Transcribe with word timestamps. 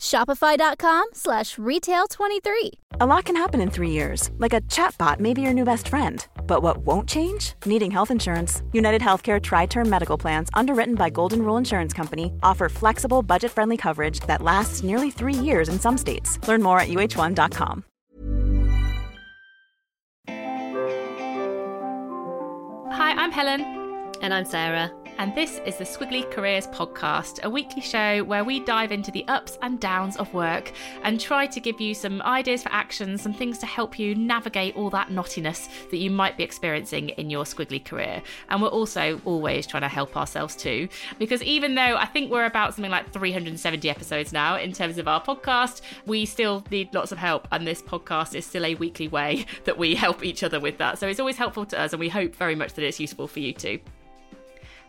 Shopify.com 0.00 1.06
slash 1.12 1.56
retail23. 1.56 2.70
A 3.00 3.06
lot 3.06 3.24
can 3.26 3.36
happen 3.36 3.60
in 3.60 3.70
three 3.70 3.90
years, 3.90 4.30
like 4.38 4.52
a 4.52 4.60
chatbot 4.62 5.20
may 5.20 5.32
be 5.34 5.42
your 5.42 5.52
new 5.52 5.64
best 5.64 5.88
friend. 5.88 6.26
But 6.46 6.62
what 6.62 6.78
won't 6.78 7.08
change? 7.08 7.54
Needing 7.64 7.90
health 7.90 8.10
insurance. 8.10 8.62
United 8.72 9.02
Healthcare 9.02 9.40
Tri 9.40 9.66
Term 9.66 9.88
Medical 9.88 10.18
Plans, 10.18 10.48
underwritten 10.54 10.96
by 10.96 11.10
Golden 11.10 11.42
Rule 11.42 11.56
Insurance 11.58 11.92
Company, 11.92 12.32
offer 12.42 12.68
flexible, 12.68 13.22
budget 13.22 13.52
friendly 13.52 13.76
coverage 13.76 14.20
that 14.20 14.42
lasts 14.42 14.82
nearly 14.82 15.10
three 15.10 15.34
years 15.34 15.68
in 15.68 15.78
some 15.78 15.96
states. 15.96 16.38
Learn 16.48 16.62
more 16.62 16.80
at 16.80 16.88
uh1.com. 16.88 17.84
Hi, 22.92 23.12
I'm 23.12 23.30
Helen. 23.30 23.60
And 24.22 24.34
I'm 24.34 24.44
Sarah. 24.44 24.90
And 25.20 25.34
this 25.34 25.60
is 25.66 25.76
the 25.76 25.84
Squiggly 25.84 26.30
Careers 26.30 26.66
Podcast, 26.68 27.42
a 27.42 27.50
weekly 27.50 27.82
show 27.82 28.24
where 28.24 28.42
we 28.42 28.58
dive 28.58 28.90
into 28.90 29.10
the 29.10 29.28
ups 29.28 29.58
and 29.60 29.78
downs 29.78 30.16
of 30.16 30.32
work 30.32 30.72
and 31.02 31.20
try 31.20 31.46
to 31.46 31.60
give 31.60 31.78
you 31.78 31.92
some 31.92 32.22
ideas 32.22 32.62
for 32.62 32.72
actions 32.72 33.20
some 33.20 33.34
things 33.34 33.58
to 33.58 33.66
help 33.66 33.98
you 33.98 34.14
navigate 34.14 34.74
all 34.76 34.88
that 34.88 35.08
knottiness 35.08 35.68
that 35.90 35.98
you 35.98 36.10
might 36.10 36.38
be 36.38 36.42
experiencing 36.42 37.10
in 37.10 37.28
your 37.28 37.44
squiggly 37.44 37.84
career. 37.84 38.22
And 38.48 38.62
we're 38.62 38.68
also 38.68 39.20
always 39.26 39.66
trying 39.66 39.82
to 39.82 39.88
help 39.88 40.16
ourselves 40.16 40.56
too, 40.56 40.88
because 41.18 41.42
even 41.42 41.74
though 41.74 41.98
I 41.98 42.06
think 42.06 42.30
we're 42.30 42.46
about 42.46 42.72
something 42.72 42.90
like 42.90 43.12
370 43.12 43.90
episodes 43.90 44.32
now 44.32 44.56
in 44.56 44.72
terms 44.72 44.96
of 44.96 45.06
our 45.06 45.22
podcast, 45.22 45.82
we 46.06 46.24
still 46.24 46.64
need 46.70 46.94
lots 46.94 47.12
of 47.12 47.18
help. 47.18 47.46
And 47.52 47.66
this 47.66 47.82
podcast 47.82 48.34
is 48.34 48.46
still 48.46 48.64
a 48.64 48.74
weekly 48.76 49.08
way 49.08 49.44
that 49.64 49.76
we 49.76 49.96
help 49.96 50.24
each 50.24 50.42
other 50.42 50.60
with 50.60 50.78
that. 50.78 50.98
So 50.98 51.08
it's 51.08 51.20
always 51.20 51.36
helpful 51.36 51.66
to 51.66 51.78
us, 51.78 51.92
and 51.92 52.00
we 52.00 52.08
hope 52.08 52.34
very 52.34 52.54
much 52.54 52.72
that 52.72 52.86
it's 52.86 52.98
useful 52.98 53.28
for 53.28 53.40
you 53.40 53.52
too. 53.52 53.80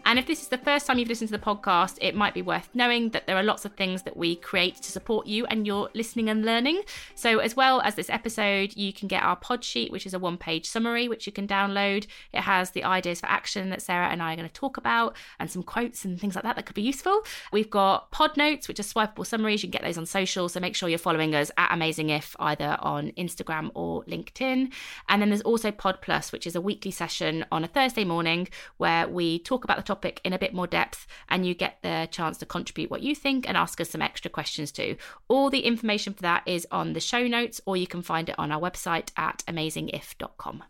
And 0.05 0.17
if 0.19 0.27
this 0.27 0.41
is 0.41 0.47
the 0.47 0.57
first 0.57 0.87
time 0.87 0.97
you've 0.97 1.09
listened 1.09 1.29
to 1.29 1.37
the 1.37 1.43
podcast, 1.43 1.97
it 2.01 2.15
might 2.15 2.33
be 2.33 2.41
worth 2.41 2.69
knowing 2.73 3.09
that 3.09 3.27
there 3.27 3.37
are 3.37 3.43
lots 3.43 3.65
of 3.65 3.73
things 3.73 4.03
that 4.03 4.17
we 4.17 4.35
create 4.35 4.75
to 4.77 4.91
support 4.91 5.27
you 5.27 5.45
and 5.45 5.67
your 5.67 5.89
listening 5.93 6.29
and 6.29 6.43
learning. 6.43 6.81
So, 7.15 7.39
as 7.39 7.55
well 7.55 7.81
as 7.81 7.95
this 7.95 8.09
episode, 8.09 8.75
you 8.75 8.93
can 8.93 9.07
get 9.07 9.23
our 9.23 9.35
pod 9.35 9.63
sheet, 9.63 9.91
which 9.91 10.05
is 10.05 10.13
a 10.13 10.19
one 10.19 10.37
page 10.37 10.67
summary, 10.67 11.07
which 11.07 11.25
you 11.25 11.31
can 11.31 11.47
download. 11.47 12.07
It 12.33 12.41
has 12.41 12.71
the 12.71 12.83
ideas 12.83 13.19
for 13.19 13.27
action 13.27 13.69
that 13.69 13.81
Sarah 13.81 14.07
and 14.07 14.21
I 14.21 14.33
are 14.33 14.35
going 14.35 14.47
to 14.47 14.53
talk 14.53 14.77
about 14.77 15.15
and 15.39 15.49
some 15.49 15.63
quotes 15.63 16.03
and 16.03 16.19
things 16.19 16.35
like 16.35 16.43
that 16.43 16.55
that 16.55 16.65
could 16.65 16.75
be 16.75 16.81
useful. 16.81 17.21
We've 17.51 17.69
got 17.69 18.11
pod 18.11 18.37
notes, 18.37 18.67
which 18.67 18.79
are 18.79 18.83
swipeable 18.83 19.25
summaries. 19.25 19.63
You 19.63 19.69
can 19.69 19.79
get 19.79 19.83
those 19.83 19.97
on 19.97 20.05
social. 20.05 20.49
So, 20.49 20.59
make 20.59 20.75
sure 20.75 20.89
you're 20.89 20.97
following 20.97 21.35
us 21.35 21.51
at 21.57 21.73
Amazing 21.73 22.09
If 22.09 22.35
either 22.39 22.77
on 22.79 23.11
Instagram 23.11 23.71
or 23.75 24.03
LinkedIn. 24.05 24.71
And 25.09 25.21
then 25.21 25.29
there's 25.29 25.41
also 25.41 25.71
Pod 25.71 26.01
Plus, 26.01 26.31
which 26.31 26.47
is 26.47 26.55
a 26.55 26.61
weekly 26.61 26.91
session 26.91 27.45
on 27.51 27.63
a 27.63 27.67
Thursday 27.67 28.03
morning 28.03 28.47
where 28.77 29.07
we 29.07 29.39
talk 29.39 29.63
about 29.63 29.77
the 29.77 29.83
topic 29.91 30.21
in 30.23 30.31
a 30.31 30.39
bit 30.39 30.53
more 30.53 30.67
depth 30.67 31.05
and 31.27 31.45
you 31.45 31.53
get 31.53 31.77
the 31.81 32.07
chance 32.11 32.37
to 32.37 32.45
contribute 32.45 32.89
what 32.89 33.01
you 33.01 33.13
think 33.13 33.45
and 33.45 33.57
ask 33.57 33.81
us 33.81 33.89
some 33.89 34.01
extra 34.01 34.31
questions 34.31 34.71
too. 34.71 34.95
All 35.27 35.49
the 35.49 35.65
information 35.65 36.13
for 36.13 36.21
that 36.21 36.43
is 36.45 36.65
on 36.71 36.93
the 36.93 37.01
show 37.01 37.27
notes 37.27 37.59
or 37.65 37.75
you 37.75 37.87
can 37.87 38.01
find 38.01 38.29
it 38.29 38.39
on 38.39 38.53
our 38.53 38.61
website 38.61 39.09
at 39.17 39.43
amazingif.com. 39.49 40.63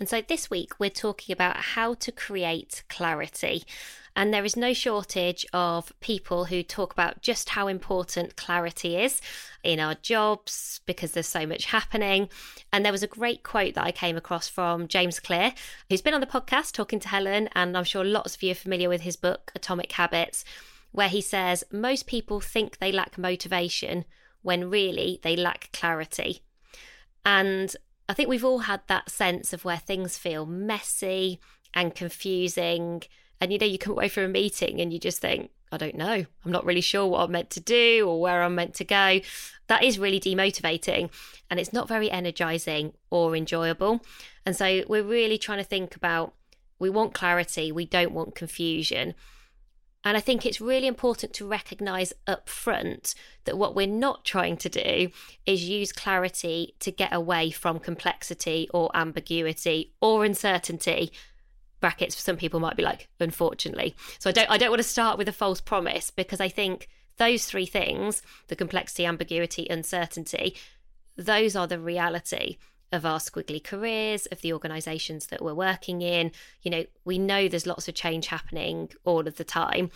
And 0.00 0.08
so 0.08 0.22
this 0.22 0.50
week 0.50 0.80
we're 0.80 0.90
talking 0.90 1.32
about 1.32 1.56
how 1.56 1.94
to 1.94 2.10
create 2.10 2.82
clarity. 2.88 3.62
And 4.18 4.34
there 4.34 4.44
is 4.44 4.56
no 4.56 4.72
shortage 4.72 5.46
of 5.52 5.92
people 6.00 6.46
who 6.46 6.64
talk 6.64 6.92
about 6.92 7.22
just 7.22 7.50
how 7.50 7.68
important 7.68 8.34
clarity 8.34 8.96
is 8.96 9.20
in 9.62 9.78
our 9.78 9.94
jobs 9.94 10.80
because 10.86 11.12
there's 11.12 11.28
so 11.28 11.46
much 11.46 11.66
happening. 11.66 12.28
And 12.72 12.84
there 12.84 12.90
was 12.90 13.04
a 13.04 13.06
great 13.06 13.44
quote 13.44 13.74
that 13.74 13.84
I 13.84 13.92
came 13.92 14.16
across 14.16 14.48
from 14.48 14.88
James 14.88 15.20
Clear, 15.20 15.54
who's 15.88 16.02
been 16.02 16.14
on 16.14 16.20
the 16.20 16.26
podcast 16.26 16.72
talking 16.72 16.98
to 16.98 17.06
Helen. 17.06 17.48
And 17.54 17.76
I'm 17.76 17.84
sure 17.84 18.04
lots 18.04 18.34
of 18.34 18.42
you 18.42 18.50
are 18.50 18.56
familiar 18.56 18.88
with 18.88 19.02
his 19.02 19.14
book, 19.14 19.52
Atomic 19.54 19.92
Habits, 19.92 20.44
where 20.90 21.08
he 21.08 21.20
says 21.20 21.62
most 21.70 22.08
people 22.08 22.40
think 22.40 22.78
they 22.78 22.90
lack 22.90 23.18
motivation 23.18 24.04
when 24.42 24.68
really 24.68 25.20
they 25.22 25.36
lack 25.36 25.70
clarity. 25.72 26.42
And 27.24 27.72
I 28.08 28.14
think 28.14 28.28
we've 28.28 28.44
all 28.44 28.60
had 28.60 28.80
that 28.88 29.10
sense 29.10 29.52
of 29.52 29.64
where 29.64 29.76
things 29.76 30.18
feel 30.18 30.44
messy 30.44 31.38
and 31.72 31.94
confusing 31.94 33.04
and 33.40 33.52
you 33.52 33.58
know, 33.58 33.66
you 33.66 33.78
come 33.78 33.92
away 33.92 34.08
from 34.08 34.24
a 34.24 34.28
meeting 34.28 34.80
and 34.80 34.92
you 34.92 34.98
just 34.98 35.20
think, 35.20 35.50
I 35.70 35.76
don't 35.76 35.94
know, 35.96 36.24
I'm 36.44 36.52
not 36.52 36.64
really 36.64 36.80
sure 36.80 37.06
what 37.06 37.20
I'm 37.24 37.32
meant 37.32 37.50
to 37.50 37.60
do 37.60 38.06
or 38.08 38.20
where 38.20 38.42
I'm 38.42 38.54
meant 38.54 38.74
to 38.74 38.84
go. 38.84 39.20
That 39.68 39.84
is 39.84 39.98
really 39.98 40.18
demotivating 40.18 41.10
and 41.50 41.60
it's 41.60 41.72
not 41.72 41.88
very 41.88 42.10
energizing 42.10 42.94
or 43.10 43.36
enjoyable. 43.36 44.00
And 44.46 44.56
so 44.56 44.82
we're 44.88 45.02
really 45.02 45.38
trying 45.38 45.58
to 45.58 45.64
think 45.64 45.94
about 45.94 46.34
we 46.78 46.90
want 46.90 47.14
clarity, 47.14 47.70
we 47.72 47.84
don't 47.84 48.12
want 48.12 48.34
confusion. 48.34 49.14
And 50.04 50.16
I 50.16 50.20
think 50.20 50.46
it's 50.46 50.60
really 50.60 50.86
important 50.86 51.32
to 51.34 51.46
recognize 51.46 52.14
up 52.26 52.48
front 52.48 53.14
that 53.44 53.58
what 53.58 53.74
we're 53.74 53.86
not 53.86 54.24
trying 54.24 54.56
to 54.58 54.68
do 54.68 55.10
is 55.44 55.68
use 55.68 55.92
clarity 55.92 56.76
to 56.80 56.92
get 56.92 57.12
away 57.12 57.50
from 57.50 57.78
complexity 57.80 58.68
or 58.72 58.90
ambiguity 58.94 59.92
or 60.00 60.24
uncertainty 60.24 61.12
brackets 61.80 62.14
for 62.14 62.20
some 62.20 62.36
people 62.36 62.60
might 62.60 62.76
be 62.76 62.82
like 62.82 63.08
unfortunately. 63.20 63.94
So 64.18 64.30
i 64.30 64.32
don't 64.32 64.50
i 64.50 64.58
don't 64.58 64.70
want 64.70 64.82
to 64.82 64.88
start 64.88 65.18
with 65.18 65.28
a 65.28 65.32
false 65.32 65.60
promise 65.60 66.10
because 66.10 66.40
i 66.40 66.48
think 66.48 66.88
those 67.16 67.44
three 67.46 67.66
things 67.66 68.22
the 68.48 68.56
complexity 68.56 69.04
ambiguity 69.04 69.66
uncertainty 69.68 70.56
those 71.16 71.56
are 71.56 71.66
the 71.66 71.80
reality 71.80 72.58
of 72.92 73.04
our 73.04 73.18
squiggly 73.18 73.62
careers 73.62 74.26
of 74.26 74.40
the 74.40 74.52
organizations 74.52 75.26
that 75.26 75.42
we're 75.42 75.54
working 75.54 76.00
in. 76.00 76.32
You 76.62 76.70
know 76.70 76.84
we 77.04 77.18
know 77.18 77.48
there's 77.48 77.66
lots 77.66 77.88
of 77.88 77.94
change 77.94 78.28
happening 78.28 78.90
all 79.04 79.26
of 79.26 79.36
the 79.36 79.44
time. 79.44 79.90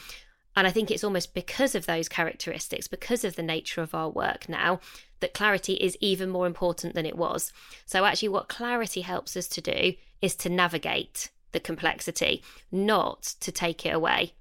And 0.54 0.66
i 0.66 0.70
think 0.70 0.90
it's 0.90 1.04
almost 1.04 1.32
because 1.32 1.74
of 1.74 1.86
those 1.86 2.08
characteristics 2.08 2.86
because 2.86 3.24
of 3.24 3.36
the 3.36 3.42
nature 3.42 3.80
of 3.80 3.94
our 3.94 4.10
work 4.10 4.48
now 4.48 4.80
that 5.20 5.32
clarity 5.32 5.74
is 5.74 5.96
even 6.00 6.28
more 6.28 6.46
important 6.46 6.94
than 6.94 7.06
it 7.06 7.16
was. 7.16 7.52
So 7.86 8.04
actually 8.04 8.28
what 8.28 8.48
clarity 8.48 9.00
helps 9.00 9.36
us 9.36 9.46
to 9.48 9.60
do 9.60 9.94
is 10.20 10.34
to 10.36 10.48
navigate 10.50 11.30
the 11.52 11.60
complexity, 11.60 12.42
not 12.70 13.22
to 13.40 13.52
take 13.52 13.86
it 13.86 13.94
away. 13.94 14.34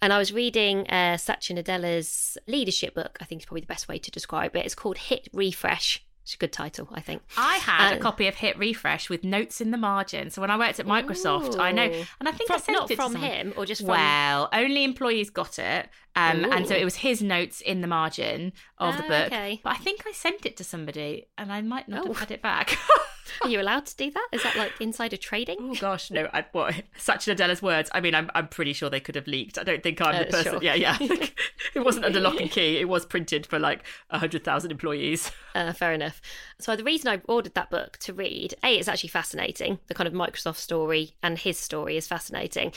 And 0.00 0.12
I 0.12 0.18
was 0.18 0.32
reading 0.32 0.88
uh, 0.88 1.16
Satya 1.16 1.56
Nadella's 1.56 2.38
leadership 2.46 2.94
book. 2.94 3.18
I 3.20 3.24
think 3.24 3.42
is 3.42 3.46
probably 3.46 3.62
the 3.62 3.66
best 3.66 3.88
way 3.88 3.98
to 3.98 4.10
describe 4.10 4.54
it. 4.54 4.64
It's 4.64 4.74
called 4.74 4.98
Hit 4.98 5.28
Refresh. 5.32 6.04
It's 6.22 6.34
a 6.34 6.36
good 6.36 6.52
title, 6.52 6.86
I 6.92 7.00
think. 7.00 7.22
I 7.38 7.56
had 7.56 7.94
a 7.94 7.98
copy 7.98 8.26
of 8.26 8.34
Hit 8.34 8.58
Refresh 8.58 9.08
with 9.08 9.24
notes 9.24 9.62
in 9.62 9.70
the 9.70 9.78
margin. 9.78 10.28
So 10.28 10.42
when 10.42 10.50
I 10.50 10.58
worked 10.58 10.78
at 10.78 10.86
Microsoft, 10.86 11.56
Ooh. 11.56 11.58
I 11.60 11.72
know, 11.72 11.84
and 11.84 12.28
I 12.28 12.32
think 12.32 12.48
from, 12.48 12.56
I 12.56 12.58
sent 12.58 12.78
not 12.78 12.90
it 12.90 12.96
from 12.96 13.14
him 13.14 13.54
or 13.56 13.64
just 13.64 13.80
from. 13.80 13.92
Well, 13.92 14.50
only 14.52 14.84
employees 14.84 15.30
got 15.30 15.58
it, 15.58 15.88
um, 16.14 16.44
and 16.52 16.68
so 16.68 16.74
it 16.74 16.84
was 16.84 16.96
his 16.96 17.22
notes 17.22 17.62
in 17.62 17.80
the 17.80 17.86
margin 17.86 18.52
of 18.76 18.98
the 18.98 19.04
book. 19.04 19.28
Okay. 19.28 19.60
But 19.64 19.70
I 19.70 19.76
think 19.78 20.04
I 20.06 20.12
sent 20.12 20.44
it 20.44 20.58
to 20.58 20.64
somebody, 20.64 21.28
and 21.38 21.50
I 21.50 21.62
might 21.62 21.88
not 21.88 22.04
oh. 22.04 22.08
have 22.08 22.18
had 22.18 22.30
it 22.30 22.42
back. 22.42 22.76
Are 23.42 23.48
you 23.48 23.60
allowed 23.60 23.86
to 23.86 23.96
do 23.96 24.10
that? 24.10 24.28
Is 24.32 24.42
that 24.42 24.56
like 24.56 24.72
insider 24.80 25.16
trading? 25.16 25.56
Oh 25.60 25.74
gosh, 25.74 26.10
no. 26.10 26.28
I, 26.32 26.44
what 26.52 26.74
Satya 26.96 27.34
Nadella's 27.34 27.62
words? 27.62 27.90
I 27.92 28.00
mean, 28.00 28.14
I'm 28.14 28.30
I'm 28.34 28.48
pretty 28.48 28.72
sure 28.72 28.90
they 28.90 29.00
could 29.00 29.14
have 29.14 29.26
leaked. 29.26 29.58
I 29.58 29.64
don't 29.64 29.82
think 29.82 30.00
I'm 30.00 30.14
uh, 30.14 30.18
the 30.20 30.24
person. 30.26 30.52
Sure. 30.52 30.62
Yeah, 30.62 30.74
yeah. 30.74 30.96
it 31.74 31.84
wasn't 31.84 32.04
under 32.04 32.20
lock 32.20 32.40
and 32.40 32.50
key. 32.50 32.78
It 32.78 32.88
was 32.88 33.06
printed 33.06 33.46
for 33.46 33.58
like 33.58 33.84
a 34.10 34.18
hundred 34.18 34.44
thousand 34.44 34.70
employees. 34.70 35.30
Uh, 35.54 35.72
fair 35.72 35.92
enough. 35.92 36.20
So 36.58 36.76
the 36.76 36.84
reason 36.84 37.08
I 37.08 37.20
ordered 37.28 37.54
that 37.54 37.70
book 37.70 37.98
to 37.98 38.12
read, 38.12 38.54
a, 38.64 38.76
it's 38.76 38.88
actually 38.88 39.10
fascinating. 39.10 39.78
The 39.86 39.94
kind 39.94 40.06
of 40.06 40.14
Microsoft 40.14 40.56
story 40.56 41.14
and 41.22 41.38
his 41.38 41.58
story 41.58 41.96
is 41.96 42.06
fascinating, 42.06 42.72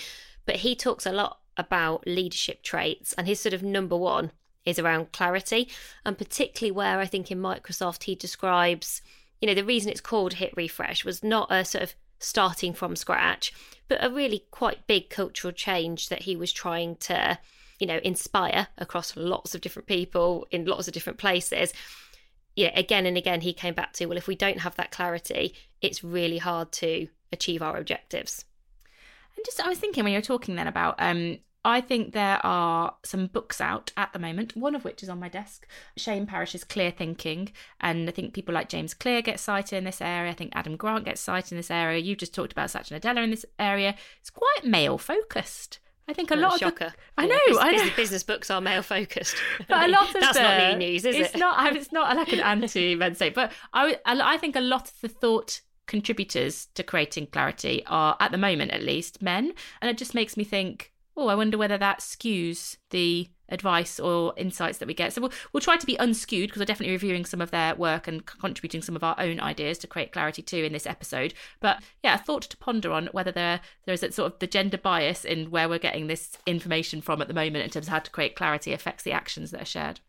but 0.45 0.57
he 0.57 0.75
talks 0.75 1.05
a 1.05 1.11
lot 1.11 1.39
about 1.57 2.07
leadership 2.07 2.63
traits, 2.63 3.13
and 3.13 3.27
his 3.27 3.39
sort 3.39 3.53
of 3.53 3.61
number 3.61 3.97
one 3.97 4.31
is 4.65 4.79
around 4.79 5.11
clarity, 5.11 5.69
and 6.05 6.17
particularly 6.17 6.71
where 6.71 6.99
I 6.99 7.05
think 7.05 7.31
in 7.31 7.39
Microsoft 7.39 8.03
he 8.03 8.15
describes 8.15 9.01
you 9.41 9.47
know, 9.47 9.55
the 9.55 9.65
reason 9.65 9.91
it's 9.91 9.99
called 9.99 10.33
Hit 10.33 10.53
Refresh 10.55 11.03
was 11.03 11.23
not 11.23 11.51
a 11.51 11.65
sort 11.65 11.83
of 11.83 11.95
starting 12.19 12.73
from 12.73 12.95
scratch, 12.95 13.51
but 13.87 14.03
a 14.03 14.09
really 14.09 14.45
quite 14.51 14.85
big 14.87 15.09
cultural 15.09 15.51
change 15.51 16.09
that 16.09 16.21
he 16.21 16.35
was 16.35 16.53
trying 16.53 16.95
to, 16.97 17.37
you 17.79 17.87
know, 17.87 17.99
inspire 18.03 18.67
across 18.77 19.17
lots 19.17 19.55
of 19.55 19.61
different 19.61 19.87
people 19.87 20.47
in 20.51 20.65
lots 20.65 20.87
of 20.87 20.93
different 20.93 21.17
places. 21.19 21.73
Yeah, 22.55 22.71
again 22.77 23.05
and 23.05 23.17
again, 23.17 23.41
he 23.41 23.53
came 23.53 23.73
back 23.73 23.93
to, 23.93 24.05
well, 24.05 24.17
if 24.17 24.27
we 24.27 24.35
don't 24.35 24.59
have 24.59 24.75
that 24.75 24.91
clarity, 24.91 25.55
it's 25.81 26.03
really 26.03 26.37
hard 26.37 26.71
to 26.73 27.07
achieve 27.31 27.61
our 27.61 27.77
objectives. 27.77 28.45
And 29.35 29.45
just, 29.45 29.59
I 29.59 29.69
was 29.69 29.79
thinking 29.79 30.03
when 30.03 30.13
you 30.13 30.19
were 30.19 30.23
talking 30.23 30.55
then 30.55 30.67
about 30.67 30.95
um, 30.99 31.39
I 31.63 31.79
think 31.79 32.13
there 32.13 32.43
are 32.43 32.95
some 33.03 33.27
books 33.27 33.61
out 33.61 33.91
at 33.95 34.13
the 34.13 34.19
moment, 34.19 34.55
one 34.55 34.73
of 34.73 34.83
which 34.83 35.03
is 35.03 35.09
on 35.09 35.19
my 35.19 35.29
desk. 35.29 35.67
Shane 35.95 36.25
Parrish's 36.25 36.63
Clear 36.63 36.91
Thinking. 36.91 37.51
And 37.79 38.09
I 38.09 38.11
think 38.11 38.33
people 38.33 38.53
like 38.53 38.69
James 38.69 38.93
Clear 38.93 39.21
get 39.21 39.39
cited 39.39 39.77
in 39.77 39.83
this 39.83 40.01
area. 40.01 40.31
I 40.31 40.33
think 40.33 40.53
Adam 40.55 40.75
Grant 40.75 41.05
gets 41.05 41.21
cited 41.21 41.51
in 41.51 41.57
this 41.57 41.69
area. 41.69 41.99
You've 41.99 42.17
just 42.17 42.33
talked 42.33 42.51
about 42.51 42.71
Satya 42.71 42.99
Nadella 42.99 43.23
in 43.23 43.29
this 43.29 43.45
area. 43.59 43.95
It's 44.19 44.31
quite 44.31 44.65
male 44.65 44.97
focused. 44.97 45.79
I 46.07 46.13
think 46.13 46.31
a 46.31 46.35
lot 46.35 46.59
shocker. 46.59 46.85
of 46.85 46.91
the, 46.91 46.97
I 47.17 47.25
know, 47.25 47.39
business, 47.47 47.63
I 47.63 47.71
know. 47.71 47.89
Business 47.95 48.23
books 48.23 48.49
are 48.49 48.59
male 48.59 48.81
focused, 48.81 49.35
but 49.69 49.89
a 49.89 49.91
lot 49.91 50.07
of 50.07 50.13
that's 50.19 50.37
the, 50.37 50.43
not 50.43 50.79
new 50.79 50.87
news, 50.87 51.05
is 51.05 51.15
it's 51.15 51.17
it? 51.17 51.21
It's 51.31 51.37
not. 51.37 51.75
It's 51.75 51.91
not 51.91 52.15
like 52.17 52.33
an 52.33 52.41
anti 52.41 52.95
men's 52.95 53.17
state, 53.17 53.33
but 53.33 53.51
I 53.73 53.97
I 54.05 54.37
think 54.37 54.55
a 54.55 54.61
lot 54.61 54.89
of 54.89 54.99
the 55.01 55.07
thought 55.07 55.61
contributors 55.87 56.67
to 56.73 56.83
creating 56.83 57.27
clarity 57.27 57.83
are 57.87 58.17
at 58.19 58.31
the 58.31 58.37
moment 58.37 58.71
at 58.71 58.83
least 58.83 59.21
men, 59.21 59.53
and 59.81 59.89
it 59.89 59.97
just 59.97 60.13
makes 60.13 60.35
me 60.35 60.43
think. 60.43 60.91
Oh, 61.15 61.27
I 61.27 61.35
wonder 61.35 61.57
whether 61.57 61.77
that 61.77 61.99
skews 61.99 62.77
the 62.89 63.29
advice 63.49 63.99
or 63.99 64.33
insights 64.37 64.77
that 64.77 64.87
we 64.87 64.93
get. 64.93 65.13
So 65.13 65.21
we'll, 65.21 65.33
we'll 65.51 65.61
try 65.61 65.77
to 65.77 65.85
be 65.85 65.97
unskewed 65.97 66.47
because 66.47 66.59
we're 66.59 66.65
definitely 66.65 66.93
reviewing 66.93 67.25
some 67.25 67.41
of 67.41 67.51
their 67.51 67.75
work 67.75 68.07
and 68.07 68.25
contributing 68.25 68.81
some 68.81 68.95
of 68.95 69.03
our 69.03 69.15
own 69.19 69.39
ideas 69.39 69.77
to 69.79 69.87
create 69.87 70.13
clarity 70.13 70.41
too 70.41 70.63
in 70.63 70.71
this 70.71 70.87
episode. 70.87 71.33
But 71.59 71.83
yeah, 72.01 72.15
a 72.15 72.17
thought 72.17 72.43
to 72.43 72.57
ponder 72.57 72.91
on 72.91 73.09
whether 73.11 73.31
there 73.31 73.59
there 73.85 73.93
is 73.93 74.03
a 74.03 74.11
sort 74.11 74.31
of 74.31 74.39
the 74.39 74.47
gender 74.47 74.77
bias 74.77 75.25
in 75.25 75.51
where 75.51 75.67
we're 75.67 75.79
getting 75.79 76.07
this 76.07 76.37
information 76.45 77.01
from 77.01 77.21
at 77.21 77.27
the 77.27 77.33
moment 77.33 77.65
in 77.65 77.69
terms 77.69 77.87
of 77.87 77.91
how 77.91 77.99
to 77.99 78.11
create 78.11 78.35
clarity 78.35 78.71
affects 78.71 79.03
the 79.03 79.11
actions 79.11 79.51
that 79.51 79.61
are 79.61 79.65
shared. 79.65 79.99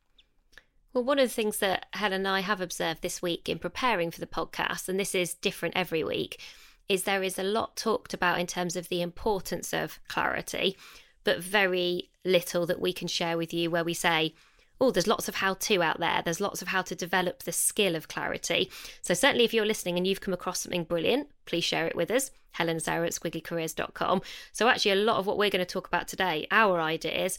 Well, 0.93 1.05
one 1.05 1.19
of 1.19 1.29
the 1.29 1.35
things 1.35 1.59
that 1.59 1.87
Helen 1.95 2.21
and 2.21 2.29
I 2.29 2.41
have 2.41 2.61
observed 2.61 3.01
this 3.01 3.23
week 3.23 3.49
in 3.49 3.59
preparing 3.59 4.11
for 4.11 4.21
the 4.21 4.27
podcast, 4.27 4.89
and 4.89 5.01
this 5.01 5.15
is 5.15 5.33
different 5.33 5.75
every 5.75 6.05
week, 6.05 6.39
is 6.89 7.05
there 7.05 7.23
is 7.23 7.39
a 7.39 7.43
lot 7.43 7.77
talked 7.77 8.13
about 8.13 8.39
in 8.39 8.47
terms 8.47 8.77
of 8.77 8.89
the 8.89 9.03
importance 9.03 9.73
of 9.73 9.99
clarity 10.09 10.77
but 11.25 11.43
very 11.43 12.11
little 12.25 12.67
that 12.67 12.81
we 12.81 12.93
can 12.93 13.09
share 13.09 13.37
with 13.37 13.53
you 13.53 13.71
where 13.71 13.85
we 13.85 13.95
say, 13.95 14.35
oh, 14.81 14.91
there's 14.91 15.07
lots 15.07 15.29
of 15.29 15.37
how 15.37 15.55
to 15.55 15.83
out 15.83 16.01
there. 16.01 16.23
There's 16.25 16.41
lots 16.41 16.61
of 16.63 16.69
how 16.69 16.83
to 16.83 16.95
develop 16.95 17.43
the 17.43 17.53
skill 17.53 17.95
of 17.95 18.09
clarity. 18.09 18.71
So, 19.01 19.15
certainly, 19.15 19.45
if 19.45 19.55
you're 19.55 19.67
listening 19.67 19.97
and 19.97 20.07
you've 20.07 20.21
come 20.21 20.35
across 20.35 20.61
something 20.61 20.85
brilliant, 20.85 21.29
please 21.47 21.65
share 21.65 21.87
it 21.87 21.95
with 21.95 22.11
us. 22.11 22.31
Helen 22.53 22.81
Sarah 22.81 23.07
at 23.07 23.13
squigglycareers.com. 23.13 24.23
So, 24.53 24.69
actually, 24.69 24.93
a 24.93 24.97
lot 24.97 25.19
of 25.19 25.27
what 25.27 25.39
we're 25.39 25.51
going 25.51 25.65
to 25.65 25.73
talk 25.73 25.87
about 25.87 26.09
today, 26.09 26.47
our 26.51 26.81
ideas, 26.81 27.39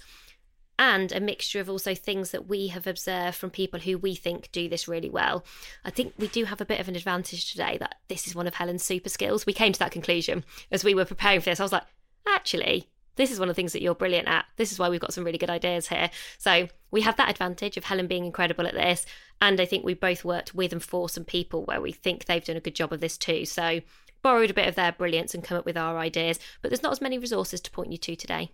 and 0.83 1.13
a 1.13 1.21
mixture 1.21 1.61
of 1.61 1.69
also 1.69 1.95
things 1.95 2.31
that 2.31 2.49
we 2.49 2.67
have 2.67 2.85
observed 2.85 3.37
from 3.37 3.49
people 3.49 3.79
who 3.79 3.97
we 3.97 4.15
think 4.15 4.51
do 4.51 4.67
this 4.67 4.85
really 4.85 5.09
well. 5.09 5.45
I 5.85 5.91
think 5.91 6.13
we 6.17 6.27
do 6.27 6.43
have 6.43 6.59
a 6.59 6.65
bit 6.65 6.81
of 6.81 6.89
an 6.89 6.97
advantage 6.97 7.49
today 7.49 7.77
that 7.77 7.95
this 8.09 8.27
is 8.27 8.35
one 8.35 8.47
of 8.47 8.55
Helen's 8.55 8.83
super 8.83 9.07
skills. 9.07 9.45
We 9.45 9.53
came 9.53 9.71
to 9.71 9.79
that 9.79 9.93
conclusion 9.93 10.43
as 10.71 10.83
we 10.83 10.93
were 10.93 11.05
preparing 11.05 11.39
for 11.39 11.49
this. 11.49 11.61
I 11.61 11.63
was 11.63 11.71
like, 11.71 11.85
actually, 12.27 12.89
this 13.15 13.31
is 13.31 13.39
one 13.39 13.47
of 13.47 13.55
the 13.55 13.59
things 13.61 13.71
that 13.71 13.81
you're 13.81 13.95
brilliant 13.95 14.27
at. 14.27 14.43
This 14.57 14.73
is 14.73 14.79
why 14.79 14.89
we've 14.89 14.99
got 14.99 15.13
some 15.13 15.23
really 15.23 15.37
good 15.37 15.49
ideas 15.49 15.87
here. 15.87 16.09
So 16.37 16.67
we 16.91 16.99
have 16.99 17.15
that 17.15 17.29
advantage 17.29 17.77
of 17.77 17.85
Helen 17.85 18.07
being 18.07 18.25
incredible 18.25 18.67
at 18.67 18.73
this. 18.73 19.05
And 19.39 19.61
I 19.61 19.65
think 19.65 19.85
we 19.85 19.93
both 19.93 20.25
worked 20.25 20.53
with 20.53 20.73
and 20.73 20.83
for 20.83 21.07
some 21.07 21.23
people 21.23 21.63
where 21.63 21.79
we 21.79 21.93
think 21.93 22.25
they've 22.25 22.43
done 22.43 22.57
a 22.57 22.61
good 22.61 22.75
job 22.75 22.91
of 22.91 22.99
this 22.99 23.17
too. 23.17 23.45
So 23.45 23.79
borrowed 24.21 24.49
a 24.49 24.53
bit 24.53 24.67
of 24.67 24.75
their 24.75 24.91
brilliance 24.91 25.33
and 25.33 25.45
come 25.45 25.57
up 25.57 25.65
with 25.65 25.77
our 25.77 25.97
ideas. 25.97 26.41
But 26.61 26.71
there's 26.71 26.83
not 26.83 26.91
as 26.91 26.99
many 26.99 27.17
resources 27.17 27.61
to 27.61 27.71
point 27.71 27.93
you 27.93 27.97
to 27.99 28.17
today. 28.17 28.51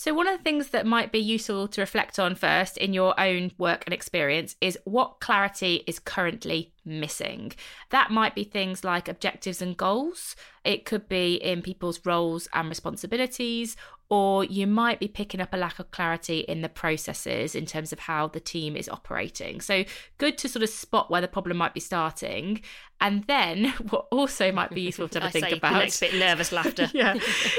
So, 0.00 0.14
one 0.14 0.28
of 0.28 0.38
the 0.38 0.44
things 0.44 0.68
that 0.68 0.86
might 0.86 1.10
be 1.10 1.18
useful 1.18 1.66
to 1.66 1.80
reflect 1.80 2.20
on 2.20 2.36
first 2.36 2.76
in 2.76 2.92
your 2.92 3.18
own 3.18 3.50
work 3.58 3.82
and 3.84 3.92
experience 3.92 4.54
is 4.60 4.78
what 4.84 5.18
clarity 5.18 5.82
is 5.88 5.98
currently 5.98 6.72
missing. 6.84 7.50
That 7.90 8.12
might 8.12 8.36
be 8.36 8.44
things 8.44 8.84
like 8.84 9.08
objectives 9.08 9.60
and 9.60 9.76
goals. 9.76 10.36
It 10.62 10.84
could 10.84 11.08
be 11.08 11.34
in 11.34 11.62
people's 11.62 12.06
roles 12.06 12.46
and 12.52 12.68
responsibilities, 12.68 13.76
or 14.10 14.44
you 14.44 14.66
might 14.66 14.98
be 14.98 15.08
picking 15.08 15.40
up 15.40 15.52
a 15.52 15.56
lack 15.56 15.78
of 15.78 15.90
clarity 15.90 16.40
in 16.40 16.62
the 16.62 16.68
processes 16.68 17.54
in 17.54 17.66
terms 17.66 17.92
of 17.92 18.00
how 18.00 18.26
the 18.26 18.40
team 18.40 18.74
is 18.74 18.88
operating. 18.88 19.60
So, 19.60 19.84
good 20.16 20.38
to 20.38 20.48
sort 20.48 20.62
of 20.62 20.70
spot 20.70 21.10
where 21.10 21.20
the 21.20 21.28
problem 21.28 21.58
might 21.58 21.74
be 21.74 21.80
starting. 21.80 22.62
And 23.00 23.24
then, 23.24 23.66
what 23.90 24.06
also 24.10 24.50
might 24.50 24.70
be 24.70 24.80
useful 24.80 25.08
to 25.10 25.20
have 25.20 25.28
a 25.28 25.32
think 25.32 25.52
about 25.52 25.74
the 25.74 25.78
next 25.80 26.00
bit 26.00 26.14
nervous 26.14 26.52
laughter. 26.52 26.90
yeah, 26.94 27.18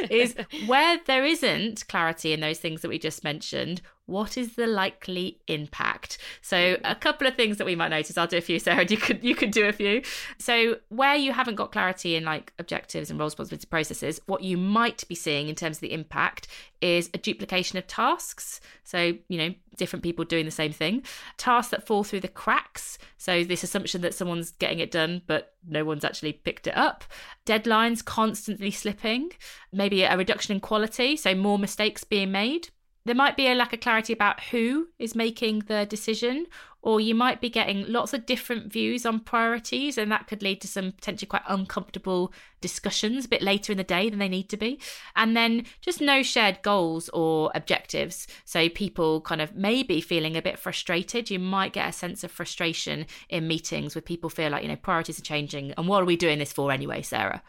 is 0.10 0.36
where 0.66 1.00
there 1.06 1.26
isn't 1.26 1.88
clarity 1.88 2.34
in 2.34 2.40
those 2.40 2.60
things 2.60 2.82
that 2.82 2.90
we 2.90 2.98
just 2.98 3.24
mentioned 3.24 3.82
what 4.10 4.38
is 4.38 4.56
the 4.56 4.68
likely 4.68 5.40
impact? 5.48 6.18
So 6.42 6.76
hmm. 6.76 6.86
a 6.86 6.96
couple 6.96 7.28
of 7.28 7.36
things 7.36 7.58
that 7.58 7.66
we 7.66 7.76
might 7.76 7.90
notice. 7.90 8.18
I'll 8.18 8.28
do 8.28 8.38
a 8.38 8.42
few, 8.42 8.60
Sarah. 8.60 8.86
You 8.86 8.98
could 8.98 9.24
you 9.24 9.36
could 9.36 9.52
do 9.52 9.68
a 9.68 9.72
few. 9.72 10.02
So 10.40 10.78
where 10.90 11.16
you 11.16 11.32
haven't 11.32 11.56
got 11.56 11.72
clarity 11.72 12.16
in 12.16 12.26
like 12.26 12.54
objectives 12.60 13.10
and 13.10 13.20
role 13.20 13.28
responsibility 13.28 13.68
processes, 13.68 14.20
what 14.26 14.42
you 14.42 14.58
might 14.58 15.08
be 15.08 15.16
seeing 15.16 15.48
in 15.48 15.56
terms 15.56 15.78
of 15.78 15.82
the 15.82 15.94
impact 15.94 16.48
is 16.82 17.10
a 17.14 17.18
duplication 17.18 17.78
of 17.78 17.88
tasks. 17.88 18.60
So 18.84 19.14
you 19.28 19.38
know 19.38 19.54
different 19.78 20.04
people 20.04 20.26
doing 20.26 20.46
the 20.46 20.52
same 20.52 20.74
thing. 20.74 21.04
Tasks 21.38 21.72
that 21.72 21.86
fall 21.86 22.04
through 22.04 22.22
the 22.22 22.28
cracks. 22.28 22.98
So 23.18 23.44
this 23.44 23.64
assumption 23.64 24.02
that 24.02 24.14
someone's 24.14 24.52
getting 24.52 24.80
it 24.80 24.92
done, 24.92 25.22
but 25.28 25.54
no 25.68 25.86
one's 25.86 26.04
actually 26.04 26.34
picked 26.34 26.68
it 26.68 26.76
up. 26.76 27.04
Deadlines 27.46 28.04
constantly 28.04 28.72
slipping. 28.72 29.32
Maybe 29.72 30.04
a 30.04 30.18
reduction 30.18 30.54
in 30.56 30.60
quality. 30.60 31.16
So 31.16 31.36
more 31.36 31.60
mistakes 31.60 32.04
being 32.04 32.32
made 32.32 32.70
there 33.06 33.16
might 33.16 33.38
be 33.38 33.48
a 33.48 33.56
lack 33.56 33.74
of 33.74 33.80
clarity 33.80 34.14
about 34.14 34.42
who 34.46 34.90
is 35.00 35.16
making 35.16 35.60
the 35.68 35.86
decision, 35.86 36.46
or 36.82 37.02
you 37.02 37.14
might 37.14 37.42
be 37.42 37.50
getting 37.50 37.86
lots 37.92 38.14
of 38.14 38.26
different 38.26 38.72
views 38.72 39.06
on 39.06 39.20
priorities, 39.20 39.98
and 39.98 40.12
that 40.12 40.28
could 40.28 40.42
lead 40.42 40.62
to 40.62 40.68
some 40.68 40.92
potentially 40.94 41.28
quite 41.28 41.42
uncomfortable 41.48 42.32
discussions 42.62 43.26
a 43.26 43.30
bit 43.30 43.42
later 43.42 43.72
in 43.74 43.78
the 43.78 43.84
day 43.84 44.10
than 44.10 44.20
they 44.20 44.30
need 44.30 44.50
to 44.50 44.58
be. 44.58 44.80
And 45.16 45.36
then 45.36 45.66
just 45.82 46.00
no 46.00 46.24
shared 46.24 46.62
goals 46.62 47.10
or 47.10 47.52
objectives. 47.54 48.28
So 48.46 48.70
people 48.70 49.22
kind 49.22 49.42
of 49.42 49.56
maybe 49.56 50.00
feeling 50.02 50.38
a 50.38 50.42
bit 50.42 50.60
frustrated. 50.60 51.30
You 51.30 51.40
might 51.40 51.74
get 51.74 51.90
a 51.90 51.94
sense 51.94 52.24
of 52.24 52.32
frustration 52.32 53.08
in 53.28 53.48
meetings 53.48 53.96
with 53.96 54.06
people 54.06 54.30
feel 54.30 54.52
like, 54.52 54.64
you 54.64 54.70
know, 54.70 54.76
priorities 54.76 55.20
are 55.20 55.24
changing. 55.24 55.74
And 55.78 55.88
what 55.88 56.02
are 56.02 56.06
we 56.06 56.16
doing 56.16 56.40
this 56.40 56.54
for 56.54 56.72
anyway, 56.72 57.02
Sarah? 57.02 57.42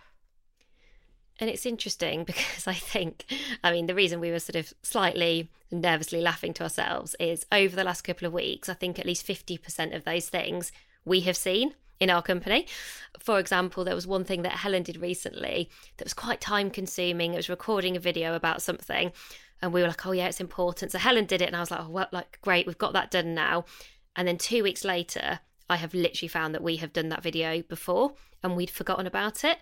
And 1.40 1.48
it's 1.48 1.66
interesting 1.66 2.24
because 2.24 2.66
I 2.66 2.74
think, 2.74 3.24
I 3.64 3.72
mean, 3.72 3.86
the 3.86 3.94
reason 3.94 4.20
we 4.20 4.30
were 4.30 4.38
sort 4.38 4.56
of 4.56 4.72
slightly 4.82 5.50
nervously 5.72 6.20
laughing 6.20 6.52
to 6.54 6.64
ourselves 6.64 7.16
is 7.18 7.46
over 7.50 7.74
the 7.74 7.84
last 7.84 8.02
couple 8.02 8.26
of 8.26 8.32
weeks, 8.32 8.68
I 8.68 8.74
think 8.74 8.98
at 8.98 9.06
least 9.06 9.26
50% 9.26 9.94
of 9.94 10.04
those 10.04 10.28
things 10.28 10.72
we 11.04 11.20
have 11.20 11.36
seen 11.36 11.74
in 11.98 12.10
our 12.10 12.22
company. 12.22 12.66
For 13.18 13.38
example, 13.38 13.84
there 13.84 13.94
was 13.94 14.06
one 14.06 14.24
thing 14.24 14.42
that 14.42 14.52
Helen 14.52 14.82
did 14.82 14.96
recently 14.96 15.70
that 15.96 16.04
was 16.04 16.14
quite 16.14 16.40
time 16.40 16.70
consuming. 16.70 17.34
It 17.34 17.38
was 17.38 17.48
recording 17.48 17.96
a 17.96 18.00
video 18.00 18.34
about 18.34 18.62
something. 18.62 19.12
And 19.62 19.72
we 19.72 19.82
were 19.82 19.88
like, 19.88 20.06
oh, 20.06 20.12
yeah, 20.12 20.26
it's 20.26 20.40
important. 20.40 20.92
So 20.92 20.98
Helen 20.98 21.26
did 21.26 21.42
it. 21.42 21.46
And 21.46 21.56
I 21.56 21.60
was 21.60 21.70
like, 21.70 21.80
oh, 21.80 21.90
well, 21.90 22.08
like, 22.12 22.38
great, 22.42 22.66
we've 22.66 22.78
got 22.78 22.94
that 22.94 23.10
done 23.10 23.34
now. 23.34 23.66
And 24.16 24.26
then 24.26 24.38
two 24.38 24.62
weeks 24.62 24.84
later, 24.84 25.40
I 25.68 25.76
have 25.76 25.94
literally 25.94 26.28
found 26.28 26.54
that 26.54 26.62
we 26.62 26.76
have 26.76 26.92
done 26.92 27.10
that 27.10 27.22
video 27.22 27.62
before 27.62 28.14
and 28.42 28.56
we'd 28.56 28.70
forgotten 28.70 29.06
about 29.06 29.44
it. 29.44 29.58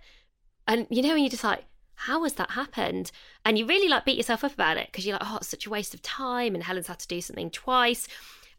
And 0.69 0.87
you 0.91 1.03
know, 1.03 1.15
when 1.15 1.19
you're 1.19 1.31
just 1.31 1.43
like, 1.43 1.65
how 1.95 2.23
has 2.23 2.35
that 2.35 2.53
happened? 2.53 3.11
And 3.45 3.59
you 3.59 3.67
really 3.67 3.89
like 3.89 4.05
beat 4.05 4.17
yourself 4.17 4.45
up 4.45 4.55
about 4.55 4.77
it 4.77 4.87
because 4.87 5.05
you're 5.05 5.19
like, 5.19 5.29
oh, 5.29 5.39
it's 5.39 5.49
such 5.49 5.67
a 5.67 5.71
waste 5.71 5.95
of 5.95 6.03
time. 6.03 6.55
And 6.55 6.63
Helen's 6.63 6.87
had 6.87 7.01
to 7.01 7.09
do 7.09 7.21
something 7.21 7.51
twice. 7.51 8.07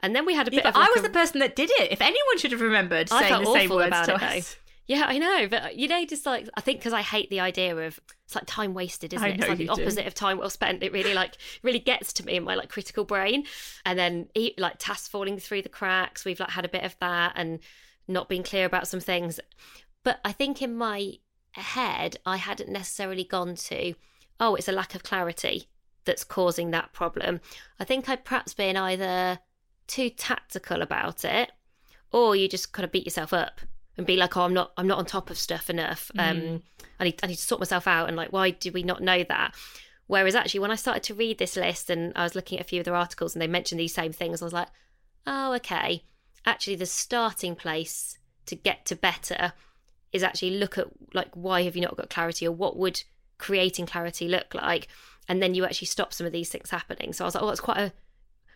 And 0.01 0.15
then 0.15 0.25
we 0.25 0.33
had 0.33 0.47
a 0.47 0.51
bit 0.51 0.63
yeah, 0.63 0.69
of. 0.69 0.75
Like 0.75 0.89
I 0.89 0.91
was 0.91 0.99
a... 0.99 1.03
the 1.03 1.13
person 1.13 1.39
that 1.39 1.55
did 1.55 1.69
it. 1.71 1.91
If 1.91 2.01
anyone 2.01 2.37
should 2.37 2.51
have 2.51 2.61
remembered 2.61 3.09
I 3.11 3.29
saying 3.29 3.43
the 3.43 3.53
same 3.53 3.69
words 3.69 3.87
about 3.87 4.05
to 4.05 4.15
it, 4.15 4.21
us. 4.21 4.57
Yeah, 4.87 5.05
I 5.07 5.19
know, 5.19 5.47
but 5.47 5.77
you 5.77 5.87
know, 5.87 6.03
just 6.03 6.25
like 6.25 6.49
I 6.57 6.61
think 6.61 6.79
because 6.79 6.93
I 6.93 7.03
hate 7.03 7.29
the 7.29 7.41
idea 7.41 7.75
of 7.77 7.99
it's 8.25 8.33
like 8.33 8.45
time 8.47 8.73
wasted, 8.73 9.13
isn't 9.13 9.27
it? 9.27 9.39
It's 9.39 9.47
like 9.47 9.59
the 9.59 9.69
opposite 9.69 10.01
do. 10.01 10.07
of 10.07 10.15
time 10.15 10.39
well 10.39 10.49
spent. 10.49 10.81
It 10.81 10.91
really 10.91 11.13
like 11.13 11.37
really 11.61 11.77
gets 11.77 12.11
to 12.13 12.25
me 12.25 12.37
in 12.37 12.43
my 12.43 12.55
like 12.55 12.69
critical 12.69 13.05
brain, 13.05 13.43
and 13.85 13.99
then 13.99 14.29
like 14.57 14.77
tasks 14.79 15.07
falling 15.07 15.37
through 15.37 15.61
the 15.61 15.69
cracks. 15.69 16.25
We've 16.25 16.39
like 16.39 16.49
had 16.49 16.65
a 16.65 16.69
bit 16.69 16.83
of 16.83 16.95
that 17.01 17.33
and 17.35 17.59
not 18.07 18.29
being 18.29 18.41
clear 18.41 18.65
about 18.65 18.87
some 18.87 18.99
things, 18.99 19.39
but 20.03 20.19
I 20.25 20.31
think 20.31 20.59
in 20.63 20.75
my 20.75 21.19
ahead, 21.57 22.17
I 22.25 22.37
hadn't 22.37 22.69
necessarily 22.69 23.23
gone 23.23 23.55
to, 23.55 23.93
oh, 24.39 24.55
it's 24.55 24.67
a 24.67 24.73
lack 24.73 24.95
of 24.95 25.03
clarity 25.03 25.67
that's 26.05 26.23
causing 26.23 26.71
that 26.71 26.93
problem. 26.93 27.41
I 27.79 27.83
think 27.83 28.07
I'd 28.07 28.25
perhaps 28.25 28.53
been 28.53 28.77
either 28.77 29.39
too 29.87 30.09
tactical 30.09 30.81
about 30.81 31.25
it, 31.25 31.51
or 32.11 32.35
you 32.35 32.47
just 32.47 32.71
kind 32.71 32.85
of 32.85 32.91
beat 32.91 33.05
yourself 33.05 33.33
up 33.33 33.61
and 33.97 34.07
be 34.07 34.15
like, 34.15 34.37
oh, 34.37 34.43
I'm 34.43 34.53
not, 34.53 34.71
I'm 34.77 34.87
not 34.87 34.97
on 34.97 35.05
top 35.05 35.29
of 35.29 35.37
stuff 35.37 35.69
enough. 35.69 36.11
Mm. 36.17 36.29
Um, 36.29 36.63
I 36.99 37.03
need, 37.03 37.19
I 37.21 37.27
need 37.27 37.35
to 37.35 37.41
sort 37.41 37.59
myself 37.59 37.87
out. 37.87 38.07
And 38.07 38.17
like, 38.17 38.31
why 38.31 38.51
did 38.51 38.73
we 38.73 38.83
not 38.83 39.03
know 39.03 39.23
that? 39.23 39.53
Whereas 40.07 40.35
actually, 40.35 40.61
when 40.61 40.71
I 40.71 40.75
started 40.75 41.03
to 41.03 41.13
read 41.13 41.37
this 41.37 41.55
list 41.55 41.89
and 41.89 42.13
I 42.15 42.23
was 42.23 42.33
looking 42.33 42.57
at 42.57 42.65
a 42.65 42.67
few 42.67 42.79
of 42.79 42.85
their 42.85 42.95
articles 42.95 43.35
and 43.35 43.41
they 43.41 43.47
mentioned 43.47 43.79
these 43.79 43.93
same 43.93 44.11
things, 44.11 44.41
I 44.41 44.45
was 44.45 44.53
like, 44.53 44.69
oh, 45.27 45.53
okay. 45.55 46.03
Actually, 46.45 46.77
the 46.77 46.85
starting 46.85 47.55
place 47.55 48.17
to 48.47 48.55
get 48.55 48.85
to 48.87 48.95
better 48.95 49.53
is 50.11 50.23
actually 50.23 50.51
look 50.51 50.77
at 50.77 50.87
like 51.13 51.29
why 51.33 51.63
have 51.63 51.75
you 51.75 51.81
not 51.81 51.97
got 51.97 52.09
clarity 52.09 52.47
or 52.47 52.51
what 52.51 52.77
would 52.77 53.03
creating 53.37 53.85
clarity 53.85 54.27
look 54.27 54.53
like 54.53 54.87
and 55.27 55.41
then 55.41 55.53
you 55.53 55.65
actually 55.65 55.87
stop 55.87 56.13
some 56.13 56.27
of 56.27 56.33
these 56.33 56.49
things 56.49 56.69
happening 56.69 57.13
so 57.13 57.23
i 57.23 57.27
was 57.27 57.35
like 57.35 57.43
oh 57.43 57.47
that's 57.47 57.59
quite 57.59 57.77
a 57.77 57.93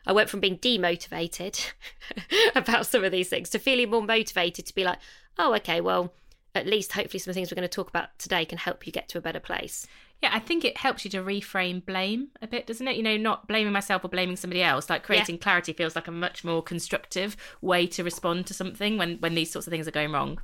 i 0.05 0.11
went 0.11 0.29
from 0.29 0.39
being 0.39 0.57
demotivated 0.57 1.71
about 2.55 2.85
some 2.85 3.03
of 3.03 3.11
these 3.11 3.29
things 3.29 3.49
to 3.49 3.59
feeling 3.59 3.89
more 3.89 4.01
motivated 4.01 4.65
to 4.65 4.75
be 4.75 4.83
like 4.83 4.99
oh 5.37 5.53
okay 5.53 5.79
well 5.79 6.13
at 6.55 6.67
least 6.67 6.91
hopefully 6.91 7.19
some 7.19 7.31
of 7.31 7.35
the 7.35 7.39
things 7.39 7.51
we're 7.51 7.55
going 7.55 7.67
to 7.67 7.75
talk 7.75 7.89
about 7.89 8.17
today 8.19 8.45
can 8.45 8.57
help 8.57 8.85
you 8.85 8.91
get 8.91 9.07
to 9.09 9.17
a 9.17 9.21
better 9.21 9.39
place 9.39 9.87
yeah, 10.23 10.29
I 10.31 10.39
think 10.39 10.63
it 10.63 10.77
helps 10.77 11.03
you 11.03 11.11
to 11.11 11.17
reframe 11.17 11.85
blame 11.85 12.29
a 12.41 12.47
bit, 12.47 12.65
doesn't 12.65 12.87
it? 12.87 12.95
You 12.95 13.03
know, 13.03 13.17
not 13.17 13.45
blaming 13.45 13.73
myself 13.73 14.05
or 14.05 14.07
blaming 14.07 14.37
somebody 14.37 14.63
else. 14.63 14.89
Like 14.89 15.03
creating 15.03 15.35
yeah. 15.35 15.41
clarity 15.41 15.73
feels 15.73 15.97
like 15.97 16.07
a 16.07 16.13
much 16.13 16.45
more 16.45 16.63
constructive 16.63 17.35
way 17.59 17.85
to 17.87 18.05
respond 18.05 18.47
to 18.47 18.53
something 18.53 18.97
when 18.97 19.17
when 19.17 19.35
these 19.35 19.51
sorts 19.51 19.67
of 19.67 19.71
things 19.71 19.85
are 19.85 19.91
going 19.91 20.13
wrong. 20.13 20.39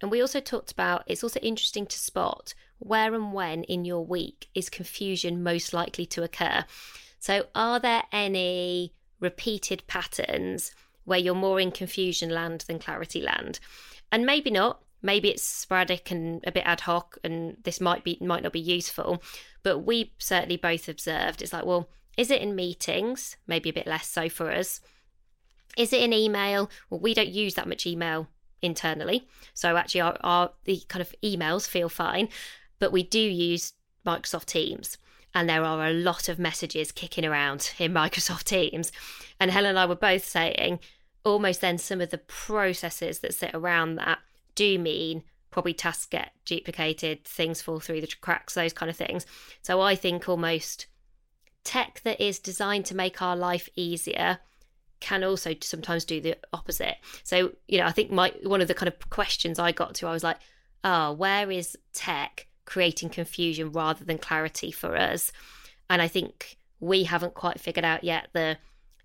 And 0.00 0.10
we 0.10 0.20
also 0.20 0.40
talked 0.40 0.72
about 0.72 1.04
it's 1.06 1.24
also 1.24 1.40
interesting 1.40 1.86
to 1.86 1.98
spot 1.98 2.54
where 2.78 3.14
and 3.14 3.32
when 3.32 3.64
in 3.64 3.84
your 3.84 4.04
week 4.04 4.48
is 4.54 4.70
confusion 4.70 5.42
most 5.42 5.72
likely 5.72 6.06
to 6.06 6.22
occur? 6.22 6.64
So, 7.18 7.46
are 7.54 7.80
there 7.80 8.04
any 8.12 8.94
repeated 9.20 9.86
patterns 9.86 10.72
where 11.04 11.18
you're 11.18 11.34
more 11.34 11.58
in 11.58 11.72
confusion 11.72 12.30
land 12.30 12.64
than 12.68 12.78
clarity 12.78 13.20
land? 13.20 13.58
And 14.12 14.24
maybe 14.24 14.50
not. 14.50 14.80
Maybe 15.00 15.28
it's 15.28 15.44
sporadic 15.44 16.10
and 16.10 16.42
a 16.44 16.50
bit 16.50 16.64
ad 16.66 16.80
hoc, 16.80 17.18
and 17.22 17.56
this 17.62 17.80
might 17.80 18.02
be 18.02 18.18
might 18.20 18.42
not 18.42 18.52
be 18.52 18.60
useful. 18.60 19.22
But 19.62 19.80
we 19.80 20.12
certainly 20.18 20.56
both 20.56 20.88
observed 20.88 21.40
it's 21.40 21.52
like, 21.52 21.64
well, 21.64 21.88
is 22.16 22.30
it 22.30 22.42
in 22.42 22.56
meetings? 22.56 23.36
Maybe 23.46 23.70
a 23.70 23.72
bit 23.72 23.86
less 23.86 24.08
so 24.08 24.28
for 24.28 24.50
us. 24.50 24.80
Is 25.76 25.92
it 25.92 26.02
in 26.02 26.12
email? 26.12 26.68
Well, 26.90 26.98
we 26.98 27.14
don't 27.14 27.28
use 27.28 27.54
that 27.54 27.68
much 27.68 27.86
email 27.86 28.28
internally. 28.62 29.28
So 29.54 29.76
actually 29.76 30.00
our, 30.02 30.16
our 30.22 30.50
the 30.64 30.82
kind 30.88 31.02
of 31.02 31.14
emails 31.22 31.68
feel 31.68 31.88
fine, 31.88 32.28
but 32.78 32.92
we 32.92 33.02
do 33.02 33.20
use 33.20 33.72
Microsoft 34.06 34.46
Teams 34.46 34.98
and 35.34 35.48
there 35.48 35.64
are 35.64 35.86
a 35.86 35.92
lot 35.92 36.28
of 36.28 36.38
messages 36.38 36.92
kicking 36.92 37.24
around 37.24 37.72
in 37.78 37.92
Microsoft 37.92 38.44
Teams. 38.44 38.92
And 39.38 39.50
Helen 39.50 39.70
and 39.70 39.78
I 39.78 39.86
were 39.86 39.94
both 39.94 40.24
saying 40.24 40.80
almost 41.24 41.60
then 41.60 41.78
some 41.78 42.00
of 42.00 42.10
the 42.10 42.18
processes 42.18 43.18
that 43.20 43.34
sit 43.34 43.54
around 43.54 43.96
that 43.96 44.18
do 44.54 44.78
mean 44.78 45.22
probably 45.50 45.74
tasks 45.74 46.06
get 46.06 46.32
duplicated, 46.44 47.24
things 47.24 47.62
fall 47.62 47.80
through 47.80 48.00
the 48.00 48.12
cracks, 48.20 48.54
those 48.54 48.72
kind 48.72 48.90
of 48.90 48.96
things. 48.96 49.26
So 49.62 49.80
I 49.80 49.94
think 49.94 50.28
almost 50.28 50.86
tech 51.64 52.00
that 52.04 52.20
is 52.20 52.38
designed 52.38 52.84
to 52.86 52.96
make 52.96 53.20
our 53.20 53.36
life 53.36 53.68
easier 53.74 54.38
can 55.00 55.24
also 55.24 55.54
sometimes 55.60 56.04
do 56.04 56.20
the 56.20 56.36
opposite. 56.52 56.96
So, 57.24 57.52
you 57.66 57.78
know, 57.78 57.86
I 57.86 57.92
think 57.92 58.10
my 58.10 58.32
one 58.42 58.60
of 58.60 58.68
the 58.68 58.74
kind 58.74 58.88
of 58.88 59.10
questions 59.10 59.58
I 59.58 59.72
got 59.72 59.94
to, 59.96 60.06
I 60.06 60.12
was 60.12 60.24
like, 60.24 60.38
oh, 60.84 61.12
where 61.12 61.50
is 61.50 61.76
tech 61.92 62.46
creating 62.64 63.10
confusion 63.10 63.72
rather 63.72 64.04
than 64.04 64.18
clarity 64.18 64.70
for 64.70 64.96
us? 64.96 65.32
And 65.88 66.02
I 66.02 66.08
think 66.08 66.58
we 66.80 67.04
haven't 67.04 67.34
quite 67.34 67.60
figured 67.60 67.84
out 67.84 68.04
yet 68.04 68.28
the 68.32 68.58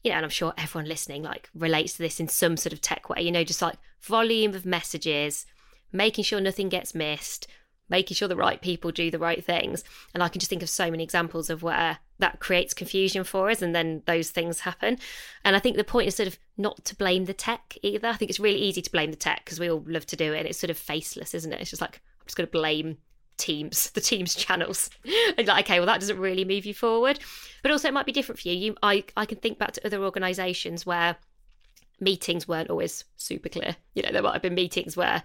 you 0.03 0.11
know, 0.11 0.17
and 0.17 0.25
I'm 0.25 0.29
sure 0.29 0.53
everyone 0.57 0.89
listening 0.89 1.23
like 1.23 1.49
relates 1.55 1.93
to 1.93 1.99
this 1.99 2.19
in 2.19 2.27
some 2.27 2.57
sort 2.57 2.73
of 2.73 2.81
tech 2.81 3.09
way, 3.09 3.21
you 3.21 3.31
know, 3.31 3.43
just 3.43 3.61
like 3.61 3.77
volume 4.01 4.53
of 4.53 4.65
messages, 4.65 5.45
making 5.93 6.25
sure 6.25 6.41
nothing 6.41 6.67
gets 6.67 6.93
missed, 6.93 7.47
making 7.89 8.15
sure 8.15 8.27
the 8.27 8.35
right 8.35 8.61
people 8.61 8.91
do 8.91 9.09
the 9.09 9.19
right 9.19 9.43
things. 9.43 9.83
And 10.13 10.21
I 10.21 10.27
can 10.27 10.39
just 10.39 10.49
think 10.49 10.61
of 10.61 10.69
so 10.69 10.91
many 10.91 11.03
examples 11.03 11.49
of 11.49 11.63
where 11.63 11.99
that 12.19 12.39
creates 12.39 12.73
confusion 12.73 13.23
for 13.23 13.49
us 13.49 13.61
and 13.61 13.75
then 13.75 14.03
those 14.05 14.29
things 14.29 14.61
happen. 14.61 14.97
And 15.43 15.55
I 15.55 15.59
think 15.59 15.77
the 15.77 15.83
point 15.83 16.07
is 16.07 16.15
sort 16.15 16.27
of 16.27 16.37
not 16.57 16.83
to 16.85 16.95
blame 16.95 17.25
the 17.25 17.33
tech 17.33 17.77
either. 17.81 18.07
I 18.07 18.13
think 18.13 18.29
it's 18.29 18.39
really 18.39 18.59
easy 18.59 18.81
to 18.81 18.91
blame 18.91 19.11
the 19.11 19.17
tech 19.17 19.43
because 19.43 19.59
we 19.59 19.69
all 19.69 19.83
love 19.87 20.05
to 20.07 20.15
do 20.15 20.33
it 20.33 20.39
and 20.39 20.47
it's 20.47 20.59
sort 20.59 20.69
of 20.69 20.77
faceless, 20.77 21.33
isn't 21.33 21.51
it? 21.51 21.61
It's 21.61 21.69
just 21.69 21.81
like, 21.81 22.01
I'm 22.19 22.25
just 22.25 22.37
going 22.37 22.47
to 22.47 22.51
blame 22.51 22.97
teams 23.37 23.89
the 23.95 24.01
teams 24.01 24.35
channels 24.35 24.89
and 25.37 25.47
like 25.47 25.65
okay 25.65 25.79
well 25.79 25.87
that 25.87 25.99
doesn't 25.99 26.19
really 26.19 26.45
move 26.45 26.67
you 26.67 26.73
forward 26.73 27.19
but 27.63 27.71
also 27.71 27.87
it 27.87 27.93
might 27.93 28.05
be 28.05 28.11
different 28.11 28.39
for 28.39 28.47
you 28.47 28.53
you 28.53 28.75
i 28.83 29.03
i 29.17 29.25
can 29.25 29.39
think 29.39 29.57
back 29.57 29.71
to 29.71 29.85
other 29.85 30.03
organizations 30.03 30.85
where 30.85 31.15
meetings 31.99 32.47
weren't 32.47 32.69
always 32.69 33.03
super 33.17 33.49
clear 33.49 33.75
you 33.95 34.03
know 34.03 34.11
there 34.11 34.21
might 34.21 34.33
have 34.33 34.41
been 34.43 34.53
meetings 34.53 34.95
where 34.95 35.23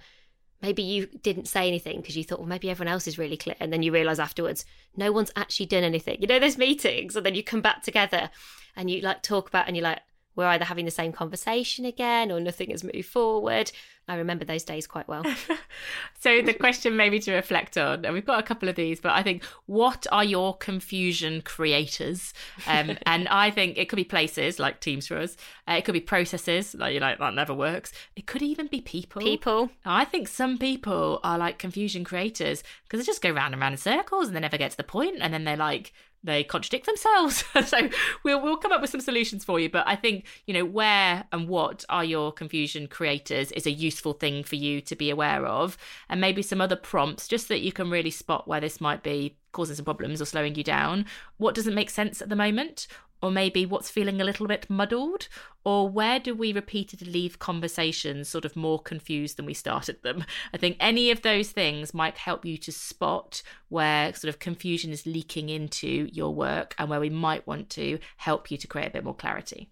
maybe 0.62 0.83
you 0.83 1.07
didn't 1.23 1.49
say 1.49 1.69
anything 1.69 2.00
because 2.00 2.17
you 2.17 2.25
thought, 2.25 2.41
well, 2.41 2.49
maybe 2.49 2.71
everyone 2.71 2.93
else 2.93 3.07
is 3.07 3.19
really 3.19 3.37
clear. 3.37 3.57
And 3.61 3.73
then 3.73 3.83
you 3.83 3.93
realize 3.93 4.19
afterwards, 4.19 4.65
no 4.97 5.12
one's 5.12 5.33
actually 5.37 5.67
done 5.67 5.85
anything. 5.85 6.21
You 6.21 6.27
know, 6.27 6.38
there's 6.38 6.59
meetings, 6.59 7.17
and 7.17 7.25
then 7.25 7.35
you 7.35 7.43
come 7.43 7.61
back 7.61 7.83
together 7.83 8.31
and 8.77 8.91
you 8.91 9.00
like 9.00 9.23
talk 9.23 9.49
about, 9.49 9.67
and 9.67 9.77
you're 9.77 9.85
like, 9.85 10.00
we're 10.38 10.47
either 10.47 10.64
having 10.64 10.85
the 10.85 10.90
same 10.92 11.11
conversation 11.11 11.85
again 11.85 12.30
or 12.30 12.38
nothing 12.38 12.71
has 12.71 12.85
moved 12.85 13.07
forward. 13.07 13.73
I 14.07 14.14
remember 14.14 14.45
those 14.45 14.62
days 14.62 14.87
quite 14.87 15.09
well. 15.09 15.25
so 16.21 16.40
the 16.40 16.54
question 16.54 16.97
maybe 16.97 17.18
to 17.18 17.35
reflect 17.35 17.76
on, 17.76 18.04
and 18.04 18.14
we've 18.14 18.25
got 18.25 18.38
a 18.38 18.45
couple 18.45 18.68
of 18.68 18.76
these, 18.76 19.00
but 19.00 19.11
I 19.12 19.23
think 19.25 19.42
what 19.66 20.07
are 20.12 20.23
your 20.23 20.57
confusion 20.57 21.42
creators? 21.42 22.33
Um, 22.68 22.97
and 23.07 23.26
I 23.28 23.50
think 23.50 23.76
it 23.76 23.88
could 23.88 23.97
be 23.97 24.04
places 24.04 24.61
like 24.61 24.80
Teams 24.80 25.09
for 25.09 25.18
us. 25.18 25.37
Uh, 25.68 25.73
it 25.73 25.85
could 25.85 25.92
be 25.92 26.00
processes 26.00 26.73
like 26.75 26.95
you 26.95 27.00
know 27.00 27.16
that 27.18 27.35
never 27.35 27.52
works. 27.52 27.92
It 28.14 28.26
could 28.26 28.40
even 28.40 28.68
be 28.68 28.80
people. 28.80 29.21
People. 29.21 29.71
I 29.85 30.04
think 30.04 30.28
some 30.28 30.57
people 30.57 31.18
are 31.25 31.37
like 31.37 31.59
confusion 31.59 32.04
creators 32.04 32.62
because 32.85 33.00
they 33.00 33.11
just 33.11 33.23
go 33.23 33.30
round 33.30 33.54
and 33.54 33.61
round 33.61 33.75
in 33.75 33.78
circles 33.78 34.28
and 34.28 34.37
they 34.37 34.40
never 34.40 34.57
get 34.57 34.71
to 34.71 34.76
the 34.76 34.85
point, 34.85 35.18
and 35.21 35.35
then 35.35 35.42
they're 35.42 35.57
like 35.57 35.92
they 36.22 36.44
contradict 36.44 36.87
themselves. 36.87 37.44
so 37.66 37.88
we'll 38.25 38.42
we'll 38.42 38.56
come 38.56 38.72
up 38.72 38.80
with 38.80 38.90
some 38.90 39.00
solutions 39.00 39.44
for 39.44 39.60
you. 39.60 39.68
But 39.68 39.87
I 39.87 39.96
think 39.96 40.26
you 40.46 40.54
know 40.54 40.64
where 40.64 41.25
and 41.32 41.48
what 41.48 41.84
are 41.88 42.04
your 42.04 42.32
confusion 42.32 42.87
creators 42.87 43.52
is 43.52 43.66
a 43.66 43.70
useful 43.70 44.12
thing 44.12 44.44
for 44.44 44.56
you 44.56 44.80
to 44.82 44.96
be 44.96 45.10
aware 45.10 45.46
of, 45.46 45.76
and 46.08 46.20
maybe 46.20 46.42
some 46.42 46.60
other 46.60 46.76
prompts 46.76 47.28
just 47.28 47.48
that 47.48 47.60
you 47.60 47.72
can 47.72 47.90
really 47.90 48.10
spot 48.10 48.48
where 48.48 48.60
this 48.60 48.80
might 48.80 49.02
be 49.02 49.37
causing 49.52 49.76
some 49.76 49.84
problems 49.84 50.20
or 50.20 50.25
slowing 50.25 50.54
you 50.54 50.64
down. 50.64 51.06
What 51.38 51.54
doesn't 51.54 51.75
make 51.75 51.90
sense 51.90 52.20
at 52.20 52.28
the 52.28 52.37
moment, 52.37 52.87
or 53.22 53.30
maybe 53.30 53.66
what's 53.66 53.90
feeling 53.90 54.20
a 54.20 54.25
little 54.25 54.46
bit 54.46 54.68
muddled? 54.68 55.28
Or 55.64 55.88
where 55.88 56.18
do 56.18 56.34
we 56.34 56.52
repeatedly 56.52 57.10
leave 57.10 57.38
conversations 57.38 58.28
sort 58.28 58.44
of 58.44 58.56
more 58.56 58.80
confused 58.80 59.37
than 59.37 59.46
we 59.46 59.54
started 59.54 60.02
them? 60.02 60.25
I 60.54 60.56
think 60.56 60.76
any 60.80 61.10
of 61.10 61.22
those 61.22 61.50
things 61.50 61.92
might 61.92 62.16
help 62.16 62.44
you 62.44 62.56
to 62.58 62.72
spot 62.72 63.42
where 63.68 64.14
sort 64.14 64.28
of 64.28 64.38
confusion 64.38 64.92
is 64.92 65.06
leaking 65.06 65.48
into 65.48 66.08
your 66.12 66.34
work 66.34 66.75
and 66.78 66.88
where 66.88 67.00
we 67.00 67.10
might 67.10 67.46
want 67.46 67.70
to 67.70 67.98
help 68.16 68.50
you 68.50 68.56
to 68.56 68.66
create 68.66 68.88
a 68.88 68.92
bit 68.92 69.04
more 69.04 69.14
clarity. 69.14 69.68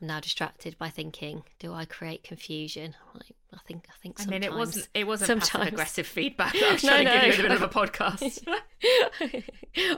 I'm 0.00 0.08
now 0.08 0.20
distracted 0.20 0.76
by 0.76 0.90
thinking, 0.90 1.42
do 1.58 1.72
I 1.72 1.86
create 1.86 2.22
confusion? 2.22 2.94
Like, 3.14 3.32
I 3.54 3.58
think, 3.66 3.86
I 3.88 3.96
think. 4.02 4.20
I 4.20 4.26
mean, 4.26 4.42
it 4.42 4.52
wasn't. 4.52 4.88
It 4.92 5.06
wasn't 5.06 5.42
sometimes. 5.42 5.72
aggressive 5.72 6.06
feedback. 6.18 6.54
I 6.54 6.72
was 6.72 6.82
trying 6.82 7.04
no, 7.04 7.14
to 7.14 7.20
give 7.20 7.36
you 7.36 7.42
the 7.42 7.48
middle 7.48 7.64
of 7.64 7.70
a 7.70 7.74
podcast. 7.86 8.46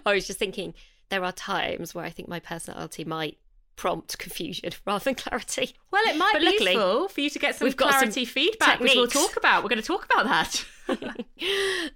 I 0.07 0.15
was 0.15 0.27
just 0.27 0.39
thinking, 0.39 0.75
there 1.09 1.25
are 1.25 1.33
times 1.33 1.95
where 1.95 2.05
I 2.05 2.11
think 2.11 2.29
my 2.29 2.41
personality 2.41 3.05
might 3.05 3.39
prompt 3.79 4.19
confusion 4.19 4.73
rather 4.87 5.05
than 5.05 5.15
clarity. 5.15 5.75
Well, 5.91 6.03
it 6.07 6.19
might 6.19 6.33
but 6.35 6.41
be 6.41 6.47
luckily, 6.47 6.73
useful 6.73 7.09
for 7.09 7.21
you 7.21 7.31
to 7.31 7.39
get 7.39 7.55
some 7.55 7.73
clarity 7.73 8.05
got 8.05 8.15
some 8.15 8.25
feedback, 8.27 8.79
techniques. 8.79 8.97
which 8.97 9.15
we'll 9.15 9.27
talk 9.27 9.37
about. 9.37 9.63
We're 9.63 9.71
going 9.71 9.81
to 9.81 9.87
talk 9.87 10.07
about 10.13 10.25
that. 10.27 10.65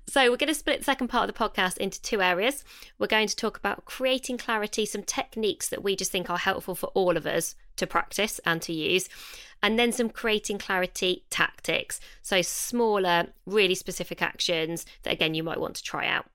so, 0.07 0.31
we're 0.31 0.37
going 0.37 0.49
to 0.49 0.55
split 0.55 0.79
the 0.79 0.85
second 0.85 1.09
part 1.09 1.29
of 1.29 1.35
the 1.35 1.39
podcast 1.39 1.77
into 1.79 2.01
two 2.01 2.23
areas. 2.23 2.65
We're 2.99 3.07
going 3.09 3.29
to 3.29 3.37
talk 3.37 3.59
about 3.59 3.85
creating 3.85 4.39
clarity, 4.39 4.87
some 4.87 5.03
techniques 5.03 5.69
that 5.69 5.83
we 5.83 5.97
just 5.97 6.13
think 6.13 6.31
are 6.31 6.39
helpful 6.39 6.75
for 6.75 6.87
all 6.89 7.17
of 7.17 7.27
us 7.27 7.55
to 7.77 7.87
practice 7.87 8.41
and 8.47 8.63
to 8.63 8.73
use, 8.73 9.09
and 9.63 9.79
then 9.79 9.93
some 9.93 10.09
creating 10.09 10.59
clarity 10.59 11.25
tactics. 11.31 12.01
So, 12.23 12.43
smaller, 12.43 13.29
really 13.45 13.75
specific 13.75 14.23
actions 14.23 14.87
that, 15.03 15.13
again, 15.13 15.35
you 15.35 15.43
might 15.43 15.61
want 15.61 15.75
to 15.77 15.83
try 15.83 16.07
out. 16.07 16.27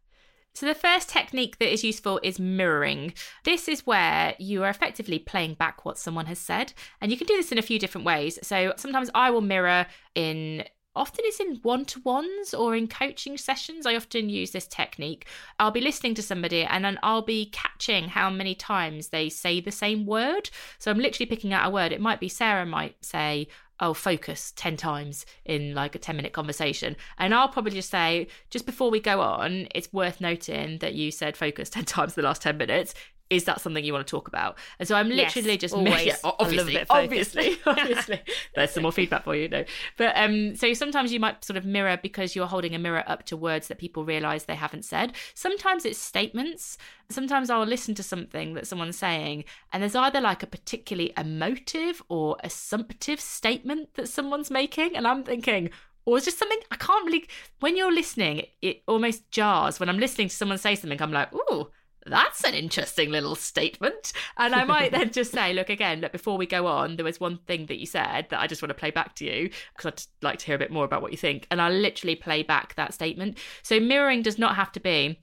So, 0.57 0.65
the 0.65 0.73
first 0.73 1.07
technique 1.07 1.59
that 1.59 1.71
is 1.71 1.83
useful 1.83 2.19
is 2.23 2.39
mirroring. 2.39 3.13
This 3.43 3.67
is 3.67 3.85
where 3.85 4.33
you 4.39 4.63
are 4.63 4.69
effectively 4.69 5.19
playing 5.19 5.53
back 5.53 5.85
what 5.85 5.99
someone 5.99 6.25
has 6.25 6.39
said. 6.39 6.73
And 6.99 7.11
you 7.11 7.17
can 7.19 7.27
do 7.27 7.37
this 7.37 7.51
in 7.51 7.59
a 7.59 7.61
few 7.61 7.77
different 7.77 8.05
ways. 8.05 8.39
So, 8.41 8.73
sometimes 8.75 9.11
I 9.13 9.29
will 9.29 9.41
mirror 9.41 9.85
in 10.15 10.63
often 10.95 11.25
it's 11.25 11.39
in 11.39 11.59
one 11.61 11.85
to 11.85 11.99
ones 11.99 12.55
or 12.55 12.75
in 12.75 12.87
coaching 12.87 13.37
sessions. 13.37 13.85
I 13.85 13.95
often 13.95 14.29
use 14.29 14.49
this 14.49 14.65
technique. 14.65 15.27
I'll 15.59 15.69
be 15.69 15.79
listening 15.79 16.15
to 16.15 16.23
somebody 16.23 16.63
and 16.63 16.83
then 16.83 16.97
I'll 17.03 17.21
be 17.21 17.51
catching 17.51 18.07
how 18.07 18.31
many 18.31 18.55
times 18.55 19.09
they 19.09 19.29
say 19.29 19.61
the 19.61 19.71
same 19.71 20.07
word. 20.07 20.49
So 20.79 20.89
I'm 20.89 20.97
literally 20.97 21.29
picking 21.29 21.53
out 21.53 21.67
a 21.67 21.69
word. 21.69 21.91
It 21.91 22.01
might 22.01 22.19
be 22.19 22.29
Sarah 22.29 22.65
might 22.65 22.95
say, 23.05 23.47
oh 23.79 23.93
focus 23.93 24.53
10 24.55 24.77
times 24.77 25.25
in 25.45 25.73
like 25.73 25.95
a 25.95 25.99
10 25.99 26.15
minute 26.15 26.33
conversation. 26.33 26.95
And 27.17 27.33
i'll 27.33 27.49
probably 27.49 27.71
just 27.71 27.89
say 27.89 28.27
just 28.49 28.65
before 28.65 28.89
we 28.89 28.99
go 28.99 29.21
on 29.21 29.67
it's 29.73 29.91
worth 29.93 30.21
noting 30.21 30.79
that 30.79 30.93
you 30.93 31.11
said 31.11 31.37
focus 31.37 31.69
10 31.69 31.85
times 31.95 32.17
in 32.17 32.21
the 32.21 32.27
last 32.27 32.41
10 32.41 32.57
minutes 32.57 32.93
is 33.29 33.43
that 33.45 33.61
something 33.61 33.83
you 33.83 33.93
want 33.93 34.07
to 34.07 34.11
talk 34.11 34.27
about? 34.27 34.57
And 34.79 34.87
so 34.87 34.95
I'm 34.95 35.09
literally 35.09 35.51
yes, 35.51 35.61
just 35.61 35.73
always. 35.73 36.05
Yeah, 36.05 36.15
obviously, 36.23 36.85
obviously, 36.89 37.57
obviously. 37.65 38.21
There's 38.55 38.71
some 38.71 38.83
more 38.83 38.91
feedback 38.91 39.23
for 39.23 39.35
you, 39.35 39.49
no. 39.49 39.65
But 39.97 40.15
um, 40.15 40.55
so 40.55 40.73
sometimes 40.73 41.11
you 41.11 41.19
might 41.19 41.43
sort 41.43 41.57
of 41.57 41.65
mirror 41.65 41.97
because 42.01 42.35
you're 42.35 42.47
holding 42.47 42.75
a 42.75 42.79
mirror 42.79 43.03
up 43.07 43.23
to 43.25 43.37
words 43.37 43.67
that 43.67 43.77
people 43.79 44.05
realise 44.05 44.43
they 44.45 44.55
haven't 44.55 44.85
said. 44.85 45.13
Sometimes 45.33 45.85
it's 45.85 45.99
statements. 45.99 46.77
Sometimes 47.09 47.49
I'll 47.49 47.65
listen 47.65 47.95
to 47.95 48.03
something 48.03 48.53
that 48.53 48.67
someone's 48.67 48.97
saying, 48.97 49.45
and 49.73 49.83
there's 49.83 49.95
either 49.95 50.21
like 50.21 50.43
a 50.43 50.47
particularly 50.47 51.13
emotive 51.17 52.01
or 52.09 52.37
assumptive 52.43 53.19
statement 53.19 53.93
that 53.95 54.09
someone's 54.09 54.51
making, 54.51 54.95
and 54.95 55.07
I'm 55.07 55.23
thinking, 55.23 55.69
or 56.05 56.17
it's 56.17 56.25
just 56.25 56.39
something 56.39 56.59
I 56.71 56.77
can't 56.77 57.05
really. 57.05 57.27
When 57.59 57.75
you're 57.75 57.93
listening, 57.93 58.45
it 58.61 58.83
almost 58.87 59.29
jars. 59.31 59.79
When 59.79 59.89
I'm 59.89 59.99
listening 59.99 60.29
to 60.29 60.35
someone 60.35 60.57
say 60.57 60.75
something, 60.75 61.01
I'm 61.01 61.11
like, 61.11 61.33
"Ooh, 61.33 61.69
that's 62.09 62.43
an 62.43 62.53
interesting 62.53 63.11
little 63.11 63.35
statement. 63.35 64.13
And 64.37 64.55
I 64.55 64.63
might 64.63 64.91
then 64.91 65.11
just 65.11 65.31
say, 65.31 65.53
look, 65.53 65.69
again, 65.69 66.01
look, 66.01 66.11
before 66.11 66.37
we 66.37 66.45
go 66.45 66.67
on, 66.67 66.95
there 66.95 67.05
was 67.05 67.19
one 67.19 67.37
thing 67.47 67.67
that 67.67 67.79
you 67.79 67.85
said 67.85 68.27
that 68.29 68.39
I 68.39 68.47
just 68.47 68.61
want 68.61 68.69
to 68.69 68.75
play 68.75 68.91
back 68.91 69.15
to 69.15 69.25
you 69.25 69.49
because 69.75 69.85
I'd 69.85 70.25
like 70.25 70.39
to 70.39 70.45
hear 70.45 70.55
a 70.55 70.59
bit 70.59 70.71
more 70.71 70.85
about 70.85 71.01
what 71.01 71.11
you 71.11 71.17
think. 71.17 71.47
And 71.51 71.61
I'll 71.61 71.71
literally 71.71 72.15
play 72.15 72.43
back 72.43 72.75
that 72.75 72.93
statement. 72.93 73.37
So 73.63 73.79
mirroring 73.79 74.21
does 74.21 74.39
not 74.39 74.55
have 74.55 74.71
to 74.73 74.79
be, 74.79 75.19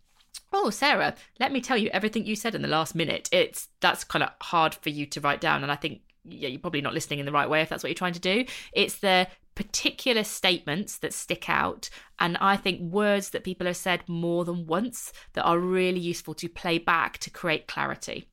oh 0.53 0.71
sarah 0.71 1.15
let 1.41 1.53
me 1.53 1.61
tell 1.61 1.77
you 1.77 1.89
everything 1.93 2.27
you 2.27 2.37
said 2.37 2.55
in 2.55 2.63
the 2.63 2.69
last 2.69 2.95
minute 2.95 3.29
it's 3.33 3.69
that's 3.81 4.05
kind 4.05 4.23
of 4.23 4.31
hard 4.41 4.75
for 4.75 4.89
you 4.89 5.05
to 5.05 5.21
write 5.21 5.41
down 5.41 5.63
and 5.63 5.71
i 5.71 5.77
think 5.77 6.01
yeah 6.25 6.49
you're 6.49 6.61
probably 6.61 6.81
not 6.81 6.95
listening 6.95 7.19
in 7.19 7.27
the 7.27 7.33
right 7.33 7.51
way 7.51 7.61
if 7.61 7.69
that's 7.69 7.83
what 7.83 7.89
you're 7.89 7.95
trying 7.95 8.13
to 8.13 8.21
do 8.21 8.45
it's 8.73 8.97
the 8.99 9.27
particular 9.55 10.25
statements 10.25 10.99
that 10.99 11.13
stick 11.13 11.49
out 11.49 11.89
and 12.19 12.37
I 12.39 12.57
think 12.57 12.81
words 12.81 13.31
that 13.31 13.45
people 13.45 13.67
have 13.67 13.77
said 13.77 14.09
more 14.09 14.45
than 14.45 14.67
once 14.67 15.13
that 15.35 15.45
are 15.45 15.59
really 15.59 16.01
useful 16.01 16.35
to 16.35 16.49
play 16.49 16.79
back 16.79 17.19
to 17.19 17.31
create 17.31 17.69
clarity. 17.69 18.29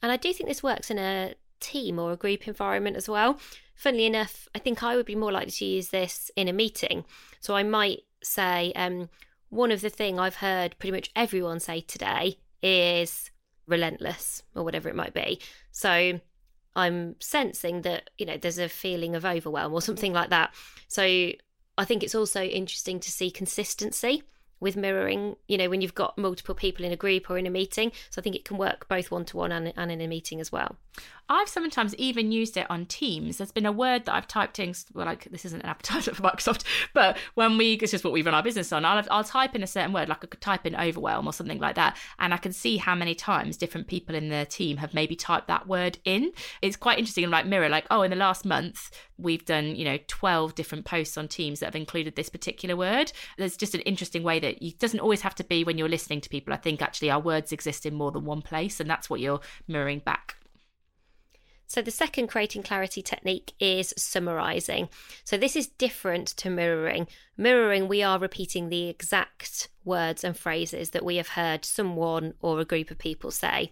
And 0.00 0.10
I 0.10 0.16
do 0.16 0.32
think 0.32 0.48
this 0.48 0.62
works 0.62 0.90
in 0.90 0.98
a 0.98 1.34
team 1.60 1.98
or 1.98 2.12
a 2.12 2.16
group 2.16 2.46
environment 2.48 2.96
as 2.96 3.08
well. 3.08 3.38
Funnily 3.74 4.06
enough, 4.06 4.48
I 4.54 4.58
think 4.58 4.82
I 4.82 4.96
would 4.96 5.06
be 5.06 5.14
more 5.14 5.32
likely 5.32 5.52
to 5.52 5.64
use 5.64 5.88
this 5.88 6.30
in 6.36 6.48
a 6.48 6.52
meeting. 6.52 7.04
So 7.40 7.54
I 7.54 7.62
might 7.62 8.00
say, 8.22 8.72
um, 8.74 9.08
one 9.48 9.70
of 9.70 9.80
the 9.80 9.90
thing 9.90 10.18
I've 10.18 10.36
heard 10.36 10.78
pretty 10.78 10.92
much 10.92 11.10
everyone 11.14 11.60
say 11.60 11.82
today 11.82 12.38
is 12.62 13.30
relentless 13.66 14.42
or 14.54 14.64
whatever 14.64 14.88
it 14.88 14.96
might 14.96 15.14
be. 15.14 15.40
So 15.70 16.20
I'm 16.74 17.16
sensing 17.20 17.82
that, 17.82 18.10
you 18.18 18.26
know, 18.26 18.36
there's 18.36 18.58
a 18.58 18.68
feeling 18.68 19.14
of 19.14 19.24
overwhelm 19.24 19.72
or 19.72 19.82
something 19.82 20.12
like 20.12 20.30
that. 20.30 20.54
So 20.88 21.02
I 21.02 21.84
think 21.84 22.02
it's 22.02 22.14
also 22.14 22.42
interesting 22.42 23.00
to 23.00 23.10
see 23.10 23.30
consistency 23.30 24.22
with 24.60 24.76
mirroring, 24.76 25.34
you 25.48 25.58
know, 25.58 25.68
when 25.68 25.80
you've 25.80 25.94
got 25.94 26.16
multiple 26.16 26.54
people 26.54 26.84
in 26.84 26.92
a 26.92 26.96
group 26.96 27.28
or 27.28 27.36
in 27.36 27.46
a 27.46 27.50
meeting. 27.50 27.90
So 28.10 28.20
I 28.20 28.22
think 28.22 28.36
it 28.36 28.44
can 28.44 28.58
work 28.58 28.88
both 28.88 29.10
one 29.10 29.24
to 29.26 29.36
one 29.36 29.50
and 29.50 29.90
in 29.90 30.00
a 30.00 30.06
meeting 30.06 30.40
as 30.40 30.52
well. 30.52 30.76
I've 31.32 31.48
sometimes 31.48 31.94
even 31.94 32.30
used 32.30 32.58
it 32.58 32.70
on 32.70 32.84
Teams. 32.84 33.38
There's 33.38 33.52
been 33.52 33.64
a 33.64 33.72
word 33.72 34.04
that 34.04 34.14
I've 34.14 34.28
typed 34.28 34.58
in. 34.58 34.74
Well, 34.92 35.06
like 35.06 35.24
this 35.30 35.46
isn't 35.46 35.62
an 35.62 35.66
advertisement 35.66 36.16
for 36.16 36.22
Microsoft, 36.22 36.64
but 36.92 37.16
when 37.34 37.56
we, 37.56 37.72
it's 37.74 37.90
just 37.90 38.04
what 38.04 38.12
we 38.12 38.20
run 38.20 38.34
our 38.34 38.42
business 38.42 38.70
on. 38.70 38.84
I'll, 38.84 39.02
I'll 39.10 39.24
type 39.24 39.54
in 39.54 39.62
a 39.62 39.66
certain 39.66 39.94
word, 39.94 40.10
like 40.10 40.22
I 40.22 40.26
could 40.26 40.42
type 40.42 40.66
in 40.66 40.76
overwhelm 40.76 41.26
or 41.26 41.32
something 41.32 41.58
like 41.58 41.74
that, 41.76 41.96
and 42.18 42.34
I 42.34 42.36
can 42.36 42.52
see 42.52 42.76
how 42.76 42.94
many 42.94 43.14
times 43.14 43.56
different 43.56 43.86
people 43.86 44.14
in 44.14 44.28
the 44.28 44.44
team 44.44 44.76
have 44.76 44.92
maybe 44.92 45.16
typed 45.16 45.48
that 45.48 45.66
word 45.66 45.98
in. 46.04 46.32
It's 46.60 46.76
quite 46.76 46.98
interesting, 46.98 47.24
And 47.24 47.30
like 47.30 47.46
mirror, 47.46 47.70
like 47.70 47.86
oh, 47.90 48.02
in 48.02 48.10
the 48.10 48.16
last 48.16 48.44
month 48.44 48.90
we've 49.16 49.44
done 49.44 49.76
you 49.76 49.84
know 49.84 49.98
12 50.08 50.54
different 50.54 50.84
posts 50.84 51.16
on 51.16 51.28
Teams 51.28 51.60
that 51.60 51.66
have 51.66 51.76
included 51.76 52.14
this 52.14 52.28
particular 52.28 52.76
word. 52.76 53.10
There's 53.38 53.56
just 53.56 53.74
an 53.74 53.80
interesting 53.82 54.22
way 54.22 54.38
that 54.40 54.62
it 54.62 54.78
doesn't 54.78 55.00
always 55.00 55.22
have 55.22 55.34
to 55.36 55.44
be 55.44 55.64
when 55.64 55.78
you're 55.78 55.88
listening 55.88 56.20
to 56.20 56.28
people. 56.28 56.52
I 56.52 56.58
think 56.58 56.82
actually 56.82 57.10
our 57.10 57.20
words 57.20 57.52
exist 57.52 57.86
in 57.86 57.94
more 57.94 58.10
than 58.10 58.26
one 58.26 58.42
place, 58.42 58.80
and 58.80 58.90
that's 58.90 59.08
what 59.08 59.20
you're 59.20 59.40
mirroring 59.66 60.00
back. 60.00 60.36
So, 61.72 61.80
the 61.80 61.90
second 61.90 62.26
creating 62.26 62.64
clarity 62.64 63.00
technique 63.00 63.54
is 63.58 63.94
summarizing. 63.96 64.90
So, 65.24 65.38
this 65.38 65.56
is 65.56 65.68
different 65.68 66.28
to 66.36 66.50
mirroring. 66.50 67.08
Mirroring, 67.38 67.88
we 67.88 68.02
are 68.02 68.18
repeating 68.18 68.68
the 68.68 68.90
exact 68.90 69.70
words 69.82 70.22
and 70.22 70.36
phrases 70.36 70.90
that 70.90 71.02
we 71.02 71.16
have 71.16 71.28
heard 71.28 71.64
someone 71.64 72.34
or 72.42 72.60
a 72.60 72.66
group 72.66 72.90
of 72.90 72.98
people 72.98 73.30
say. 73.30 73.70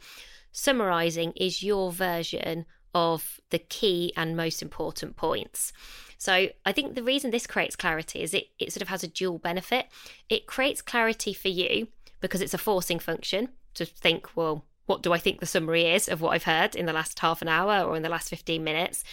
Summarizing 0.50 1.32
is 1.36 1.62
your 1.62 1.92
version 1.92 2.64
of 2.94 3.38
the 3.50 3.58
key 3.58 4.14
and 4.16 4.34
most 4.34 4.62
important 4.62 5.16
points. 5.16 5.70
So, 6.16 6.48
I 6.64 6.72
think 6.72 6.94
the 6.94 7.02
reason 7.02 7.30
this 7.30 7.46
creates 7.46 7.76
clarity 7.76 8.22
is 8.22 8.32
it, 8.32 8.46
it 8.58 8.72
sort 8.72 8.80
of 8.80 8.88
has 8.88 9.04
a 9.04 9.08
dual 9.08 9.36
benefit. 9.36 9.88
It 10.30 10.46
creates 10.46 10.80
clarity 10.80 11.34
for 11.34 11.48
you 11.48 11.88
because 12.22 12.40
it's 12.40 12.54
a 12.54 12.58
forcing 12.58 12.98
function 12.98 13.50
to 13.74 13.84
think, 13.84 14.34
well, 14.34 14.64
what 14.90 15.02
do 15.02 15.12
I 15.12 15.18
think 15.18 15.38
the 15.38 15.46
summary 15.46 15.86
is 15.86 16.08
of 16.08 16.20
what 16.20 16.30
I've 16.30 16.42
heard 16.42 16.74
in 16.74 16.86
the 16.86 16.92
last 16.92 17.20
half 17.20 17.42
an 17.42 17.48
hour 17.48 17.84
or 17.84 17.96
in 17.96 18.02
the 18.02 18.08
last 18.08 18.28
15 18.28 18.64
minutes. 18.64 19.04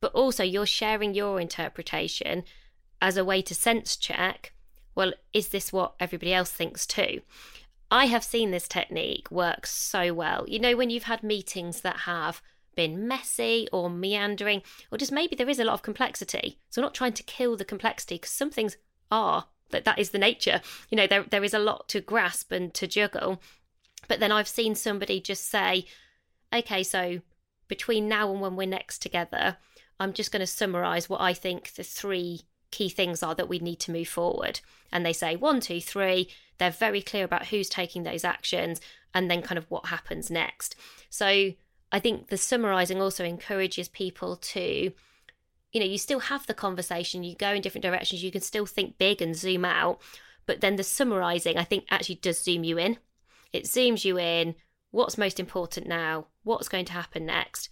But 0.00 0.12
also, 0.12 0.44
you're 0.44 0.64
sharing 0.64 1.12
your 1.12 1.40
interpretation 1.40 2.44
as 3.02 3.16
a 3.16 3.24
way 3.24 3.42
to 3.42 3.52
sense 3.52 3.96
check 3.96 4.52
well, 4.94 5.12
is 5.32 5.48
this 5.48 5.72
what 5.72 5.94
everybody 6.00 6.34
else 6.34 6.50
thinks 6.50 6.84
too? 6.84 7.20
I 7.90 8.06
have 8.06 8.24
seen 8.24 8.50
this 8.50 8.66
technique 8.66 9.30
work 9.30 9.66
so 9.66 10.12
well. 10.12 10.44
You 10.48 10.58
know, 10.58 10.76
when 10.76 10.90
you've 10.90 11.04
had 11.04 11.22
meetings 11.22 11.80
that 11.82 11.98
have 11.98 12.42
been 12.74 13.06
messy 13.06 13.68
or 13.72 13.90
meandering, 13.90 14.62
or 14.90 14.98
just 14.98 15.12
maybe 15.12 15.36
there 15.36 15.48
is 15.48 15.60
a 15.60 15.64
lot 15.64 15.74
of 15.74 15.82
complexity. 15.82 16.58
So, 16.70 16.80
I'm 16.80 16.86
not 16.86 16.94
trying 16.94 17.12
to 17.14 17.22
kill 17.24 17.56
the 17.56 17.64
complexity 17.64 18.16
because 18.16 18.30
some 18.30 18.50
things 18.50 18.76
are 19.10 19.46
that 19.70 19.84
that 19.84 19.98
is 19.98 20.10
the 20.10 20.18
nature. 20.18 20.60
You 20.90 20.96
know, 20.96 21.06
there 21.06 21.24
there 21.24 21.44
is 21.44 21.54
a 21.54 21.58
lot 21.58 21.88
to 21.90 22.00
grasp 22.00 22.52
and 22.52 22.72
to 22.74 22.86
juggle. 22.86 23.40
But 24.06 24.20
then 24.20 24.32
I've 24.32 24.48
seen 24.48 24.74
somebody 24.74 25.20
just 25.20 25.48
say, 25.48 25.86
okay, 26.54 26.82
so 26.82 27.20
between 27.66 28.08
now 28.08 28.30
and 28.30 28.40
when 28.40 28.56
we're 28.56 28.66
next 28.66 29.02
together, 29.02 29.56
I'm 30.00 30.12
just 30.12 30.30
going 30.32 30.40
to 30.40 30.46
summarize 30.46 31.08
what 31.08 31.20
I 31.20 31.34
think 31.34 31.74
the 31.74 31.82
three 31.82 32.42
key 32.70 32.88
things 32.88 33.22
are 33.22 33.34
that 33.34 33.48
we 33.48 33.58
need 33.58 33.80
to 33.80 33.92
move 33.92 34.08
forward. 34.08 34.60
And 34.92 35.04
they 35.04 35.12
say 35.12 35.36
one, 35.36 35.60
two, 35.60 35.80
three. 35.80 36.28
They're 36.58 36.70
very 36.70 37.02
clear 37.02 37.24
about 37.24 37.46
who's 37.46 37.68
taking 37.68 38.02
those 38.02 38.24
actions 38.24 38.80
and 39.14 39.30
then 39.30 39.42
kind 39.42 39.58
of 39.58 39.70
what 39.70 39.86
happens 39.86 40.30
next. 40.30 40.76
So 41.10 41.52
I 41.92 42.00
think 42.00 42.28
the 42.28 42.36
summarizing 42.36 43.00
also 43.00 43.24
encourages 43.24 43.88
people 43.88 44.36
to, 44.36 44.92
you 45.72 45.80
know, 45.80 45.86
you 45.86 45.98
still 45.98 46.20
have 46.20 46.46
the 46.46 46.54
conversation, 46.54 47.24
you 47.24 47.34
go 47.34 47.52
in 47.52 47.62
different 47.62 47.84
directions, 47.84 48.22
you 48.22 48.30
can 48.30 48.42
still 48.42 48.66
think 48.66 48.98
big 48.98 49.22
and 49.22 49.34
zoom 49.34 49.64
out. 49.64 50.00
But 50.46 50.60
then 50.60 50.76
the 50.76 50.84
summarizing, 50.84 51.58
I 51.58 51.64
think, 51.64 51.84
actually 51.90 52.16
does 52.16 52.42
zoom 52.42 52.64
you 52.64 52.78
in 52.78 52.98
it 53.52 53.64
zooms 53.64 54.04
you 54.04 54.18
in 54.18 54.54
what's 54.90 55.18
most 55.18 55.38
important 55.38 55.86
now, 55.86 56.26
what's 56.42 56.68
going 56.68 56.84
to 56.86 56.92
happen 56.92 57.26
next, 57.26 57.70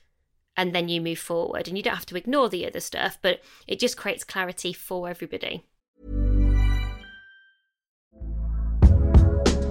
and 0.57 0.75
then 0.75 0.89
you 0.89 1.01
move 1.01 1.19
forward. 1.19 1.69
And 1.69 1.77
you 1.77 1.83
don't 1.83 1.95
have 1.95 2.07
to 2.07 2.17
ignore 2.17 2.49
the 2.49 2.67
other 2.67 2.81
stuff, 2.81 3.19
but 3.23 3.41
it 3.67 3.79
just 3.79 3.97
creates 3.97 4.25
clarity 4.25 4.73
for 4.73 5.09
everybody. 5.09 5.65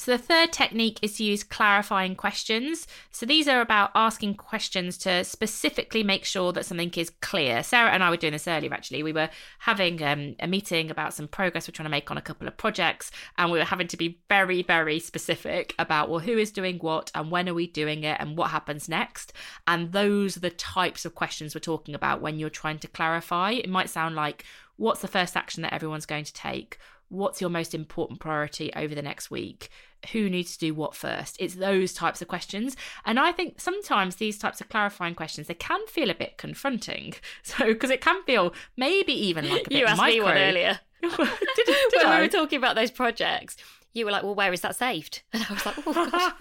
So, 0.00 0.12
the 0.12 0.22
third 0.22 0.50
technique 0.50 0.98
is 1.02 1.18
to 1.18 1.24
use 1.24 1.44
clarifying 1.44 2.16
questions. 2.16 2.86
So, 3.10 3.26
these 3.26 3.46
are 3.46 3.60
about 3.60 3.90
asking 3.94 4.36
questions 4.36 4.96
to 4.98 5.24
specifically 5.24 6.02
make 6.02 6.24
sure 6.24 6.54
that 6.54 6.64
something 6.64 6.90
is 6.92 7.10
clear. 7.20 7.62
Sarah 7.62 7.90
and 7.90 8.02
I 8.02 8.08
were 8.08 8.16
doing 8.16 8.32
this 8.32 8.48
earlier, 8.48 8.72
actually. 8.72 9.02
We 9.02 9.12
were 9.12 9.28
having 9.58 10.02
um, 10.02 10.36
a 10.40 10.46
meeting 10.46 10.90
about 10.90 11.12
some 11.12 11.28
progress 11.28 11.68
we're 11.68 11.72
trying 11.72 11.84
to 11.84 11.90
make 11.90 12.10
on 12.10 12.16
a 12.16 12.22
couple 12.22 12.48
of 12.48 12.56
projects, 12.56 13.10
and 13.36 13.52
we 13.52 13.58
were 13.58 13.64
having 13.66 13.88
to 13.88 13.96
be 13.98 14.18
very, 14.30 14.62
very 14.62 15.00
specific 15.00 15.74
about, 15.78 16.08
well, 16.08 16.20
who 16.20 16.38
is 16.38 16.50
doing 16.50 16.78
what 16.78 17.10
and 17.14 17.30
when 17.30 17.46
are 17.46 17.54
we 17.54 17.66
doing 17.66 18.02
it 18.02 18.16
and 18.20 18.38
what 18.38 18.52
happens 18.52 18.88
next. 18.88 19.34
And 19.66 19.92
those 19.92 20.34
are 20.34 20.40
the 20.40 20.48
types 20.48 21.04
of 21.04 21.14
questions 21.14 21.54
we're 21.54 21.60
talking 21.60 21.94
about 21.94 22.22
when 22.22 22.38
you're 22.38 22.48
trying 22.48 22.78
to 22.78 22.88
clarify. 22.88 23.50
It 23.50 23.68
might 23.68 23.90
sound 23.90 24.14
like, 24.14 24.46
what's 24.76 25.02
the 25.02 25.08
first 25.08 25.36
action 25.36 25.62
that 25.62 25.74
everyone's 25.74 26.06
going 26.06 26.24
to 26.24 26.32
take? 26.32 26.78
What's 27.10 27.40
your 27.40 27.50
most 27.50 27.74
important 27.74 28.18
priority 28.20 28.72
over 28.74 28.94
the 28.94 29.02
next 29.02 29.30
week? 29.30 29.68
Who 30.12 30.30
needs 30.30 30.52
to 30.54 30.58
do 30.58 30.74
what 30.74 30.94
first? 30.94 31.36
It's 31.38 31.56
those 31.56 31.92
types 31.92 32.22
of 32.22 32.28
questions. 32.28 32.76
And 33.04 33.20
I 33.20 33.32
think 33.32 33.60
sometimes 33.60 34.16
these 34.16 34.38
types 34.38 34.60
of 34.62 34.68
clarifying 34.70 35.14
questions, 35.14 35.46
they 35.48 35.54
can 35.54 35.86
feel 35.88 36.08
a 36.08 36.14
bit 36.14 36.38
confronting. 36.38 37.14
So, 37.42 37.66
because 37.66 37.90
it 37.90 38.00
can 38.00 38.22
feel 38.22 38.54
maybe 38.76 39.12
even 39.12 39.48
like 39.48 39.66
a 39.66 39.70
bit 39.70 39.78
You 39.80 39.86
asked 39.86 39.98
micro. 39.98 40.14
me 40.14 40.20
one 40.22 40.36
earlier. 40.38 40.80
did, 41.02 41.10
did 41.16 41.68
when 41.96 42.06
I? 42.06 42.16
we 42.20 42.26
were 42.26 42.28
talking 42.32 42.56
about 42.58 42.76
those 42.76 42.90
projects, 42.90 43.56
you 43.92 44.04
were 44.04 44.12
like, 44.12 44.22
"Well, 44.22 44.34
where 44.36 44.52
is 44.52 44.60
that 44.60 44.76
saved?" 44.76 45.22
And 45.32 45.44
I 45.48 45.52
was 45.52 45.66
like, 45.66 45.74
"Oh 45.84 45.92
gosh," 45.92 46.32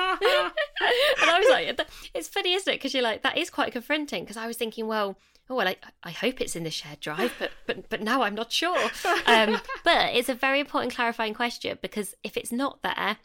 and 1.22 1.30
I 1.32 1.40
was 1.40 1.50
like, 1.50 1.90
"It's 2.14 2.28
funny, 2.28 2.54
isn't 2.54 2.72
it?" 2.72 2.76
Because 2.76 2.94
you're 2.94 3.02
like, 3.04 3.24
that 3.24 3.38
is 3.38 3.50
quite 3.50 3.72
confronting. 3.72 4.24
Because 4.24 4.38
I 4.38 4.46
was 4.48 4.56
thinking, 4.58 4.86
well, 4.88 5.18
oh 5.50 5.56
well, 5.56 5.68
I, 5.68 5.76
I 6.04 6.12
hope 6.12 6.42
it's 6.42 6.56
in 6.56 6.64
the 6.64 6.72
shared 6.72 7.00
drive, 7.00 7.34
but 7.40 7.52
but 7.66 7.90
but 7.90 8.02
now 8.02 8.22
I'm 8.22 8.36
not 8.36 8.52
sure. 8.52 8.78
Um, 9.26 9.60
but 9.84 10.14
it's 10.16 10.30
a 10.30 10.34
very 10.34 10.60
important 10.60 10.94
clarifying 10.94 11.34
question 11.34 11.78
because 11.82 12.16
if 12.24 12.36
it's 12.38 12.52
not 12.52 12.82
there, 12.82 13.18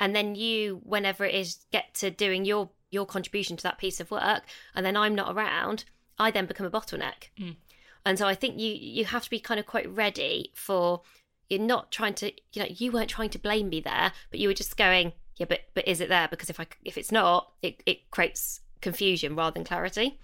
and 0.00 0.14
then 0.14 0.34
you, 0.34 0.80
whenever 0.82 1.24
it 1.24 1.34
is, 1.34 1.66
get 1.72 1.94
to 1.94 2.10
doing 2.10 2.44
your 2.44 2.70
your 2.90 3.06
contribution 3.06 3.56
to 3.56 3.62
that 3.64 3.78
piece 3.78 4.00
of 4.00 4.10
work, 4.10 4.42
and 4.74 4.84
then 4.84 4.96
I'm 4.96 5.14
not 5.14 5.34
around, 5.34 5.84
I 6.18 6.30
then 6.30 6.46
become 6.46 6.66
a 6.66 6.70
bottleneck. 6.70 7.28
And 8.04 8.18
so 8.18 8.26
I 8.26 8.34
think 8.34 8.58
you 8.58 8.72
you 8.72 9.04
have 9.04 9.24
to 9.24 9.30
be 9.30 9.40
kind 9.40 9.60
of 9.60 9.66
quite 9.66 9.88
ready 9.88 10.52
for 10.54 11.02
you're 11.48 11.60
not 11.60 11.92
trying 11.92 12.14
to 12.14 12.32
you 12.52 12.62
know 12.62 12.68
you 12.68 12.92
weren't 12.92 13.10
trying 13.10 13.30
to 13.30 13.38
blame 13.38 13.68
me 13.68 13.80
there, 13.80 14.12
but 14.30 14.40
you 14.40 14.48
were 14.48 14.54
just 14.54 14.76
going 14.76 15.12
yeah, 15.36 15.46
but 15.48 15.60
but 15.74 15.86
is 15.86 16.00
it 16.00 16.08
there? 16.08 16.28
Because 16.28 16.50
if 16.50 16.58
I 16.58 16.66
if 16.84 16.96
it's 16.96 17.12
not, 17.12 17.52
it 17.62 17.82
it 17.86 18.10
creates 18.10 18.60
confusion 18.80 19.36
rather 19.36 19.54
than 19.54 19.64
clarity. 19.64 20.18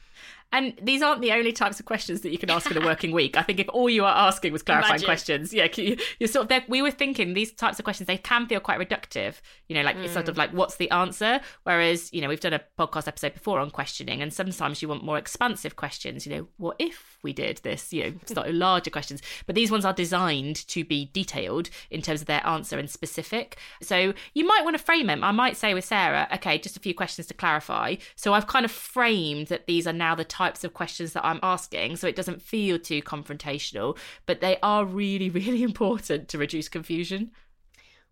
And 0.53 0.75
these 0.81 1.03
aren't 1.03 1.23
the 1.23 1.33
only 1.33 1.53
types 1.53 1.81
of 1.81 1.87
questions 1.87 2.21
that 2.21 2.31
you 2.31 2.39
can 2.39 2.51
ask 2.51 2.71
in 2.71 2.77
a 2.77 2.81
working 2.85 3.13
week. 3.13 3.37
I 3.37 3.43
think 3.43 3.59
if 3.59 3.69
all 3.71 3.89
you 3.89 4.05
are 4.05 4.15
asking 4.15 4.53
was 4.53 4.63
clarifying 4.63 4.93
Imagine. 4.93 5.07
questions, 5.07 5.55
yeah, 5.55 5.69
you- 5.77 5.97
you're 6.19 6.29
sort 6.29 6.45
of 6.45 6.49
there. 6.49 6.65
We 6.69 6.83
were 6.83 6.91
thinking 6.91 7.35
these 7.35 7.53
types 7.53 7.79
of 7.79 7.85
questions 7.85 8.07
they 8.07 8.19
can 8.19 8.47
feel 8.47 8.61
quite 8.61 8.79
reductive. 8.79 9.41
You 9.69 9.77
know, 9.77 9.83
like 9.83 9.97
it's 9.97 10.13
sort 10.13 10.29
of 10.29 10.35
hmm. 10.35 10.41
like 10.41 10.53
what's 10.53 10.77
the 10.77 10.91
answer? 10.91 11.41
Whereas 11.63 12.13
you 12.13 12.21
know 12.21 12.29
we've 12.29 12.41
done 12.41 12.53
a 12.53 12.63
podcast 12.79 13.09
episode 13.09 13.35
before 13.35 13.61
on 13.61 13.71
questioning, 13.71 14.21
and 14.21 14.33
sometimes 14.33 14.83
you 14.83 14.89
want 14.89 15.05
more 15.05 15.19
expansive 15.19 15.77
questions. 15.77 16.27
You 16.27 16.37
know, 16.37 16.49
what 16.59 16.77
if 16.79 17.19
we 17.23 17.33
did 17.33 17.59
this? 17.59 17.93
You 17.93 18.05
know, 18.05 18.13
slightly 18.27 18.53
larger 18.53 18.91
questions. 18.91 19.23
But 19.47 19.55
these 19.55 19.71
ones 19.71 19.85
are 19.85 19.93
designed 19.93 20.67
to 20.69 20.85
be 20.85 21.11
detailed 21.13 21.71
in 21.91 22.03
terms 22.03 22.21
of 22.21 22.27
their 22.27 22.47
answer 22.47 22.79
and 22.79 22.91
specific. 22.91 23.59
So 23.81 24.13
you 24.35 24.47
might 24.47 24.65
want 24.65 24.77
to 24.77 24.83
frame 24.83 25.07
them. 25.07 25.25
I 25.25 25.33
might 25.33 25.57
say 25.57 25.75
with 25.75 25.85
Sarah, 25.85 26.29
okay, 26.35 26.59
just 26.59 26.77
a 26.77 26.81
few 26.81 26.95
questions 26.95 27.27
to 27.29 27.35
clarify. 27.35 27.97
So 28.17 28.35
I've 28.35 28.47
kind 28.47 28.65
of 28.65 28.71
framed 28.71 29.47
that 29.49 29.67
these 29.67 29.87
are 29.87 29.93
now 29.93 30.15
the 30.15 30.25
types 30.25 30.42
of 30.65 30.75
questions 30.75 31.13
that 31.13 31.25
I'm 31.25 31.41
asking, 31.43 31.97
so 31.97 32.07
it 32.07 32.17
doesn't 32.17 32.43
feel 32.43 32.79
too 32.79 33.03
confrontational, 33.03 33.97
but 34.27 34.41
they 34.41 34.59
are 34.63 34.85
really, 34.85 35.31
really 35.31 35.63
important 35.63 36.29
to 36.29 36.39
reduce 36.39 36.69
confusion. 36.69 37.31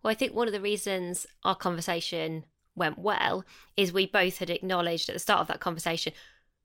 Well, 0.02 0.10
I 0.10 0.14
think 0.14 0.34
one 0.34 0.46
of 0.46 0.52
the 0.52 0.60
reasons 0.60 1.26
our 1.44 1.54
conversation 1.54 2.44
went 2.74 2.98
well 2.98 3.44
is 3.76 3.92
we 3.92 4.06
both 4.06 4.38
had 4.38 4.50
acknowledged 4.50 5.08
at 5.08 5.14
the 5.14 5.20
start 5.20 5.40
of 5.40 5.48
that 5.48 5.60
conversation, 5.60 6.12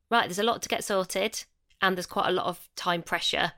right, 0.10 0.26
there's 0.28 0.40
a 0.40 0.44
lot 0.44 0.62
to 0.62 0.70
get 0.70 0.84
sorted 0.84 1.44
and 1.82 1.98
there's 1.98 2.06
quite 2.06 2.30
a 2.30 2.32
lot 2.32 2.46
of 2.46 2.70
time 2.76 3.02
pressure 3.02 3.52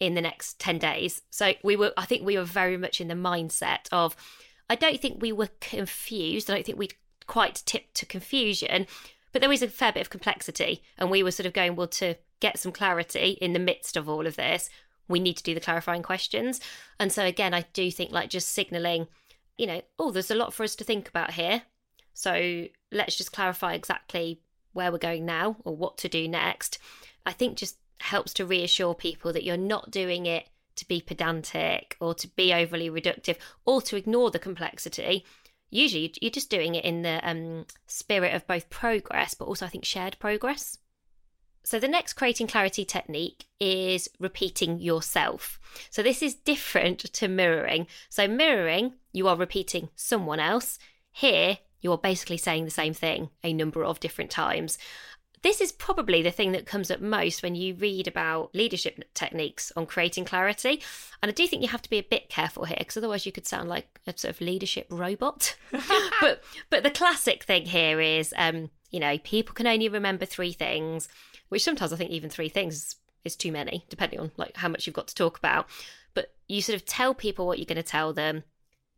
in 0.00 0.14
the 0.14 0.20
next 0.20 0.58
10 0.58 0.78
days. 0.78 1.22
So 1.30 1.52
we 1.62 1.76
were 1.76 1.92
I 1.96 2.04
think 2.04 2.26
we 2.26 2.36
were 2.36 2.44
very 2.44 2.76
much 2.76 3.00
in 3.00 3.08
the 3.08 3.14
mindset 3.14 3.86
of 3.92 4.16
I 4.68 4.74
don't 4.74 5.00
think 5.00 5.22
we 5.22 5.32
were 5.32 5.50
confused. 5.60 6.50
I 6.50 6.54
don't 6.54 6.66
think 6.66 6.78
we'd 6.78 6.94
quite 7.26 7.62
tipped 7.64 7.94
to 7.96 8.06
confusion, 8.06 8.86
but 9.32 9.40
there 9.40 9.48
was 9.48 9.62
a 9.62 9.68
fair 9.68 9.92
bit 9.92 10.00
of 10.00 10.10
complexity 10.10 10.82
and 10.98 11.10
we 11.10 11.22
were 11.22 11.30
sort 11.30 11.46
of 11.46 11.52
going 11.52 11.76
well 11.76 11.88
to 11.88 12.14
get 12.40 12.58
some 12.58 12.72
clarity 12.72 13.38
in 13.40 13.52
the 13.52 13.58
midst 13.58 13.96
of 13.96 14.08
all 14.08 14.26
of 14.26 14.36
this 14.36 14.68
we 15.08 15.20
need 15.20 15.36
to 15.36 15.42
do 15.42 15.54
the 15.54 15.60
clarifying 15.60 16.02
questions. 16.02 16.60
And 16.98 17.12
so 17.12 17.24
again, 17.24 17.54
I 17.54 17.66
do 17.72 17.90
think 17.90 18.10
like 18.10 18.30
just 18.30 18.48
signaling, 18.48 19.08
you 19.56 19.66
know, 19.66 19.82
oh, 19.98 20.10
there's 20.10 20.30
a 20.30 20.34
lot 20.36 20.54
for 20.54 20.64
us 20.64 20.74
to 20.76 20.84
think 20.84 21.08
about 21.08 21.32
here. 21.32 21.62
So 22.14 22.66
let's 22.90 23.16
just 23.16 23.32
clarify 23.32 23.74
exactly 23.74 24.40
where 24.72 24.90
we're 24.90 24.98
going 24.98 25.26
now 25.26 25.56
or 25.64 25.76
what 25.76 25.98
to 25.98 26.08
do 26.08 26.28
next. 26.28 26.78
I 27.24 27.32
think 27.32 27.56
just 27.56 27.76
helps 28.00 28.32
to 28.34 28.46
reassure 28.46 28.94
people 28.94 29.32
that 29.32 29.44
you're 29.44 29.56
not 29.56 29.90
doing 29.90 30.26
it 30.26 30.48
to 30.76 30.88
be 30.88 31.00
pedantic 31.00 31.96
or 32.00 32.14
to 32.14 32.26
be 32.28 32.52
overly 32.52 32.90
reductive 32.90 33.36
or 33.64 33.82
to 33.82 33.96
ignore 33.96 34.30
the 34.30 34.38
complexity. 34.38 35.24
Usually, 35.74 36.12
you're 36.20 36.30
just 36.30 36.50
doing 36.50 36.74
it 36.74 36.84
in 36.84 37.00
the 37.00 37.18
um, 37.28 37.64
spirit 37.86 38.34
of 38.34 38.46
both 38.46 38.68
progress, 38.68 39.32
but 39.32 39.46
also 39.46 39.64
I 39.64 39.70
think 39.70 39.86
shared 39.86 40.18
progress. 40.18 40.76
So, 41.64 41.78
the 41.78 41.88
next 41.88 42.12
creating 42.12 42.48
clarity 42.48 42.84
technique 42.84 43.46
is 43.58 44.06
repeating 44.20 44.80
yourself. 44.80 45.58
So, 45.88 46.02
this 46.02 46.22
is 46.22 46.34
different 46.34 46.98
to 47.00 47.26
mirroring. 47.26 47.86
So, 48.10 48.28
mirroring, 48.28 48.94
you 49.12 49.28
are 49.28 49.36
repeating 49.36 49.88
someone 49.96 50.40
else. 50.40 50.78
Here, 51.10 51.58
you 51.80 51.90
are 51.92 51.98
basically 51.98 52.36
saying 52.36 52.66
the 52.66 52.70
same 52.70 52.92
thing 52.92 53.30
a 53.42 53.54
number 53.54 53.82
of 53.82 53.98
different 53.98 54.30
times. 54.30 54.76
This 55.42 55.60
is 55.60 55.72
probably 55.72 56.22
the 56.22 56.30
thing 56.30 56.52
that 56.52 56.66
comes 56.66 56.90
up 56.90 57.00
most 57.00 57.42
when 57.42 57.54
you 57.56 57.74
read 57.74 58.06
about 58.06 58.54
leadership 58.54 59.02
techniques 59.12 59.72
on 59.76 59.86
creating 59.86 60.24
clarity. 60.24 60.80
And 61.20 61.28
I 61.28 61.32
do 61.32 61.46
think 61.48 61.62
you 61.62 61.68
have 61.68 61.82
to 61.82 61.90
be 61.90 61.98
a 61.98 62.04
bit 62.04 62.28
careful 62.28 62.64
here 62.64 62.76
because 62.78 62.96
otherwise 62.96 63.26
you 63.26 63.32
could 63.32 63.46
sound 63.46 63.68
like 63.68 64.00
a 64.06 64.16
sort 64.16 64.34
of 64.34 64.40
leadership 64.40 64.86
robot. 64.88 65.56
but 66.20 66.42
but 66.70 66.84
the 66.84 66.90
classic 66.90 67.42
thing 67.42 67.66
here 67.66 68.00
is 68.00 68.32
um, 68.36 68.70
you 68.92 69.00
know, 69.00 69.18
people 69.18 69.54
can 69.54 69.66
only 69.66 69.88
remember 69.88 70.24
three 70.24 70.52
things, 70.52 71.08
which 71.48 71.64
sometimes 71.64 71.92
I 71.92 71.96
think 71.96 72.10
even 72.10 72.30
three 72.30 72.48
things 72.48 72.96
is 73.24 73.34
too 73.34 73.50
many, 73.50 73.84
depending 73.88 74.20
on 74.20 74.30
like 74.36 74.56
how 74.56 74.68
much 74.68 74.86
you've 74.86 74.94
got 74.94 75.08
to 75.08 75.14
talk 75.14 75.38
about. 75.38 75.66
But 76.14 76.34
you 76.46 76.62
sort 76.62 76.76
of 76.76 76.84
tell 76.84 77.14
people 77.14 77.46
what 77.46 77.58
you're 77.58 77.66
going 77.66 77.76
to 77.76 77.82
tell 77.82 78.12
them. 78.12 78.44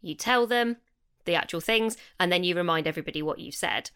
You 0.02 0.14
tell 0.14 0.46
them 0.46 0.76
the 1.24 1.36
actual 1.36 1.60
things, 1.60 1.96
and 2.20 2.30
then 2.30 2.44
you 2.44 2.54
remind 2.54 2.86
everybody 2.86 3.22
what 3.22 3.38
you've 3.38 3.54
said. 3.54 3.90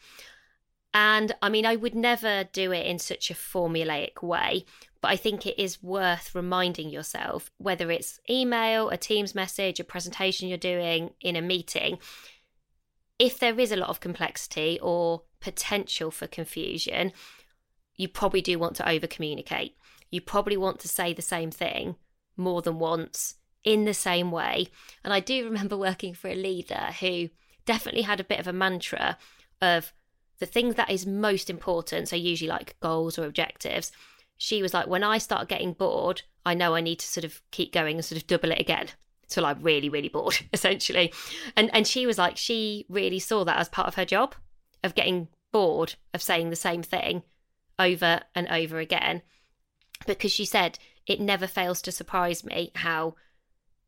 And 1.00 1.32
I 1.40 1.48
mean, 1.48 1.64
I 1.64 1.76
would 1.76 1.94
never 1.94 2.42
do 2.52 2.72
it 2.72 2.84
in 2.84 2.98
such 2.98 3.30
a 3.30 3.34
formulaic 3.34 4.20
way, 4.20 4.64
but 5.00 5.12
I 5.12 5.16
think 5.16 5.46
it 5.46 5.56
is 5.56 5.80
worth 5.80 6.34
reminding 6.34 6.90
yourself, 6.90 7.52
whether 7.58 7.88
it's 7.88 8.18
email, 8.28 8.88
a 8.88 8.96
Teams 8.96 9.32
message, 9.32 9.78
a 9.78 9.84
presentation 9.84 10.48
you're 10.48 10.58
doing 10.58 11.12
in 11.20 11.37
a 11.37 11.40
meeting, 11.40 12.00
if 13.16 13.38
there 13.38 13.61
is 13.61 13.70
a 13.70 13.76
lot 13.76 13.90
of 13.90 14.00
complexity 14.00 14.80
or 14.82 15.22
potential 15.38 16.11
for 16.11 16.26
confusion, 16.26 17.12
you 17.94 18.08
probably 18.08 18.40
do 18.40 18.58
want 18.58 18.74
to 18.74 18.88
over 18.88 19.06
communicate. 19.06 19.76
You 20.11 20.20
probably 20.20 20.56
want 20.56 20.80
to 20.80 20.88
say 20.88 21.12
the 21.12 21.22
same 21.22 21.52
thing 21.52 21.94
more 22.37 22.61
than 22.61 22.80
once 22.80 23.37
in 23.62 23.84
the 23.84 23.94
same 23.94 24.32
way. 24.32 24.66
And 25.04 25.12
I 25.12 25.20
do 25.20 25.44
remember 25.44 25.76
working 25.88 26.12
for 26.12 26.26
a 26.26 26.34
leader 26.34 26.88
who 26.98 27.28
definitely 27.66 28.02
had 28.02 28.18
a 28.18 28.24
bit 28.24 28.40
of 28.40 28.48
a 28.48 28.52
mantra 28.52 29.16
of 29.62 29.92
the 30.38 30.46
thing 30.46 30.72
that 30.72 30.90
is 30.90 31.07
most 31.07 31.51
important, 31.51 32.09
so 32.09 32.16
usually 32.16 32.48
like 32.48 32.79
goals 32.81 33.18
or 33.18 33.27
objectives. 33.27 33.90
She 34.37 34.62
was 34.62 34.72
like, 34.72 34.87
when 34.87 35.03
I 35.03 35.18
start 35.18 35.48
getting 35.48 35.72
bored, 35.72 36.22
I 36.46 36.55
know 36.55 36.74
I 36.74 36.81
need 36.81 37.01
to 37.01 37.07
sort 37.07 37.24
of 37.24 37.42
keep 37.51 37.72
going 37.72 37.96
and 37.96 38.05
sort 38.05 38.20
of 38.20 38.27
double 38.27 38.53
it 38.53 38.61
again 38.61 38.88
till 39.29 39.44
I'm 39.44 39.62
really, 39.62 39.88
really 39.88 40.09
bored, 40.09 40.38
essentially. 40.53 41.12
And 41.57 41.70
and 41.74 41.87
she 41.87 42.07
was 42.07 42.18
like, 42.18 42.37
she 42.37 42.87
really 42.88 43.18
saw 43.18 43.44
that 43.44 43.59
as 43.59 43.68
part 43.68 43.88
of 43.88 43.94
her 43.94 44.05
job 44.05 44.35
of 44.85 44.94
getting 44.94 45.29
bored 45.53 45.94
of 46.14 46.22
saying 46.22 46.51
the 46.51 46.57
same 46.57 46.83
thing 46.83 47.22
over 47.79 48.20
and 48.35 48.48
over 48.48 48.79
again. 48.79 49.22
Because 50.07 50.33
she 50.33 50.44
said 50.44 50.79
it 51.07 51.20
never 51.20 51.46
fails 51.46 51.83
to 51.83 51.92
surprise 51.92 52.44
me 52.44 52.70
how, 52.77 53.16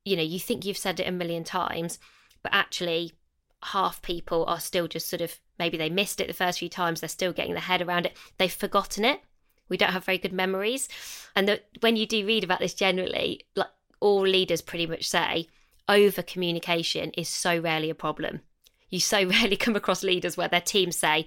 you 0.04 0.16
know, 0.16 0.22
you 0.22 0.40
think 0.40 0.64
you've 0.64 0.76
said 0.76 0.98
it 0.98 1.06
a 1.06 1.12
million 1.12 1.44
times, 1.44 1.98
but 2.42 2.52
actually 2.52 3.12
half 3.62 4.02
people 4.02 4.44
are 4.46 4.60
still 4.60 4.88
just 4.88 5.08
sort 5.08 5.20
of 5.20 5.38
maybe 5.58 5.76
they 5.76 5.90
missed 5.90 6.20
it 6.20 6.26
the 6.26 6.34
first 6.34 6.58
few 6.58 6.68
times, 6.68 7.00
they're 7.00 7.08
still 7.08 7.32
getting 7.32 7.52
their 7.52 7.62
head 7.62 7.82
around 7.82 8.06
it, 8.06 8.16
they've 8.38 8.52
forgotten 8.52 9.04
it. 9.04 9.20
We 9.68 9.76
don't 9.76 9.92
have 9.92 10.04
very 10.04 10.18
good 10.18 10.32
memories. 10.32 10.88
And 11.36 11.60
when 11.80 11.96
you 11.96 12.06
do 12.06 12.26
read 12.26 12.42
about 12.42 12.58
this 12.58 12.74
generally, 12.74 13.46
like 13.54 13.68
all 14.00 14.22
leaders 14.22 14.62
pretty 14.62 14.86
much 14.86 15.08
say, 15.08 15.46
over 15.88 16.22
communication 16.22 17.10
is 17.10 17.28
so 17.28 17.58
rarely 17.58 17.90
a 17.90 17.94
problem. 17.94 18.40
You 18.88 19.00
so 19.00 19.24
rarely 19.28 19.56
come 19.56 19.76
across 19.76 20.02
leaders 20.02 20.36
where 20.36 20.48
their 20.48 20.60
teams 20.60 20.96
say, 20.96 21.26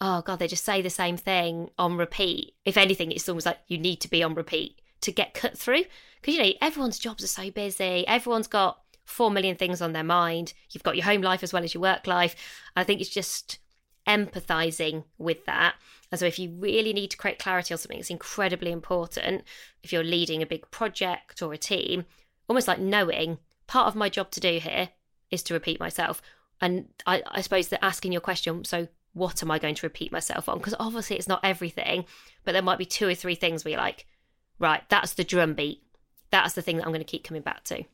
oh 0.00 0.22
God, 0.22 0.38
they 0.38 0.48
just 0.48 0.64
say 0.64 0.82
the 0.82 0.90
same 0.90 1.16
thing 1.16 1.70
on 1.78 1.96
repeat. 1.96 2.54
If 2.64 2.76
anything, 2.76 3.12
it's 3.12 3.28
almost 3.28 3.46
like 3.46 3.58
you 3.66 3.78
need 3.78 4.00
to 4.02 4.08
be 4.08 4.22
on 4.22 4.34
repeat 4.34 4.80
to 5.02 5.12
get 5.12 5.34
cut 5.34 5.58
through. 5.58 5.84
Because, 6.20 6.34
you 6.36 6.42
know, 6.42 6.52
everyone's 6.60 6.98
jobs 6.98 7.24
are 7.24 7.28
so 7.28 7.50
busy, 7.50 8.06
everyone's 8.06 8.46
got 8.46 8.80
4 9.10 9.30
million 9.30 9.56
things 9.56 9.82
on 9.82 9.92
their 9.92 10.04
mind. 10.04 10.52
You've 10.70 10.82
got 10.82 10.96
your 10.96 11.04
home 11.04 11.22
life 11.22 11.42
as 11.42 11.52
well 11.52 11.64
as 11.64 11.74
your 11.74 11.82
work 11.82 12.06
life. 12.06 12.36
I 12.76 12.84
think 12.84 13.00
it's 13.00 13.10
just 13.10 13.58
empathizing 14.06 15.04
with 15.18 15.44
that. 15.46 15.74
And 16.10 16.18
so, 16.18 16.26
if 16.26 16.38
you 16.38 16.50
really 16.50 16.92
need 16.92 17.10
to 17.10 17.16
create 17.16 17.38
clarity 17.38 17.74
on 17.74 17.78
something 17.78 17.98
it's 17.98 18.10
incredibly 18.10 18.72
important, 18.72 19.44
if 19.82 19.92
you're 19.92 20.04
leading 20.04 20.42
a 20.42 20.46
big 20.46 20.70
project 20.70 21.42
or 21.42 21.52
a 21.52 21.58
team, 21.58 22.04
almost 22.48 22.68
like 22.68 22.78
knowing 22.78 23.38
part 23.66 23.86
of 23.86 23.94
my 23.94 24.08
job 24.08 24.30
to 24.32 24.40
do 24.40 24.58
here 24.58 24.88
is 25.30 25.42
to 25.44 25.54
repeat 25.54 25.78
myself. 25.78 26.20
And 26.60 26.88
I, 27.06 27.22
I 27.26 27.40
suppose 27.40 27.68
that 27.68 27.84
asking 27.84 28.12
your 28.12 28.20
question, 28.20 28.64
so 28.64 28.88
what 29.12 29.42
am 29.42 29.50
I 29.50 29.58
going 29.58 29.74
to 29.76 29.86
repeat 29.86 30.12
myself 30.12 30.48
on? 30.48 30.58
Because 30.58 30.74
obviously 30.78 31.16
it's 31.16 31.28
not 31.28 31.40
everything, 31.42 32.04
but 32.44 32.52
there 32.52 32.62
might 32.62 32.78
be 32.78 32.84
two 32.84 33.08
or 33.08 33.14
three 33.14 33.34
things 33.34 33.64
where 33.64 33.72
you're 33.72 33.80
like, 33.80 34.06
right, 34.58 34.82
that's 34.88 35.14
the 35.14 35.24
drum 35.24 35.54
beat. 35.54 35.82
That's 36.30 36.54
the 36.54 36.62
thing 36.62 36.76
that 36.76 36.84
I'm 36.84 36.90
going 36.92 37.00
to 37.00 37.04
keep 37.04 37.24
coming 37.24 37.42
back 37.42 37.64
to. 37.64 37.84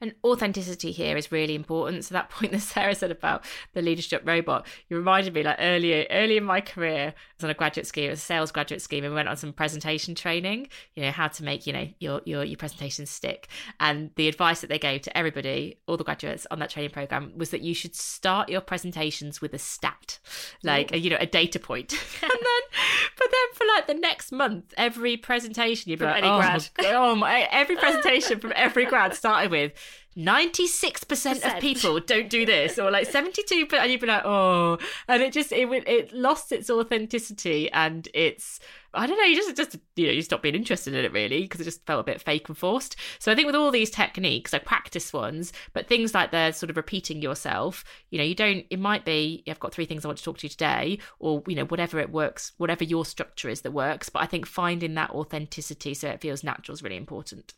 And 0.00 0.14
authenticity 0.24 0.92
here 0.92 1.16
is 1.16 1.32
really 1.32 1.54
important. 1.54 2.04
So 2.04 2.14
that 2.14 2.30
point 2.30 2.52
that 2.52 2.60
Sarah 2.60 2.94
said 2.94 3.10
about 3.10 3.44
the 3.74 3.82
leadership 3.82 4.22
robot, 4.24 4.66
you 4.88 4.96
reminded 4.96 5.34
me 5.34 5.42
like 5.42 5.56
earlier, 5.58 6.06
early 6.10 6.36
in 6.36 6.44
my 6.44 6.60
career, 6.60 7.14
I 7.16 7.34
was 7.36 7.44
on 7.44 7.50
a 7.50 7.54
graduate 7.54 7.86
scheme, 7.86 8.10
a 8.10 8.16
sales 8.16 8.52
graduate 8.52 8.82
scheme, 8.82 9.04
and 9.04 9.12
we 9.12 9.16
went 9.16 9.28
on 9.28 9.36
some 9.36 9.52
presentation 9.52 10.14
training. 10.14 10.68
You 10.94 11.04
know 11.04 11.10
how 11.12 11.28
to 11.28 11.44
make 11.44 11.66
you 11.66 11.72
know 11.72 11.88
your 11.98 12.20
your 12.24 12.44
your 12.44 12.56
presentation 12.56 13.06
stick. 13.06 13.48
And 13.80 14.10
the 14.16 14.28
advice 14.28 14.60
that 14.60 14.68
they 14.68 14.78
gave 14.78 15.02
to 15.02 15.16
everybody, 15.16 15.78
all 15.86 15.96
the 15.96 16.04
graduates 16.04 16.46
on 16.50 16.58
that 16.58 16.70
training 16.70 16.90
program, 16.90 17.32
was 17.36 17.50
that 17.50 17.60
you 17.60 17.74
should 17.74 17.94
start 17.94 18.48
your 18.48 18.60
presentations 18.60 19.40
with 19.40 19.54
a 19.54 19.58
stat, 19.58 20.18
like 20.62 20.92
a, 20.92 20.98
you 20.98 21.10
know 21.10 21.18
a 21.20 21.26
data 21.26 21.58
point. 21.58 21.68
point, 21.68 21.92
and 22.22 22.30
then 22.30 22.80
but 23.16 23.26
then 23.30 23.54
for 23.54 23.64
like 23.76 23.86
the 23.86 23.94
next 23.94 24.32
month, 24.32 24.72
every 24.76 25.16
presentation 25.16 25.90
you'd 25.90 25.98
be 25.98 26.04
From 26.04 26.12
like, 26.12 26.22
any 26.22 26.32
oh, 26.32 26.38
grad. 26.38 26.68
my- 26.78 26.92
oh 26.92 27.14
my, 27.14 27.48
every 27.50 27.76
presentation 27.76 28.40
from 28.40 28.52
every 28.56 28.86
grad 28.86 29.14
started 29.14 29.50
with 29.50 29.72
96% 30.18 31.44
of 31.44 31.60
people 31.60 32.00
don't 32.00 32.28
do 32.28 32.44
this 32.44 32.76
or 32.76 32.90
like 32.90 33.06
72 33.06 33.66
but 33.70 33.78
and 33.80 33.92
you'd 33.92 34.00
be 34.00 34.06
like 34.08 34.24
oh. 34.24 34.78
And 35.06 35.22
it 35.22 35.32
just 35.32 35.52
it 35.52 35.68
it 35.86 36.12
lost 36.12 36.50
its 36.50 36.68
authenticity 36.68 37.70
and 37.70 38.08
it's 38.14 38.58
I 38.94 39.06
don't 39.06 39.16
know 39.16 39.24
you 39.24 39.36
just 39.36 39.56
just 39.56 39.76
you 39.94 40.06
know 40.06 40.12
you 40.12 40.22
stop 40.22 40.42
being 40.42 40.56
interested 40.56 40.92
in 40.92 41.04
it 41.04 41.12
really 41.12 41.42
because 41.42 41.60
it 41.60 41.64
just 41.64 41.86
felt 41.86 42.00
a 42.00 42.04
bit 42.04 42.20
fake 42.20 42.48
and 42.48 42.58
forced. 42.58 42.96
So 43.20 43.30
I 43.30 43.36
think 43.36 43.46
with 43.46 43.54
all 43.54 43.70
these 43.70 43.90
techniques 43.90 44.52
like 44.52 44.64
practice 44.64 45.12
ones 45.12 45.52
but 45.72 45.86
things 45.86 46.14
like 46.14 46.32
the 46.32 46.50
sort 46.50 46.70
of 46.70 46.76
repeating 46.76 47.22
yourself 47.22 47.84
you 48.10 48.18
know 48.18 48.24
you 48.24 48.34
don't 48.34 48.66
it 48.70 48.80
might 48.80 49.04
be 49.04 49.44
I've 49.46 49.60
got 49.60 49.72
three 49.72 49.86
things 49.86 50.04
I 50.04 50.08
want 50.08 50.18
to 50.18 50.24
talk 50.24 50.38
to 50.38 50.46
you 50.46 50.50
today 50.50 50.98
or 51.20 51.44
you 51.46 51.54
know 51.54 51.66
whatever 51.66 52.00
it 52.00 52.10
works 52.10 52.52
whatever 52.56 52.82
your 52.82 53.04
structure 53.04 53.48
is 53.48 53.60
that 53.60 53.70
works 53.70 54.08
but 54.08 54.22
I 54.22 54.26
think 54.26 54.46
finding 54.46 54.94
that 54.94 55.10
authenticity 55.10 55.94
so 55.94 56.08
it 56.08 56.20
feels 56.20 56.42
natural 56.42 56.74
is 56.74 56.82
really 56.82 56.96
important 56.96 57.54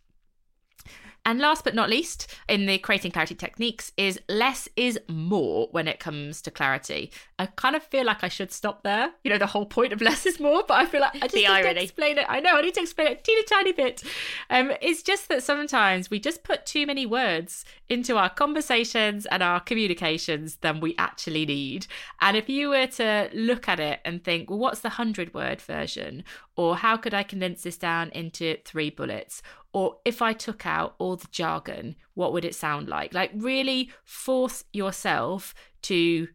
and 1.31 1.38
last 1.38 1.62
but 1.62 1.77
not 1.77 1.88
least, 1.88 2.27
in 2.49 2.66
the 2.66 2.77
creating 2.79 3.12
clarity 3.12 3.37
techniques, 3.37 3.93
is 3.97 4.19
less 4.29 4.69
is 4.75 4.99
more 5.07 5.69
when 5.71 5.87
it 5.87 6.01
comes 6.01 6.43
to 6.43 6.51
clarity. 6.51 7.12
I 7.38 7.47
kind 7.47 7.77
of 7.77 7.85
feel 7.85 8.05
like 8.05 8.25
I 8.25 8.29
should 8.29 8.51
stop 8.51 8.83
there. 8.83 9.12
You 9.23 9.31
know, 9.31 9.38
the 9.38 9.47
whole 9.47 9.64
point 9.64 9.93
of 9.93 10.01
less 10.09 10.27
is 10.27 10.40
more, 10.40 10.64
but 10.66 10.75
I 10.75 10.87
feel 10.87 11.01
like 11.01 11.14
I 11.14 11.29
just 11.29 11.35
The 11.35 11.43
need 11.43 11.62
to 11.62 11.83
explain 11.85 12.19
it. 12.19 12.27
I 12.29 12.40
know 12.40 12.57
I 12.57 12.62
need 12.62 12.75
to 12.75 12.81
explain 12.81 13.12
it 13.12 13.21
a 13.21 13.23
teeny 13.23 13.45
tiny 13.45 13.71
bit. 13.71 14.03
Um, 14.51 14.73
it's 14.83 15.05
just 15.05 15.29
that 15.29 15.45
sometimes 15.45 16.11
we 16.11 16.19
just 16.19 16.43
put 16.43 16.66
too 16.66 16.85
many 16.85 17.07
words 17.07 17.64
into 17.88 18.16
our 18.16 18.29
conversations 18.29 19.25
and 19.27 19.40
our 19.40 19.61
communications 19.61 20.57
than 20.57 20.81
we 20.81 20.97
actually 20.99 21.47
need. 21.47 21.87
And 22.21 22.37
if 22.37 22.49
you 22.49 22.71
were 22.71 22.88
to 22.88 23.31
look 23.33 23.69
at 23.69 23.79
it 23.79 24.01
and 24.05 24.25
think, 24.25 24.51
well, 24.51 24.59
what's 24.59 24.81
the 24.81 24.88
hundred 24.88 25.33
word 25.33 25.61
version? 25.61 26.25
Or 26.57 26.77
how 26.77 26.97
could 26.97 27.14
I 27.14 27.23
condense 27.23 27.62
this 27.62 27.79
down 27.79 28.11
into 28.11 28.57
three 28.64 28.90
bullets? 28.90 29.43
Or 29.72 29.98
if 30.04 30.20
I 30.20 30.33
took 30.33 30.66
out 30.66 30.94
all 30.98 31.16
the 31.16 31.28
jargon, 31.30 31.96
what 32.14 32.33
would 32.33 32.44
it 32.44 32.54
sound 32.54 32.88
like? 32.88 33.14
Like, 33.14 33.30
really 33.35 33.90
force 34.04 34.64
yourself 34.72 35.54
to 35.83 36.28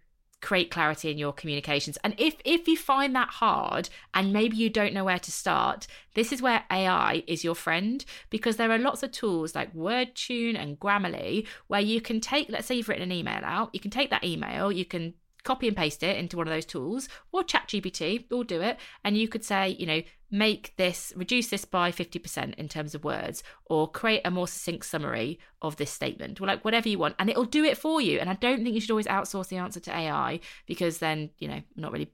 create 0.46 0.70
clarity 0.70 1.10
in 1.10 1.18
your 1.18 1.34
communications. 1.34 1.98
And 2.04 2.14
if 2.18 2.36
if 2.46 2.68
you 2.68 2.78
find 2.78 3.16
that 3.16 3.30
hard 3.30 3.90
and 4.14 4.32
maybe 4.32 4.56
you 4.56 4.70
don't 4.70 4.94
know 4.94 5.04
where 5.04 5.20
to 5.20 5.32
start, 5.32 5.88
this 6.14 6.32
is 6.32 6.42
where 6.42 6.64
AI 6.72 7.24
is 7.28 7.44
your 7.44 7.56
friend 7.56 8.06
because 8.30 8.58
there 8.58 8.72
are 8.72 8.78
lots 8.78 9.02
of 9.02 9.12
tools 9.12 9.56
like 9.56 9.74
WordTune 9.74 10.58
and 10.58 10.80
Grammarly 10.80 11.48
where 11.68 11.82
you 11.82 12.00
can 12.00 12.22
take 12.22 12.50
let's 12.50 12.68
say 12.68 12.76
you've 12.76 12.90
written 12.90 13.12
an 13.12 13.18
email 13.18 13.42
out, 13.44 13.72
you 13.74 13.80
can 13.80 13.92
take 13.92 14.12
that 14.12 14.24
email, 14.24 14.72
you 14.72 14.86
can 14.86 15.16
copy 15.46 15.68
and 15.68 15.78
paste 15.78 16.04
it 16.04 16.18
into 16.18 16.36
one 16.36 16.48
of 16.48 16.54
those 16.54 16.66
tools 16.66 17.08
or 17.32 17.44
ChatGPT, 17.44 18.26
all 18.32 18.44
do 18.44 18.62
it. 18.62 18.78
And 19.06 19.18
you 19.18 19.30
could 19.30 19.46
say, 19.46 19.70
you 19.80 19.86
know, 19.86 20.02
make 20.32 20.74
this 20.76 21.14
reduce 21.16 21.48
this 21.48 21.64
by 21.64 21.92
50% 21.92 22.56
in 22.56 22.68
terms 22.68 22.94
of 22.94 23.04
words 23.04 23.44
or 23.66 23.90
create 23.90 24.22
a 24.26 24.32
more 24.32 24.48
succinct 24.48 24.86
summary 24.86 25.40
of 25.62 25.78
this 25.78 25.92
statement 25.92 26.42
or 26.42 26.48
like 26.48 26.66
whatever 26.66 26.90
you 26.90 27.00
want. 27.00 27.16
And 27.20 27.30
it'll 27.30 27.46
do 27.46 27.64
it 27.64 27.78
for 27.78 28.02
you. 28.02 28.20
And 28.20 28.30
i 28.30 28.34
don't 28.34 28.64
think 28.64 28.76
you 28.76 28.82
should 28.82 28.92
always 28.92 29.08
outsource 29.08 29.48
the 29.48 29.58
answer 29.58 29.80
to 29.80 29.96
ai 29.96 30.40
because 30.66 30.98
then 30.98 31.30
you 31.38 31.48
know 31.48 31.62
not 31.76 31.92
really 31.92 32.12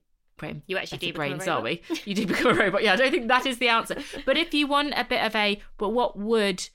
You 0.68 0.78
actually 0.78 0.98
do 1.00 1.14
brains 1.14 1.48
are 1.48 1.62
we? 1.62 1.82
You 2.06 2.16
do 2.16 2.28
become 2.28 2.52
a 2.52 2.60
robot. 2.60 2.84
Yeah 2.84 2.94
i 2.94 2.96
don't 2.96 3.12
think 3.12 3.28
that 3.30 3.46
is 3.46 3.58
the 3.58 3.70
answer. 3.70 3.96
But 4.26 4.38
if 4.38 4.54
you 4.54 4.68
want 4.68 4.94
a 4.96 5.06
bit 5.06 5.24
of 5.24 5.36
a 5.36 5.62
but 5.78 5.90
what 5.90 6.18
would 6.18 6.68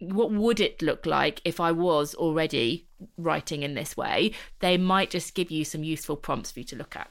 what 0.00 0.32
would 0.32 0.60
it 0.60 0.82
look 0.82 1.06
like 1.06 1.40
if 1.44 1.60
I 1.60 1.72
was 1.72 2.14
already 2.14 2.88
writing 3.16 3.62
in 3.62 3.74
this 3.74 3.96
way? 3.96 4.32
They 4.58 4.76
might 4.76 5.10
just 5.10 5.34
give 5.34 5.50
you 5.50 5.64
some 5.64 5.84
useful 5.84 6.16
prompts 6.16 6.50
for 6.50 6.60
you 6.60 6.64
to 6.66 6.76
look 6.76 6.96
at. 6.96 7.10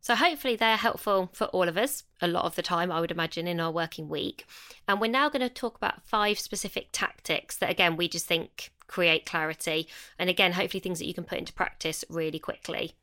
So 0.00 0.16
hopefully 0.16 0.56
they're 0.56 0.76
helpful 0.76 1.30
for 1.32 1.44
all 1.46 1.68
of 1.68 1.78
us 1.78 2.02
a 2.20 2.26
lot 2.26 2.44
of 2.44 2.56
the 2.56 2.62
time, 2.62 2.90
I 2.90 3.00
would 3.00 3.12
imagine, 3.12 3.46
in 3.46 3.60
our 3.60 3.70
working 3.70 4.08
week. 4.08 4.44
And 4.88 5.00
we're 5.00 5.10
now 5.10 5.28
going 5.28 5.48
to 5.48 5.48
talk 5.48 5.76
about 5.76 6.04
five 6.04 6.40
specific 6.40 6.88
tactics 6.90 7.56
that, 7.58 7.70
again, 7.70 7.96
we 7.96 8.08
just 8.08 8.26
think 8.26 8.72
create 8.88 9.24
clarity. 9.24 9.86
And 10.18 10.28
again, 10.28 10.52
hopefully 10.52 10.80
things 10.80 10.98
that 10.98 11.06
you 11.06 11.14
can 11.14 11.22
put 11.22 11.38
into 11.38 11.52
practice 11.52 12.04
really 12.08 12.40
quickly. 12.40 12.94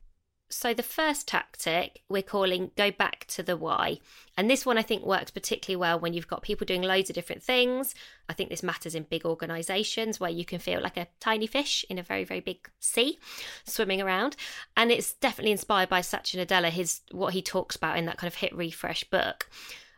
So 0.52 0.74
the 0.74 0.82
first 0.82 1.28
tactic 1.28 2.02
we're 2.08 2.22
calling 2.22 2.72
go 2.76 2.90
back 2.90 3.24
to 3.28 3.42
the 3.42 3.56
why. 3.56 4.00
And 4.36 4.50
this 4.50 4.66
one 4.66 4.76
I 4.76 4.82
think 4.82 5.04
works 5.04 5.30
particularly 5.30 5.76
well 5.76 6.00
when 6.00 6.12
you've 6.12 6.28
got 6.28 6.42
people 6.42 6.64
doing 6.64 6.82
loads 6.82 7.08
of 7.08 7.14
different 7.14 7.42
things. 7.42 7.94
I 8.28 8.32
think 8.32 8.50
this 8.50 8.62
matters 8.62 8.96
in 8.96 9.04
big 9.04 9.24
organizations 9.24 10.18
where 10.18 10.30
you 10.30 10.44
can 10.44 10.58
feel 10.58 10.80
like 10.80 10.96
a 10.96 11.06
tiny 11.20 11.46
fish 11.46 11.84
in 11.88 11.98
a 11.98 12.02
very 12.02 12.24
very 12.24 12.40
big 12.40 12.68
sea 12.80 13.18
swimming 13.64 14.02
around. 14.02 14.34
And 14.76 14.90
it's 14.90 15.12
definitely 15.14 15.52
inspired 15.52 15.88
by 15.88 16.00
Satya 16.00 16.44
Nadella, 16.44 16.70
his 16.70 17.00
what 17.12 17.32
he 17.32 17.42
talks 17.42 17.76
about 17.76 17.96
in 17.96 18.06
that 18.06 18.18
kind 18.18 18.28
of 18.28 18.34
hit 18.34 18.54
refresh 18.54 19.04
book. 19.04 19.48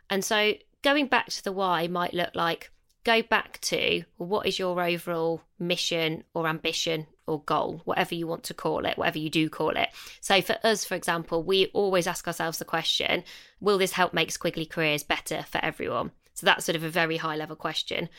And 0.09 0.23
so 0.23 0.53
going 0.83 1.07
back 1.07 1.27
to 1.27 1.43
the 1.43 1.51
why 1.51 1.87
might 1.87 2.13
look 2.13 2.35
like 2.35 2.71
go 3.03 3.21
back 3.21 3.59
to 3.61 4.03
what 4.17 4.45
is 4.45 4.57
your 4.57 4.81
overall 4.81 5.41
mission 5.59 6.23
or 6.33 6.47
ambition 6.47 7.07
or 7.27 7.41
goal, 7.41 7.81
whatever 7.85 8.15
you 8.15 8.27
want 8.27 8.43
to 8.43 8.53
call 8.53 8.85
it, 8.85 8.97
whatever 8.97 9.17
you 9.17 9.29
do 9.29 9.49
call 9.49 9.69
it. 9.69 9.89
So 10.21 10.41
for 10.41 10.57
us, 10.63 10.85
for 10.85 10.95
example, 10.95 11.43
we 11.43 11.67
always 11.67 12.07
ask 12.07 12.27
ourselves 12.27 12.57
the 12.57 12.65
question 12.65 13.23
will 13.59 13.77
this 13.77 13.93
help 13.93 14.13
make 14.13 14.29
squiggly 14.29 14.69
careers 14.69 15.03
better 15.03 15.43
for 15.43 15.63
everyone? 15.63 16.11
So 16.33 16.45
that's 16.45 16.65
sort 16.65 16.75
of 16.75 16.83
a 16.83 16.89
very 16.89 17.17
high 17.17 17.35
level 17.35 17.55
question. 17.55 18.09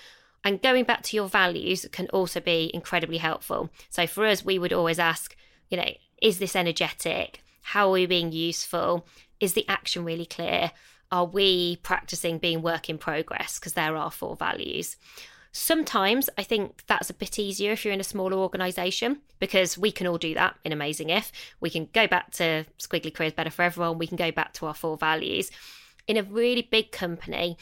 And 0.45 0.61
going 0.61 0.85
back 0.85 1.03
to 1.05 1.17
your 1.17 1.29
values 1.29 1.87
can 1.91 2.09
also 2.09 2.39
be 2.39 2.71
incredibly 2.75 3.19
helpful. 3.19 3.71
So 3.89 4.07
for 4.07 4.27
us, 4.27 4.45
we 4.45 4.59
would 4.59 4.75
always 4.75 4.99
ask, 4.99 5.35
you 5.71 5.79
know, 5.79 5.91
is 6.21 6.39
this 6.39 6.55
energetic? 6.55 7.43
How 7.63 7.89
are 7.89 7.93
we 7.93 8.07
being 8.07 8.31
useful? 8.31 9.07
Is 9.41 9.55
the 9.55 9.67
action 9.69 10.05
really 10.05 10.27
clear? 10.27 10.71
Are 11.15 11.27
we 11.27 11.77
practicing 11.77 12.39
being 12.39 12.61
work 12.61 12.91
in 12.91 12.99
progress? 12.99 13.61
Because 13.61 13.75
there 13.75 13.95
are 13.95 14.11
four 14.11 14.35
values. 14.35 14.97
Sometimes 15.53 16.29
I 16.37 16.43
think 16.43 16.83
that's 16.89 17.09
a 17.09 17.15
bit 17.15 17.39
easier 17.39 17.71
if 17.71 17.85
you're 17.85 17.95
in 17.95 18.01
a 18.01 18.05
smaller 18.05 18.37
organisation 18.37 19.21
because 19.39 19.79
we 19.79 19.93
can 19.93 20.09
all 20.09 20.19
do 20.19 20.35
that 20.35 20.57
in 20.65 20.73
Amazing 20.73 21.11
If. 21.11 21.31
We 21.61 21.71
can 21.71 21.89
go 21.93 22.09
back 22.09 22.33
to 22.33 22.65
Squiggly 22.81 23.15
Careers 23.15 23.33
Better 23.33 23.51
for 23.51 23.63
Everyone, 23.63 23.97
we 23.97 24.09
can 24.09 24.17
go 24.17 24.33
back 24.33 24.55
to 24.55 24.67
our 24.67 24.75
four 24.75 24.97
values. 24.97 25.53
In 26.09 26.17
a 26.17 26.25
really 26.25 26.63
big 26.63 26.91
company, 26.91 27.59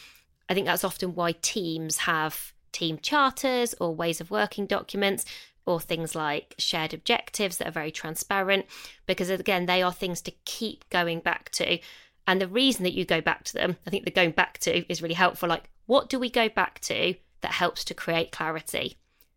I 0.49 0.55
think 0.55 0.65
that's 0.65 0.83
often 0.83 1.15
why 1.15 1.33
teams 1.33 1.99
have 1.99 2.55
team 2.73 3.01
charters 3.03 3.75
or 3.79 3.95
ways 3.95 4.23
of 4.23 4.31
working 4.31 4.65
documents 4.65 5.27
or 5.67 5.79
things 5.79 6.15
like 6.15 6.55
shared 6.57 6.95
objectives 6.95 7.59
that 7.59 7.69
are 7.69 7.73
very 7.73 7.91
transparent 7.91 8.65
because 9.05 9.29
again 9.29 9.67
they 9.67 9.83
are 9.83 9.93
things 9.93 10.23
to 10.23 10.33
keep 10.47 10.88
going 10.88 11.21
back 11.21 11.51
to 11.51 11.79
and 12.27 12.41
the 12.41 12.49
reason 12.49 12.85
that 12.85 12.95
you 12.95 13.05
go 13.05 13.21
back 13.21 13.45
to 13.45 13.53
them 13.53 13.77
i 13.87 13.91
think 13.91 14.05
the 14.05 14.11
going 14.11 14.31
back 14.31 14.59
to 14.59 14.91
is 14.91 15.03
really 15.03 15.15
helpful 15.15 15.49
like 15.49 15.71
what 15.87 16.09
do 16.09 16.19
we 16.19 16.31
go 16.31 16.49
back 16.49 16.81
to 16.81 17.15
that 17.41 17.53
helps 17.53 17.85
to 17.85 17.95
create 17.95 18.33
clarity 18.33 18.97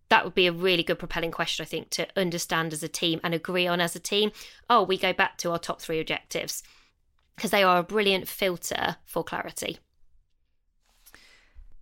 that 0.10 0.24
would 0.24 0.36
be 0.36 0.48
a 0.48 0.52
really 0.52 0.84
good 0.84 1.00
propelling 1.00 1.32
question 1.32 1.64
i 1.64 1.68
think 1.68 1.90
to 1.90 2.08
understand 2.16 2.74
as 2.74 2.84
a 2.84 2.88
team 2.88 3.20
and 3.24 3.34
agree 3.34 3.68
on 3.68 3.82
as 3.82 3.96
a 3.96 4.00
team 4.00 4.32
oh 4.70 4.84
we 4.84 4.98
go 4.98 5.14
back 5.14 5.38
to 5.38 5.52
our 5.52 5.60
top 5.60 5.82
3 5.82 6.00
objectives 6.00 6.64
because 7.36 7.52
they 7.52 7.64
are 7.64 7.80
a 7.80 7.84
brilliant 7.84 8.28
filter 8.28 8.98
for 9.06 9.24
clarity 9.24 9.78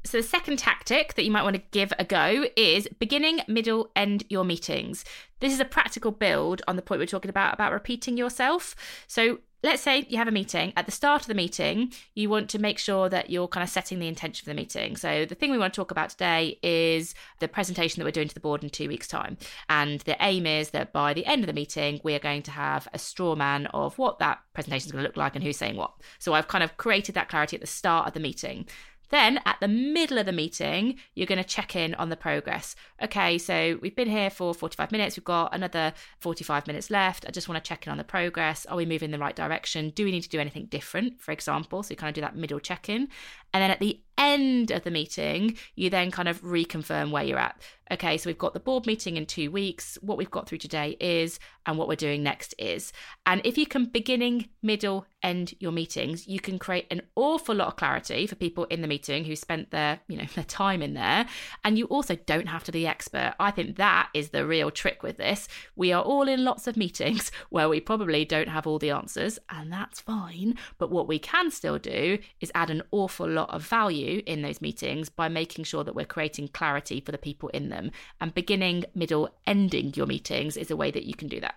So, 0.05 0.17
the 0.17 0.23
second 0.23 0.59
tactic 0.59 1.13
that 1.13 1.23
you 1.23 1.31
might 1.31 1.43
want 1.43 1.55
to 1.55 1.61
give 1.71 1.93
a 1.97 2.03
go 2.03 2.45
is 2.57 2.89
beginning, 2.99 3.39
middle, 3.47 3.89
end 3.95 4.25
your 4.29 4.43
meetings. 4.43 5.05
This 5.39 5.53
is 5.53 5.61
a 5.61 5.65
practical 5.65 6.11
build 6.11 6.61
on 6.67 6.75
the 6.75 6.81
point 6.81 6.99
we're 6.99 7.05
talking 7.05 7.29
about 7.29 7.53
about 7.53 7.71
repeating 7.71 8.17
yourself. 8.17 8.75
So, 9.07 9.39
let's 9.63 9.81
say 9.81 10.05
you 10.09 10.17
have 10.17 10.27
a 10.27 10.31
meeting. 10.31 10.73
At 10.75 10.85
the 10.85 10.91
start 10.91 11.21
of 11.21 11.27
the 11.27 11.33
meeting, 11.33 11.93
you 12.13 12.29
want 12.29 12.49
to 12.49 12.59
make 12.59 12.77
sure 12.77 13.09
that 13.09 13.29
you're 13.29 13.47
kind 13.47 13.63
of 13.63 13.69
setting 13.69 13.99
the 13.99 14.07
intention 14.07 14.43
for 14.43 14.49
the 14.49 14.55
meeting. 14.55 14.97
So, 14.97 15.25
the 15.25 15.35
thing 15.35 15.51
we 15.51 15.57
want 15.57 15.73
to 15.73 15.77
talk 15.79 15.91
about 15.91 16.09
today 16.09 16.59
is 16.61 17.15
the 17.39 17.47
presentation 17.47 17.99
that 17.99 18.05
we're 18.05 18.11
doing 18.11 18.27
to 18.27 18.33
the 18.33 18.41
board 18.41 18.63
in 18.63 18.69
two 18.69 18.89
weeks' 18.89 19.07
time. 19.07 19.37
And 19.69 20.01
the 20.01 20.17
aim 20.19 20.45
is 20.45 20.71
that 20.71 20.91
by 20.91 21.13
the 21.13 21.25
end 21.25 21.43
of 21.43 21.47
the 21.47 21.53
meeting, 21.53 22.01
we 22.03 22.13
are 22.13 22.19
going 22.19 22.43
to 22.43 22.51
have 22.51 22.87
a 22.93 22.99
straw 22.99 23.35
man 23.35 23.67
of 23.67 23.97
what 23.97 24.19
that 24.19 24.39
presentation 24.53 24.87
is 24.87 24.91
going 24.91 25.03
to 25.03 25.07
look 25.07 25.17
like 25.17 25.35
and 25.35 25.43
who's 25.43 25.57
saying 25.57 25.77
what. 25.77 25.93
So, 26.19 26.33
I've 26.33 26.47
kind 26.47 26.63
of 26.63 26.77
created 26.77 27.15
that 27.15 27.29
clarity 27.29 27.55
at 27.55 27.61
the 27.61 27.67
start 27.67 28.07
of 28.07 28.13
the 28.13 28.19
meeting. 28.19 28.67
Then 29.13 29.39
at 29.45 29.57
the 29.59 29.67
middle 29.67 30.17
of 30.17 30.25
the 30.25 30.31
meeting, 30.31 30.95
you're 31.13 31.27
going 31.27 31.37
to 31.37 31.47
check 31.47 31.75
in 31.75 31.93
on 31.93 32.09
the 32.09 32.15
progress. 32.15 32.75
Okay, 32.99 33.37
so 33.37 33.77
we've 33.79 33.95
been 33.95 34.09
here 34.09 34.31
for 34.31 34.55
45 34.55 34.91
minutes. 34.91 35.15
We've 35.15 35.23
got 35.23 35.53
another 35.53 35.93
45 36.17 36.65
minutes 36.65 36.89
left. 36.89 37.23
I 37.27 37.29
just 37.29 37.47
want 37.47 37.63
to 37.63 37.67
check 37.67 37.85
in 37.85 37.91
on 37.91 37.99
the 37.99 38.03
progress. 38.03 38.65
Are 38.65 38.75
we 38.75 38.87
moving 38.87 39.09
in 39.09 39.11
the 39.11 39.19
right 39.19 39.35
direction? 39.35 39.91
Do 39.91 40.03
we 40.03 40.09
need 40.09 40.23
to 40.23 40.29
do 40.29 40.39
anything 40.39 40.65
different, 40.65 41.21
for 41.21 41.31
example? 41.31 41.83
So 41.83 41.91
you 41.91 41.95
kind 41.95 42.09
of 42.09 42.15
do 42.15 42.21
that 42.21 42.35
middle 42.35 42.59
check 42.59 42.89
in. 42.89 43.07
And 43.53 43.61
then 43.61 43.69
at 43.69 43.79
the 43.79 44.01
end 44.17 44.71
of 44.71 44.83
the 44.83 44.91
meeting, 44.91 45.57
you 45.75 45.89
then 45.89 46.11
kind 46.11 46.27
of 46.27 46.41
reconfirm 46.41 47.11
where 47.11 47.23
you're 47.23 47.39
at. 47.39 47.61
Okay, 47.91 48.17
so 48.17 48.29
we've 48.29 48.37
got 48.37 48.53
the 48.53 48.59
board 48.59 48.87
meeting 48.87 49.17
in 49.17 49.25
two 49.25 49.51
weeks. 49.51 49.97
What 50.01 50.17
we've 50.17 50.31
got 50.31 50.47
through 50.47 50.59
today 50.59 50.95
is, 50.99 51.37
and 51.65 51.77
what 51.77 51.87
we're 51.87 51.95
doing 51.95 52.23
next 52.23 52.55
is. 52.57 52.93
And 53.25 53.41
if 53.43 53.57
you 53.57 53.65
can 53.65 53.85
beginning, 53.85 54.49
middle, 54.61 55.05
end 55.21 55.53
your 55.59 55.71
meetings, 55.71 56.27
you 56.27 56.39
can 56.39 56.59
create 56.59 56.87
an 56.91 57.01
awful 57.15 57.55
lot 57.55 57.67
of 57.67 57.75
clarity 57.75 58.25
for 58.25 58.35
people 58.35 58.65
in 58.65 58.81
the 58.81 58.87
meeting 58.87 59.25
who 59.25 59.35
spent 59.35 59.71
their, 59.71 59.99
you 60.07 60.17
know, 60.17 60.25
their 60.35 60.43
time 60.45 60.81
in 60.81 60.93
there. 60.93 61.25
And 61.63 61.77
you 61.77 61.85
also 61.85 62.15
don't 62.15 62.47
have 62.47 62.63
to 62.65 62.71
be 62.71 62.87
expert. 62.87 63.35
I 63.39 63.51
think 63.51 63.75
that 63.77 64.09
is 64.13 64.29
the 64.29 64.45
real 64.45 64.71
trick 64.71 65.03
with 65.03 65.17
this. 65.17 65.47
We 65.75 65.91
are 65.91 66.01
all 66.01 66.27
in 66.27 66.43
lots 66.43 66.67
of 66.67 66.77
meetings 66.77 67.31
where 67.49 67.69
we 67.69 67.79
probably 67.79 68.25
don't 68.25 68.49
have 68.49 68.65
all 68.65 68.79
the 68.79 68.91
answers, 68.91 69.39
and 69.49 69.71
that's 69.71 69.99
fine. 69.99 70.57
But 70.77 70.91
what 70.91 71.07
we 71.07 71.19
can 71.19 71.51
still 71.51 71.77
do 71.77 72.17
is 72.39 72.51
add 72.55 72.69
an 72.69 72.83
awful 72.91 73.27
lot 73.27 73.49
of 73.49 73.63
value 73.63 74.02
in 74.03 74.41
those 74.41 74.61
meetings 74.61 75.09
by 75.09 75.27
making 75.27 75.65
sure 75.65 75.83
that 75.83 75.95
we're 75.95 76.05
creating 76.05 76.49
clarity 76.49 76.99
for 77.01 77.11
the 77.11 77.17
people 77.17 77.49
in 77.49 77.69
them. 77.69 77.91
And 78.19 78.33
beginning, 78.33 78.85
middle, 78.93 79.29
ending 79.45 79.93
your 79.95 80.05
meetings 80.05 80.57
is 80.57 80.71
a 80.71 80.77
way 80.77 80.91
that 80.91 81.05
you 81.05 81.13
can 81.13 81.27
do 81.27 81.39
that. 81.41 81.55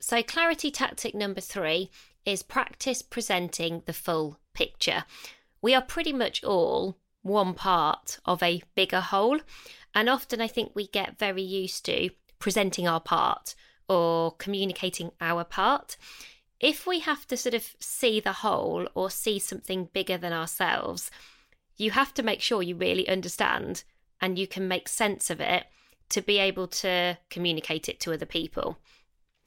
So, 0.00 0.22
clarity 0.22 0.70
tactic 0.70 1.14
number 1.14 1.40
three 1.40 1.90
is 2.24 2.42
practice 2.42 3.02
presenting 3.02 3.82
the 3.86 3.92
full 3.92 4.38
picture. 4.52 5.04
We 5.62 5.74
are 5.74 5.82
pretty 5.82 6.12
much 6.12 6.44
all 6.44 6.98
one 7.22 7.54
part 7.54 8.18
of 8.24 8.42
a 8.42 8.62
bigger 8.74 9.00
whole. 9.00 9.40
And 9.94 10.08
often 10.08 10.40
I 10.40 10.46
think 10.48 10.72
we 10.74 10.86
get 10.86 11.18
very 11.18 11.42
used 11.42 11.84
to 11.86 12.10
presenting 12.38 12.86
our 12.86 13.00
part 13.00 13.54
or 13.88 14.32
communicating 14.32 15.10
our 15.20 15.44
part. 15.44 15.96
If 16.60 16.86
we 16.86 17.00
have 17.00 17.26
to 17.28 17.36
sort 17.36 17.54
of 17.54 17.74
see 17.80 18.20
the 18.20 18.32
whole 18.32 18.88
or 18.94 19.10
see 19.10 19.38
something 19.38 19.88
bigger 19.92 20.18
than 20.18 20.32
ourselves, 20.32 21.10
you 21.76 21.90
have 21.92 22.14
to 22.14 22.22
make 22.22 22.40
sure 22.40 22.62
you 22.62 22.76
really 22.76 23.08
understand 23.08 23.84
and 24.20 24.38
you 24.38 24.46
can 24.46 24.68
make 24.68 24.88
sense 24.88 25.30
of 25.30 25.40
it 25.40 25.64
to 26.10 26.22
be 26.22 26.38
able 26.38 26.68
to 26.68 27.18
communicate 27.30 27.88
it 27.88 28.00
to 28.00 28.12
other 28.12 28.26
people. 28.26 28.78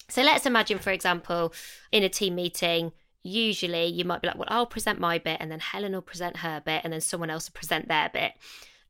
So 0.10 0.22
let's 0.22 0.46
imagine, 0.46 0.80
for 0.80 0.92
example, 0.92 1.54
in 1.92 2.04
a 2.04 2.10
team 2.10 2.36
meeting, 2.36 2.92
usually 3.24 3.86
you 3.88 4.06
might 4.06 4.22
be 4.22 4.28
like, 4.28 4.38
well, 4.38 4.48
I'll 4.50 4.66
present 4.66 5.00
my 5.00 5.18
bit, 5.18 5.38
and 5.40 5.52
then 5.52 5.60
Helen 5.60 5.94
will 5.94 6.02
present 6.02 6.38
her 6.38 6.62
bit, 6.66 6.82
and 6.84 6.94
then 6.94 7.02
someone 7.02 7.30
else 7.30 7.50
will 7.50 7.58
present 7.60 7.88
their 7.88 8.10
bit. 8.10 8.34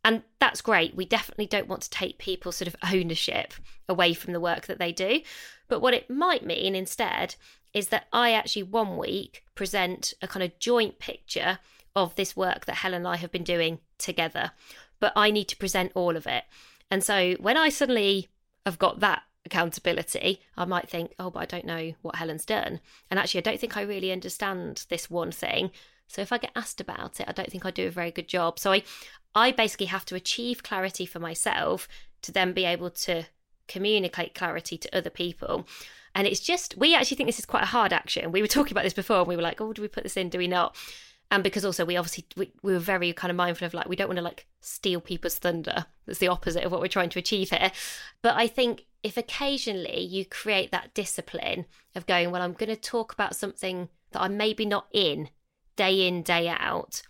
And 0.04 0.24
that's 0.40 0.62
great. 0.62 0.96
We 0.96 1.06
definitely 1.06 1.48
don't 1.48 1.68
want 1.68 1.82
to 1.82 1.90
take 1.90 2.18
people 2.18 2.52
sort 2.52 2.68
of 2.68 2.76
ownership 2.94 3.54
away 3.90 4.14
from 4.14 4.34
the 4.34 4.40
work 4.40 4.68
that 4.68 4.80
they 4.80 4.92
do. 4.92 5.22
But 5.68 5.82
what 5.82 5.94
it 5.94 6.10
might 6.10 6.46
mean 6.46 6.76
instead 6.76 7.36
is 7.74 7.90
that 7.90 8.08
I 8.14 8.32
actually 8.32 8.64
one 8.64 8.96
week 8.96 9.44
present 9.56 10.14
a 10.22 10.28
kind 10.28 10.44
of 10.44 10.58
joint 10.60 11.00
picture 11.00 11.60
of 11.98 12.16
this 12.16 12.36
work 12.38 12.66
that 12.66 12.76
Helen 12.76 13.00
and 13.00 13.08
I 13.08 13.18
have 13.18 13.32
been 13.32 13.44
doing 13.44 13.80
together. 13.98 14.52
But 15.00 15.14
I 15.16 15.32
need 15.32 15.48
to 15.50 15.58
present 15.58 15.92
all 15.96 16.16
of 16.16 16.28
it. 16.28 16.44
And 16.90 17.04
so 17.04 17.34
when 17.40 17.58
I 17.58 17.70
suddenly 17.70 18.30
have 18.66 18.80
got 18.80 19.00
that 19.00 19.24
accountability, 19.46 20.42
I 20.56 20.66
might 20.66 20.88
think, 20.88 21.14
oh, 21.20 21.32
but 21.32 21.40
I 21.40 21.46
don't 21.46 21.66
know 21.66 21.94
what 22.04 22.16
Helen's 22.16 22.46
done. 22.46 22.80
And 23.10 23.20
actually, 23.20 23.40
I 23.40 23.50
don't 23.50 23.60
think 23.60 23.76
I 23.76 23.82
really 23.82 24.12
understand 24.12 24.86
this 24.90 25.10
one 25.10 25.32
thing. 25.32 25.72
So 26.08 26.22
if 26.22 26.32
I 26.32 26.38
get 26.38 26.52
asked 26.56 26.80
about 26.80 27.20
it, 27.20 27.28
I 27.28 27.32
don't 27.32 27.52
think 27.52 27.66
I 27.66 27.72
do 27.72 27.88
a 27.88 27.92
very 27.92 28.12
good 28.12 28.28
job. 28.28 28.60
So 28.60 28.72
I, 28.72 28.84
I 29.36 29.52
basically 29.52 29.88
have 29.88 30.06
to 30.06 30.16
achieve 30.16 30.64
clarity 30.64 31.06
for 31.06 31.20
myself 31.20 31.88
to 32.22 32.32
then 32.32 32.54
be 32.54 32.66
able 32.66 32.92
to 32.92 33.26
communicate 33.68 34.36
clarity 34.36 34.78
to 34.78 34.98
other 34.98 35.10
people. 35.10 35.68
And 36.16 36.26
it's 36.28 36.40
just, 36.40 36.78
we 36.78 36.96
actually 36.96 37.18
think 37.18 37.28
this 37.28 37.40
is 37.40 37.46
quite 37.46 37.64
a 37.64 37.68
hard 37.68 37.92
action. 37.92 38.32
We 38.32 38.42
were 38.42 38.48
talking 38.48 38.74
about 38.74 38.84
this 38.84 38.94
before 38.94 39.20
and 39.20 39.28
we 39.28 39.36
were 39.36 39.42
like, 39.42 39.60
oh, 39.60 39.74
do 39.74 39.82
we 39.82 39.88
put 39.88 40.04
this 40.04 40.18
in? 40.18 40.30
Do 40.30 40.38
we 40.38 40.48
not? 40.48 40.76
And 41.32 41.44
because 41.44 41.66
also 41.66 41.86
we 41.86 41.98
obviously 41.98 42.26
we, 42.36 42.52
we 42.64 42.74
were 42.74 42.80
very 42.80 43.12
kind 43.14 43.32
of 43.32 43.38
mindful 43.38 43.66
of 43.66 43.74
like 43.74 43.90
we 43.90 43.96
don't 43.96 44.08
want 44.08 44.18
to 44.18 44.24
like 44.24 44.48
steal 44.62 45.02
people's 45.02 45.38
thunder. 45.38 45.86
That's 46.06 46.20
the 46.20 46.30
opposite 46.30 46.64
of 46.64 46.72
what 46.72 46.82
we're 46.82 46.88
trying 46.88 47.10
to 47.10 47.20
achieve 47.20 47.50
here. 47.50 47.72
But 48.22 48.36
i 48.36 48.48
think 48.48 48.86
if 49.04 49.18
occasionally 49.18 50.02
you 50.02 50.26
create 50.26 50.72
that 50.72 50.94
discipline 50.94 51.66
of 51.96 52.06
going 52.06 52.32
well 52.32 52.42
i'm 52.42 52.54
going 52.54 52.70
to 52.70 52.76
talk 52.76 53.14
about 53.14 53.36
something 53.36 53.90
that 54.12 54.22
i'm 54.22 54.38
maybe 54.38 54.66
not 54.66 54.88
in 54.92 55.30
day 55.76 56.08
in 56.08 56.24
day 56.24 56.48
out 56.48 57.02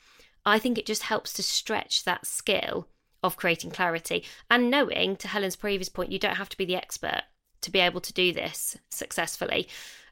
i 0.45 0.59
think 0.59 0.77
it 0.77 0.85
just 0.85 1.03
helps 1.03 1.33
to 1.33 1.43
stretch 1.43 2.03
that 2.03 2.25
skill 2.25 2.87
of 3.23 3.37
creating 3.37 3.71
clarity 3.71 4.23
and 4.49 4.69
knowing 4.69 5.15
to 5.15 5.27
helen's 5.27 5.55
previous 5.55 5.89
point 5.89 6.11
you 6.11 6.19
don't 6.19 6.35
have 6.37 6.49
to 6.49 6.57
be 6.57 6.65
the 6.65 6.75
expert 6.75 7.23
to 7.61 7.71
be 7.71 7.79
able 7.79 8.01
to 8.01 8.13
do 8.13 8.31
this 8.31 8.77
successfully 8.91 9.67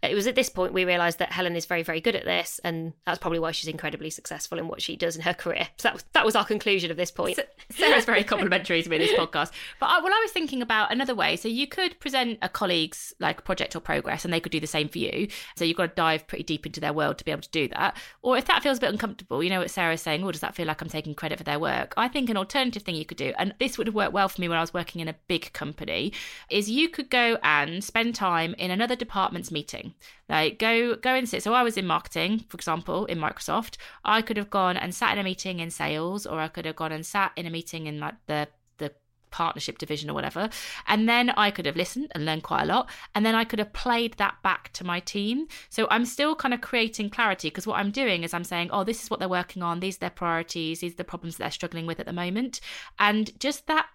it 0.10 0.16
was 0.16 0.28
at 0.28 0.36
this 0.36 0.50
point 0.50 0.74
we 0.74 0.86
realised 0.86 1.20
that 1.20 1.32
Helen 1.32 1.56
is 1.56 1.66
very, 1.66 1.84
very 1.84 2.02
good 2.02 2.16
at 2.16 2.26
this, 2.26 2.60
and 2.64 2.94
that's 3.06 3.20
probably 3.20 3.40
why 3.40 3.52
she's 3.52 3.68
incredibly 3.68 4.10
successful 4.10 4.58
in 4.58 4.68
what 4.68 4.82
she 4.82 4.96
does 4.96 5.16
in 5.16 5.22
her 5.22 5.34
career. 5.34 5.68
So 5.78 5.88
that 5.88 5.94
was, 5.94 6.04
that 6.14 6.26
was 6.26 6.36
our 6.36 6.46
conclusion 6.46 6.92
of 6.92 6.98
this 6.98 7.12
point. 7.12 7.40
Sarah's 7.72 8.06
very 8.06 8.24
complimentary 8.24 8.82
to 8.82 8.90
me 8.90 8.98
in 8.98 9.02
this 9.02 9.18
podcast. 9.18 9.52
But 9.80 9.88
I, 9.88 10.00
well, 10.00 10.14
I 10.14 10.22
was 10.22 10.32
thinking 10.32 10.62
about 10.62 10.92
another 10.92 11.16
way. 11.16 11.36
So 11.36 11.48
you 11.48 11.68
could 11.68 12.00
present 12.00 12.40
a 12.42 12.50
colleague's 12.50 13.14
like 13.20 13.44
project 13.44 13.76
or 13.76 13.80
progress, 13.80 14.26
and 14.26 14.34
they 14.34 14.40
could 14.40 14.52
do 14.52 14.60
the 14.60 14.68
same 14.68 14.88
for 14.88 15.00
you. 15.00 15.28
So 15.56 15.66
you've 15.66 15.78
got 15.78 15.88
to 15.88 15.96
dive 15.96 16.28
pretty 16.28 16.44
deep 16.44 16.66
into 16.66 16.80
their 16.80 16.94
world 16.94 17.18
to 17.18 17.26
be 17.26 17.32
able 17.32 17.42
to 17.42 17.50
do 17.50 17.68
that. 17.70 17.98
Or 18.22 18.38
if 18.38 18.46
that 18.46 18.64
feels 18.64 18.78
a 18.78 18.82
bit 18.82 18.92
uncomfortable, 18.92 19.44
you 19.44 19.50
know 19.50 19.60
what 19.60 19.72
Sarah's 19.72 20.02
saying, 20.02 20.24
oh, 20.24 20.32
does 20.32 20.42
that 20.42 20.56
feel 20.56 20.68
like 20.68 20.82
I'm 20.82 20.90
taking 20.90 21.16
credit 21.16 21.38
for 21.38 21.44
their 21.44 21.60
work? 21.60 21.94
I 21.98 22.08
think 22.08 22.30
an 22.30 22.38
alternative 22.38 22.84
thing 22.84 22.96
you 22.96 23.06
could 23.06 23.18
do, 23.18 23.34
and 23.38 23.54
this 23.60 23.78
would 23.78 23.88
have 23.88 23.96
worked 23.96 24.14
well 24.14 24.30
for 24.30 24.40
me 24.40 24.48
when 24.48 24.58
I 24.58 24.62
was 24.62 24.74
working 24.74 25.02
in 25.02 25.08
a 25.08 25.16
big 25.28 25.52
company, 25.54 26.14
is 26.50 26.70
you 26.70 26.90
could 26.90 27.10
go 27.10 27.38
and 27.44 27.84
spend 27.84 28.14
time 28.16 28.54
in 28.58 28.70
another 28.70 28.96
department's 28.96 29.52
meeting. 29.52 29.95
Like 30.30 30.60
go 30.60 30.96
go 30.96 31.14
and 31.14 31.28
sit. 31.28 31.44
So 31.44 31.54
I 31.54 31.64
was 31.64 31.78
in 31.78 31.86
marketing, 31.86 32.46
for 32.50 32.56
example, 32.56 33.06
in 33.06 33.20
Microsoft. 33.20 33.78
I 34.04 34.22
could 34.22 34.38
have 34.38 34.50
gone 34.50 34.78
and 34.78 34.94
sat 34.94 35.14
in 35.14 35.20
a 35.20 35.24
meeting 35.24 35.60
in 35.60 35.70
sales, 35.70 36.26
or 36.26 36.40
I 36.40 36.48
could 36.48 36.66
have 36.66 36.76
gone 36.76 36.92
and 36.92 37.06
sat 37.06 37.32
in 37.36 37.46
a 37.46 37.50
meeting 37.50 37.88
in 37.88 38.00
like 38.00 38.16
the 38.28 38.48
the 38.78 38.94
partnership 39.32 39.78
division 39.78 40.10
or 40.10 40.14
whatever. 40.14 40.50
And 40.88 41.08
then 41.08 41.30
I 41.32 41.52
could 41.52 41.66
have 41.66 41.76
listened 41.76 42.12
and 42.14 42.26
learned 42.26 42.44
quite 42.44 42.64
a 42.64 42.66
lot. 42.66 42.90
And 43.14 43.26
then 43.26 43.36
I 43.36 43.44
could 43.44 43.60
have 43.60 43.74
played 43.74 44.14
that 44.14 44.42
back 44.44 44.72
to 44.74 44.84
my 44.84 45.00
team. 45.00 45.48
So 45.70 45.88
I'm 45.90 46.06
still 46.06 46.36
kind 46.36 46.54
of 46.54 46.62
creating 46.62 47.10
clarity 47.10 47.50
because 47.50 47.68
what 47.68 47.80
I'm 47.80 47.92
doing 47.92 48.24
is 48.24 48.34
I'm 48.34 48.44
saying, 48.44 48.70
oh, 48.72 48.84
this 48.84 49.04
is 49.04 49.10
what 49.10 49.20
they're 49.20 49.30
working 49.30 49.62
on. 49.62 49.80
These 49.80 49.98
are 49.98 50.00
their 50.00 50.10
priorities. 50.10 50.80
These 50.80 50.94
are 50.94 50.98
the 50.98 51.04
problems 51.04 51.38
that 51.38 51.44
they're 51.44 51.52
struggling 51.52 51.86
with 51.86 52.00
at 52.00 52.06
the 52.06 52.14
moment. 52.14 52.62
And 52.98 53.38
just 53.40 53.68
that 53.68 53.88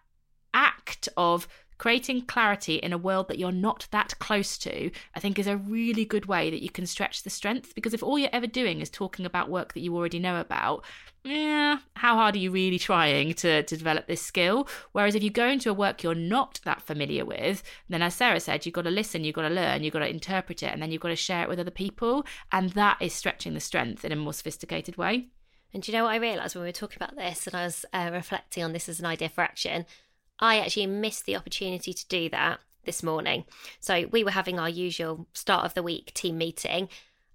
act 0.53 1.09
of 1.17 1.49
creating 1.81 2.21
clarity 2.21 2.75
in 2.75 2.93
a 2.93 2.99
world 2.99 3.27
that 3.27 3.39
you're 3.39 3.51
not 3.51 3.89
that 3.91 4.13
close 4.19 4.59
to, 4.59 4.91
I 5.15 5.19
think 5.19 5.39
is 5.39 5.47
a 5.47 5.57
really 5.57 6.05
good 6.05 6.27
way 6.27 6.51
that 6.51 6.63
you 6.63 6.69
can 6.69 6.85
stretch 6.85 7.23
the 7.23 7.31
strength. 7.31 7.75
Because 7.75 7.95
if 7.95 8.03
all 8.03 8.19
you're 8.19 8.29
ever 8.35 8.47
doing 8.47 8.83
is 8.83 8.91
talking 8.91 9.25
about 9.25 9.49
work 9.49 9.73
that 9.73 9.81
you 9.81 9.97
already 9.97 10.19
know 10.19 10.39
about, 10.39 10.85
yeah, 11.25 11.79
how 11.95 12.17
hard 12.17 12.35
are 12.35 12.39
you 12.39 12.51
really 12.51 12.79
trying 12.79 13.33
to, 13.33 13.63
to 13.63 13.77
develop 13.79 14.07
this 14.07 14.21
skill? 14.21 14.69
Whereas 14.93 15.15
if 15.15 15.23
you 15.23 15.31
go 15.31 15.49
into 15.49 15.71
a 15.71 15.75
work 15.75 16.03
you're 16.03 16.15
not 16.15 16.61
that 16.65 16.83
familiar 16.83 17.25
with, 17.25 17.63
then 17.89 18.03
as 18.03 18.15
Sarah 18.15 18.41
said, 18.41 18.67
you've 18.67 18.75
got 18.75 18.83
to 18.83 18.91
listen, 18.91 19.25
you've 19.25 19.35
got 19.35 19.49
to 19.49 19.55
learn, 19.55 19.83
you've 19.83 19.95
got 19.95 20.01
to 20.01 20.11
interpret 20.11 20.63
it, 20.63 20.75
and 20.75 20.83
then 20.83 20.93
you've 20.93 21.01
got 21.01 21.09
to 21.09 21.17
share 21.17 21.45
it 21.45 21.49
with 21.49 21.59
other 21.59 21.71
people. 21.71 22.27
And 22.53 22.73
that 22.73 22.99
is 23.01 23.15
stretching 23.15 23.55
the 23.55 23.61
strength 23.61 24.05
in 24.05 24.13
a 24.13 24.17
more 24.17 24.35
sophisticated 24.35 24.99
way. 24.99 25.29
And 25.73 25.83
do 25.83 25.91
you 25.91 25.97
know 25.97 26.05
what 26.05 26.13
I 26.13 26.17
realised 26.17 26.57
when 26.57 26.63
we 26.63 26.69
were 26.69 26.73
talking 26.73 26.99
about 27.01 27.17
this 27.17 27.47
and 27.47 27.57
I 27.57 27.65
was 27.65 27.87
uh, 27.95 28.11
reflecting 28.13 28.65
on 28.65 28.75
this 28.75 28.87
as 28.87 29.01
an 29.01 29.07
idea 29.07 29.31
for 29.31 29.41
action? 29.41 29.87
I 30.41 30.59
actually 30.59 30.87
missed 30.87 31.27
the 31.27 31.37
opportunity 31.37 31.93
to 31.93 32.09
do 32.09 32.29
that 32.31 32.61
this 32.85 33.03
morning. 33.03 33.45
So 33.79 34.07
we 34.11 34.25
were 34.25 34.31
having 34.31 34.59
our 34.59 34.69
usual 34.69 35.27
start 35.35 35.65
of 35.65 35.75
the 35.75 35.83
week 35.83 36.13
team 36.15 36.39
meeting, 36.39 36.89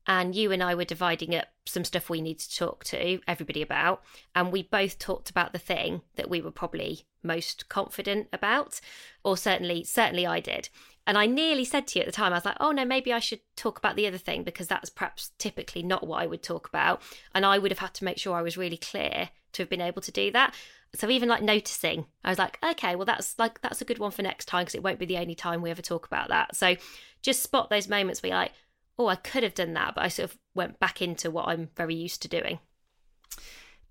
and 0.08 0.36
you 0.36 0.52
and 0.52 0.62
I 0.62 0.76
were 0.76 0.86
dividing 0.86 1.36
up 1.36 1.48
some 1.66 1.84
stuff 1.84 2.10
we 2.10 2.22
need 2.22 2.40
to 2.40 2.56
talk 2.56 2.84
to 2.86 3.20
everybody 3.28 3.62
about. 3.62 4.04
And 4.36 4.52
we 4.52 4.64
both 4.64 5.00
talked 5.00 5.30
about 5.30 5.52
the 5.52 5.60
thing 5.60 6.02
that 6.16 6.30
we 6.30 6.42
were 6.42 6.52
probably 6.52 7.06
most 7.24 7.70
confident 7.70 8.28
about, 8.32 8.80
or 9.24 9.36
certainly, 9.36 9.84
certainly 9.84 10.28
I 10.28 10.40
did. 10.40 10.70
And 11.08 11.18
I 11.18 11.26
nearly 11.26 11.66
said 11.66 11.88
to 11.88 12.00
you 12.00 12.04
at 12.04 12.08
the 12.08 12.12
time, 12.12 12.34
I 12.34 12.38
was 12.38 12.46
like, 12.46 12.58
oh 12.60 12.72
no, 12.72 12.86
maybe 12.86 13.14
I 13.14 13.20
should 13.20 13.42
talk 13.56 13.78
about 13.78 13.96
the 13.96 14.08
other 14.08 14.18
thing 14.18 14.44
because 14.44 14.68
that's 14.68 14.90
perhaps 14.90 15.32
typically 15.38 15.84
not 15.84 16.06
what 16.06 16.22
I 16.22 16.28
would 16.28 16.44
talk 16.44 16.68
about. 16.68 17.02
And 17.34 17.46
I 17.46 17.58
would 17.58 17.72
have 17.72 17.80
had 17.80 17.94
to 17.96 18.06
make 18.06 18.18
sure 18.18 18.36
I 18.36 18.42
was 18.42 18.58
really 18.58 18.78
clear 18.78 19.30
to 19.54 19.62
have 19.62 19.70
been 19.70 19.82
able 19.82 20.02
to 20.02 20.12
do 20.12 20.32
that 20.32 20.54
so 20.96 21.10
even 21.10 21.30
like 21.30 21.44
noticing 21.44 22.06
i 22.24 22.30
was 22.30 22.40
like 22.40 22.58
okay 22.64 22.96
well 22.96 23.06
that's 23.06 23.38
like 23.38 23.62
that's 23.62 23.82
a 23.82 23.86
good 23.86 24.00
one 24.00 24.12
for 24.12 24.22
next 24.22 24.46
time 24.46 24.62
because 24.62 24.76
it 24.76 24.84
won't 24.84 25.00
be 25.00 25.06
the 25.06 25.18
only 25.18 25.36
time 25.36 25.62
we 25.62 25.70
ever 25.70 25.82
talk 25.82 26.06
about 26.06 26.30
that 26.30 26.56
so 26.56 26.76
just 27.22 27.44
spot 27.44 27.70
those 27.70 27.88
moments 27.88 28.22
where 28.22 28.30
you're 28.30 28.38
like 28.38 28.54
oh, 28.98 29.08
I 29.08 29.16
could 29.16 29.44
have 29.44 29.54
done 29.54 29.74
that, 29.74 29.96
but 29.96 30.04
I 30.04 30.08
sort 30.08 30.32
of 30.32 30.38
went 30.54 30.80
back 30.80 31.02
into 31.02 31.30
what 31.30 31.48
I'm 31.48 31.70
very 31.76 31.96
used 31.96 32.22
to 32.22 32.28
doing. 32.28 32.60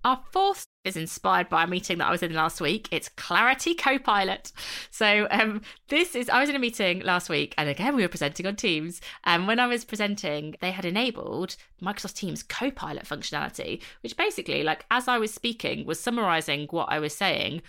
Our 0.04 0.20
fourth 0.32 0.66
is 0.84 0.96
inspired 0.96 1.48
by 1.48 1.64
a 1.64 1.66
meeting 1.66 1.98
that 1.98 2.06
I 2.08 2.10
was 2.10 2.22
in 2.22 2.34
last 2.34 2.60
week. 2.60 2.88
It's 2.90 3.08
Clarity 3.08 3.74
Copilot. 3.74 4.52
So 4.90 5.26
um, 5.30 5.62
this 5.88 6.14
is 6.14 6.28
I 6.28 6.40
was 6.40 6.48
in 6.50 6.56
a 6.56 6.60
meeting 6.60 7.00
last 7.00 7.28
week, 7.28 7.54
and 7.58 7.68
again 7.68 7.96
we 7.96 8.02
were 8.02 8.08
presenting 8.08 8.46
on 8.46 8.56
Teams. 8.56 9.00
And 9.24 9.46
when 9.46 9.58
I 9.58 9.66
was 9.66 9.84
presenting, 9.84 10.54
they 10.60 10.70
had 10.70 10.84
enabled 10.84 11.56
Microsoft 11.82 12.14
Teams 12.14 12.42
Copilot 12.42 13.04
functionality, 13.04 13.82
which 14.02 14.16
basically, 14.16 14.62
like 14.62 14.84
as 14.90 15.08
I 15.08 15.18
was 15.18 15.32
speaking, 15.32 15.86
was 15.86 16.00
summarizing 16.00 16.68
what 16.70 16.90
I 16.90 16.98
was 16.98 17.14
saying, 17.14 17.62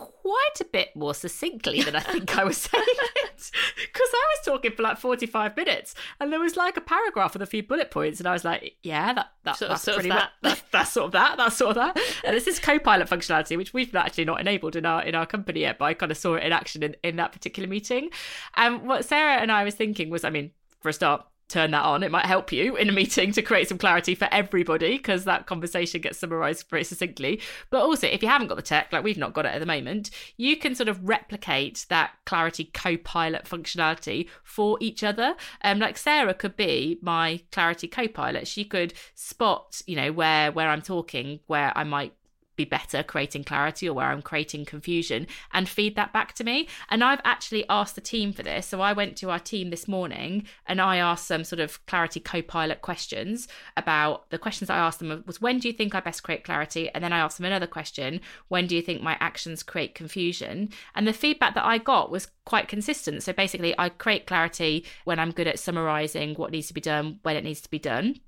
quite 0.00 0.60
a 0.60 0.64
bit 0.64 0.94
more 0.96 1.14
succinctly 1.14 1.82
than 1.82 1.94
I 1.94 2.00
think 2.00 2.36
I 2.36 2.44
was 2.50 2.56
saying 2.56 2.84
it. 2.86 3.50
Because 3.76 4.08
I 4.12 4.34
was 4.36 4.44
talking 4.44 4.72
for 4.72 4.82
like 4.82 4.98
45 4.98 5.56
minutes 5.56 5.94
and 6.20 6.32
there 6.32 6.40
was 6.40 6.56
like 6.56 6.76
a 6.76 6.80
paragraph 6.80 7.34
with 7.34 7.42
a 7.42 7.46
few 7.46 7.62
bullet 7.62 7.90
points. 7.90 8.20
And 8.20 8.26
I 8.26 8.32
was 8.32 8.44
like, 8.44 8.76
yeah, 8.82 9.12
that, 9.12 9.30
that 9.44 9.56
sort 9.56 9.70
that's 9.70 9.82
sort 9.82 9.96
of 9.96 10.00
pretty 10.00 10.08
that. 10.10 10.30
much, 10.42 10.56
that's, 10.56 10.62
that's 10.72 10.92
sort 10.92 11.06
of 11.06 11.12
that, 11.12 11.36
that's 11.36 11.56
sort 11.56 11.76
of 11.76 11.94
that. 11.94 11.98
And 12.24 12.36
this 12.36 12.46
is 12.46 12.58
Copilot 12.58 13.08
functionality, 13.08 13.56
which 13.56 13.74
we've 13.74 13.94
actually 13.94 14.24
not 14.24 14.40
enabled 14.40 14.76
in 14.76 14.86
our 14.86 15.02
in 15.02 15.14
our 15.14 15.26
company 15.26 15.60
yet, 15.60 15.78
but 15.78 15.86
I 15.86 15.94
kind 15.94 16.12
of 16.12 16.18
saw 16.18 16.34
it 16.34 16.44
in 16.44 16.52
action 16.52 16.82
in, 16.82 16.96
in 17.02 17.16
that 17.16 17.32
particular 17.32 17.68
meeting. 17.68 18.10
And 18.56 18.86
what 18.86 19.04
Sarah 19.04 19.40
and 19.40 19.52
I 19.52 19.64
was 19.64 19.74
thinking 19.74 20.10
was, 20.10 20.24
I 20.24 20.30
mean, 20.30 20.52
for 20.80 20.88
a 20.88 20.92
start, 20.92 21.24
turn 21.50 21.72
that 21.72 21.84
on. 21.84 22.02
It 22.02 22.10
might 22.10 22.26
help 22.26 22.52
you 22.52 22.76
in 22.76 22.88
a 22.88 22.92
meeting 22.92 23.32
to 23.32 23.42
create 23.42 23.68
some 23.68 23.78
clarity 23.78 24.14
for 24.14 24.28
everybody 24.30 24.96
because 24.96 25.24
that 25.24 25.46
conversation 25.46 26.00
gets 26.00 26.18
summarized 26.18 26.68
pretty 26.68 26.84
succinctly. 26.84 27.40
But 27.70 27.82
also, 27.82 28.06
if 28.06 28.22
you 28.22 28.28
haven't 28.28 28.48
got 28.48 28.56
the 28.56 28.62
tech, 28.62 28.92
like 28.92 29.04
we've 29.04 29.18
not 29.18 29.34
got 29.34 29.46
it 29.46 29.54
at 29.54 29.60
the 29.60 29.66
moment, 29.66 30.10
you 30.36 30.56
can 30.56 30.74
sort 30.74 30.88
of 30.88 31.08
replicate 31.08 31.86
that 31.88 32.12
clarity 32.24 32.70
co-pilot 32.72 33.44
functionality 33.44 34.28
for 34.42 34.78
each 34.80 35.02
other. 35.02 35.34
Um, 35.62 35.78
like 35.78 35.98
Sarah 35.98 36.34
could 36.34 36.56
be 36.56 36.98
my 37.02 37.42
clarity 37.52 37.88
co-pilot. 37.88 38.46
She 38.46 38.64
could 38.64 38.94
spot, 39.14 39.82
you 39.86 39.96
know, 39.96 40.12
where 40.12 40.52
where 40.52 40.68
I'm 40.68 40.82
talking, 40.82 41.40
where 41.46 41.76
I 41.76 41.84
might 41.84 42.14
be 42.56 42.64
better 42.64 43.02
creating 43.02 43.44
clarity 43.44 43.88
or 43.88 43.94
where 43.94 44.08
I'm 44.08 44.22
creating 44.22 44.64
confusion 44.64 45.26
and 45.52 45.68
feed 45.68 45.96
that 45.96 46.12
back 46.12 46.34
to 46.34 46.44
me. 46.44 46.68
And 46.88 47.02
I've 47.02 47.20
actually 47.24 47.64
asked 47.68 47.94
the 47.94 48.00
team 48.00 48.32
for 48.32 48.42
this. 48.42 48.66
So 48.66 48.80
I 48.80 48.92
went 48.92 49.16
to 49.18 49.30
our 49.30 49.38
team 49.38 49.70
this 49.70 49.88
morning 49.88 50.46
and 50.66 50.80
I 50.80 50.96
asked 50.96 51.26
some 51.26 51.44
sort 51.44 51.60
of 51.60 51.84
clarity 51.86 52.20
co 52.20 52.42
pilot 52.42 52.82
questions 52.82 53.48
about 53.76 54.28
the 54.30 54.38
questions 54.38 54.70
I 54.70 54.76
asked 54.76 54.98
them 54.98 55.24
was 55.26 55.40
when 55.40 55.58
do 55.58 55.68
you 55.68 55.74
think 55.74 55.94
I 55.94 56.00
best 56.00 56.22
create 56.22 56.44
clarity? 56.44 56.90
And 56.90 57.02
then 57.02 57.12
I 57.12 57.18
asked 57.18 57.38
them 57.38 57.46
another 57.46 57.66
question 57.66 58.20
when 58.48 58.66
do 58.66 58.76
you 58.76 58.82
think 58.82 59.02
my 59.02 59.16
actions 59.20 59.62
create 59.62 59.94
confusion? 59.94 60.70
And 60.94 61.06
the 61.06 61.12
feedback 61.12 61.54
that 61.54 61.64
I 61.64 61.78
got 61.78 62.10
was 62.10 62.28
quite 62.44 62.68
consistent. 62.68 63.22
So 63.22 63.32
basically, 63.32 63.74
I 63.78 63.88
create 63.88 64.26
clarity 64.26 64.84
when 65.04 65.18
I'm 65.18 65.30
good 65.30 65.46
at 65.46 65.58
summarizing 65.58 66.34
what 66.34 66.50
needs 66.50 66.68
to 66.68 66.74
be 66.74 66.80
done, 66.80 67.20
when 67.22 67.36
it 67.36 67.44
needs 67.44 67.60
to 67.62 67.70
be 67.70 67.78
done 67.78 68.20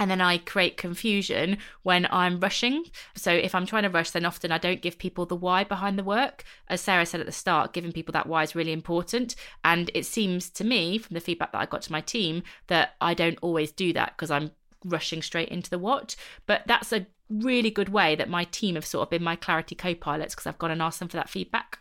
and 0.00 0.10
then 0.10 0.22
I 0.22 0.38
create 0.38 0.78
confusion 0.78 1.58
when 1.82 2.08
I'm 2.10 2.40
rushing. 2.40 2.84
So 3.14 3.30
if 3.30 3.54
I'm 3.54 3.66
trying 3.66 3.82
to 3.82 3.90
rush, 3.90 4.10
then 4.10 4.24
often 4.24 4.50
I 4.50 4.56
don't 4.56 4.80
give 4.80 4.98
people 4.98 5.26
the 5.26 5.36
why 5.36 5.62
behind 5.62 5.98
the 5.98 6.04
work. 6.04 6.42
As 6.68 6.80
Sarah 6.80 7.04
said 7.04 7.20
at 7.20 7.26
the 7.26 7.32
start, 7.32 7.74
giving 7.74 7.92
people 7.92 8.12
that 8.12 8.26
why 8.26 8.42
is 8.42 8.54
really 8.54 8.72
important. 8.72 9.36
And 9.62 9.90
it 9.94 10.06
seems 10.06 10.48
to 10.50 10.64
me, 10.64 10.96
from 10.96 11.14
the 11.14 11.20
feedback 11.20 11.52
that 11.52 11.60
I 11.60 11.66
got 11.66 11.82
to 11.82 11.92
my 11.92 12.00
team, 12.00 12.42
that 12.68 12.94
I 13.02 13.12
don't 13.12 13.38
always 13.42 13.70
do 13.70 13.92
that 13.92 14.16
because 14.16 14.30
I'm 14.30 14.52
rushing 14.86 15.20
straight 15.20 15.50
into 15.50 15.68
the 15.68 15.78
what. 15.78 16.16
But 16.46 16.62
that's 16.66 16.94
a 16.94 17.06
really 17.28 17.70
good 17.70 17.90
way 17.90 18.16
that 18.16 18.30
my 18.30 18.44
team 18.44 18.76
have 18.76 18.86
sort 18.86 19.02
of 19.02 19.10
been 19.10 19.22
my 19.22 19.36
clarity 19.36 19.74
co-pilots 19.74 20.34
because 20.34 20.46
I've 20.46 20.58
gone 20.58 20.70
and 20.70 20.80
asked 20.80 20.98
them 20.98 21.08
for 21.08 21.18
that 21.18 21.28
feedback. 21.28 21.78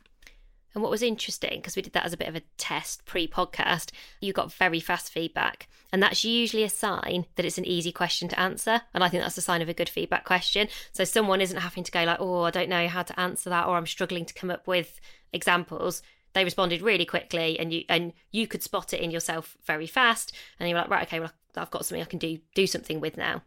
And 0.74 0.84
what 0.84 0.92
was 0.92 1.02
interesting, 1.02 1.60
because 1.60 1.76
we 1.76 1.82
did 1.82 1.94
that 1.94 2.06
as 2.06 2.14
a 2.14 2.18
bit 2.18 2.28
of 2.28 2.36
a 2.36 2.44
test 2.58 3.06
pre 3.06 3.28
podcast, 3.28 3.92
you 4.22 4.34
got 4.34 4.54
very 4.54 4.80
fast 4.80 5.12
feedback. 5.12 5.68
And 5.92 6.04
that's 6.04 6.24
usually 6.24 6.64
a 6.64 6.70
sign 6.70 7.26
that 7.36 7.46
it's 7.46 7.58
an 7.58 7.66
easy 7.66 7.92
question 7.92 8.28
to 8.30 8.40
answer. 8.40 8.82
And 8.94 9.04
I 9.04 9.10
think 9.10 9.24
that's 9.24 9.38
a 9.38 9.42
sign 9.42 9.62
of 9.62 9.70
a 9.70 9.74
good 9.74 9.90
feedback 9.90 10.26
question. 10.26 10.68
So 10.92 11.04
someone 11.04 11.42
isn't 11.42 11.58
having 11.58 11.84
to 11.84 11.92
go 11.92 12.04
like, 12.04 12.20
oh, 12.20 12.44
I 12.44 12.52
don't 12.52 12.70
know 12.70 12.88
how 12.88 13.04
to 13.04 13.20
answer 13.20 13.50
that, 13.50 13.68
or 13.68 13.76
I'm 13.76 13.88
struggling 13.88 14.26
to 14.26 14.34
come 14.34 14.52
up 14.52 14.68
with 14.68 15.00
examples. 15.34 16.04
They 16.34 16.44
responded 16.44 16.84
really 16.84 17.06
quickly 17.06 17.60
and 17.60 17.74
you 17.74 17.84
and 17.90 18.14
you 18.32 18.46
could 18.46 18.62
spot 18.62 18.94
it 18.94 19.02
in 19.02 19.10
yourself 19.10 19.58
very 19.66 19.88
fast. 19.88 20.36
And 20.60 20.70
you 20.70 20.76
were 20.76 20.82
like, 20.82 20.90
right, 20.92 21.08
okay, 21.08 21.20
well, 21.20 21.32
I've 21.56 21.72
got 21.72 21.86
something 21.86 22.04
I 22.04 22.06
can 22.06 22.20
do 22.20 22.40
do 22.54 22.68
something 22.68 23.00
with 23.00 23.18
now. 23.18 23.42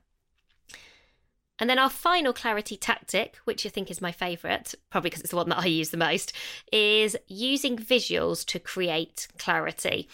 And 1.63 1.71
then 1.71 1.79
our 1.79 1.91
final 1.91 2.33
clarity 2.33 2.77
tactic, 2.77 3.37
which 3.45 3.65
I 3.65 3.69
think 3.69 3.89
is 3.89 4.01
my 4.01 4.11
favourite, 4.11 4.75
probably 4.91 5.11
because 5.11 5.21
it's 5.21 5.31
the 5.31 5.37
one 5.37 5.49
that 5.51 5.61
I 5.61 5.67
use 5.67 5.91
the 5.91 5.97
most, 5.97 6.33
is 6.73 7.17
using 7.29 7.77
visuals 7.77 8.45
to 8.47 8.59
create 8.59 9.29
clarity. 9.39 10.09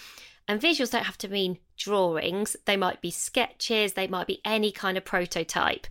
And 0.46 0.61
visuals 0.61 0.90
don't 0.90 1.07
have 1.07 1.16
to 1.16 1.28
mean 1.28 1.57
drawings, 1.78 2.55
they 2.66 2.76
might 2.76 3.01
be 3.01 3.11
sketches, 3.11 3.94
they 3.94 4.07
might 4.07 4.26
be 4.26 4.42
any 4.44 4.70
kind 4.70 4.99
of 4.99 5.07
prototype. 5.07 5.86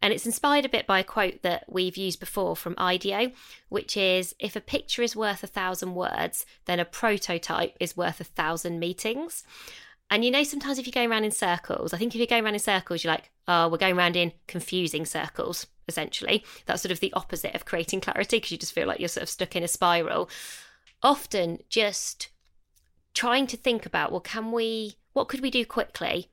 And 0.00 0.14
it's 0.14 0.24
inspired 0.24 0.66
a 0.66 0.68
bit 0.68 0.86
by 0.86 1.00
a 1.00 1.04
quote 1.04 1.42
that 1.42 1.64
we've 1.68 1.96
used 1.96 2.20
before 2.20 2.54
from 2.54 2.76
IDEO, 2.78 3.32
which 3.70 3.96
is 3.96 4.36
if 4.38 4.54
a 4.54 4.60
picture 4.60 5.02
is 5.02 5.16
worth 5.16 5.42
a 5.42 5.48
thousand 5.48 5.96
words, 5.96 6.46
then 6.66 6.78
a 6.78 6.84
prototype 6.84 7.76
is 7.80 7.96
worth 7.96 8.20
a 8.20 8.24
thousand 8.24 8.78
meetings. 8.78 9.42
And 10.12 10.26
you 10.26 10.30
know, 10.30 10.42
sometimes 10.44 10.78
if 10.78 10.86
you're 10.86 10.92
going 10.92 11.10
around 11.10 11.24
in 11.24 11.30
circles, 11.30 11.94
I 11.94 11.96
think 11.96 12.14
if 12.14 12.18
you're 12.18 12.26
going 12.26 12.44
around 12.44 12.52
in 12.52 12.60
circles, 12.60 13.02
you're 13.02 13.14
like, 13.14 13.30
oh, 13.48 13.70
we're 13.70 13.78
going 13.78 13.96
around 13.96 14.14
in 14.14 14.34
confusing 14.46 15.06
circles, 15.06 15.66
essentially. 15.88 16.44
That's 16.66 16.82
sort 16.82 16.92
of 16.92 17.00
the 17.00 17.14
opposite 17.14 17.54
of 17.54 17.64
creating 17.64 18.02
clarity 18.02 18.36
because 18.36 18.52
you 18.52 18.58
just 18.58 18.74
feel 18.74 18.86
like 18.86 19.00
you're 19.00 19.08
sort 19.08 19.22
of 19.22 19.30
stuck 19.30 19.56
in 19.56 19.62
a 19.62 19.68
spiral. 19.68 20.28
Often 21.02 21.60
just 21.70 22.28
trying 23.14 23.46
to 23.46 23.56
think 23.56 23.86
about, 23.86 24.10
well, 24.12 24.20
can 24.20 24.52
we, 24.52 24.96
what 25.14 25.28
could 25.28 25.40
we 25.40 25.50
do 25.50 25.64
quickly? 25.64 26.28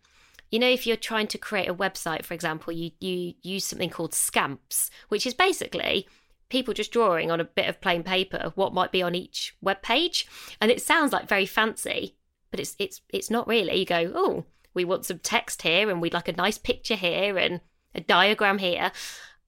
You 0.51 0.59
know, 0.59 0.67
if 0.67 0.85
you're 0.85 0.97
trying 0.97 1.27
to 1.27 1.37
create 1.37 1.69
a 1.69 1.73
website, 1.73 2.25
for 2.25 2.33
example, 2.33 2.73
you, 2.73 2.91
you 2.99 3.35
use 3.41 3.63
something 3.63 3.89
called 3.89 4.13
scamps, 4.13 4.91
which 5.07 5.25
is 5.25 5.33
basically 5.33 6.05
people 6.49 6.73
just 6.73 6.91
drawing 6.91 7.31
on 7.31 7.39
a 7.39 7.45
bit 7.45 7.69
of 7.69 7.79
plain 7.79 8.03
paper 8.03 8.51
what 8.55 8.73
might 8.73 8.91
be 8.91 9.01
on 9.01 9.15
each 9.15 9.55
web 9.61 9.81
page. 9.81 10.27
And 10.59 10.69
it 10.69 10.81
sounds 10.81 11.13
like 11.13 11.29
very 11.29 11.45
fancy, 11.45 12.17
but 12.51 12.59
it's 12.59 12.75
it's 12.79 13.01
it's 13.09 13.29
not 13.29 13.47
really. 13.47 13.79
You 13.79 13.85
go, 13.85 14.11
oh, 14.15 14.45
we 14.73 14.85
want 14.85 15.05
some 15.05 15.19
text 15.19 15.61
here, 15.61 15.89
and 15.89 16.01
we'd 16.01 16.13
like 16.13 16.27
a 16.27 16.33
nice 16.33 16.57
picture 16.57 16.95
here, 16.95 17.37
and 17.37 17.61
a 17.95 18.01
diagram 18.01 18.57
here. 18.59 18.91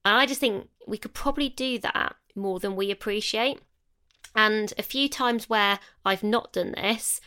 And 0.04 0.16
I 0.16 0.26
just 0.26 0.40
think 0.40 0.68
we 0.86 0.98
could 0.98 1.14
probably 1.14 1.48
do 1.48 1.78
that 1.78 2.16
more 2.34 2.58
than 2.58 2.76
we 2.76 2.90
appreciate. 2.90 3.60
And 4.34 4.72
a 4.78 4.82
few 4.82 5.08
times 5.08 5.48
where 5.48 5.78
I've 6.04 6.22
not 6.22 6.52
done 6.52 6.72
this, 6.72 7.20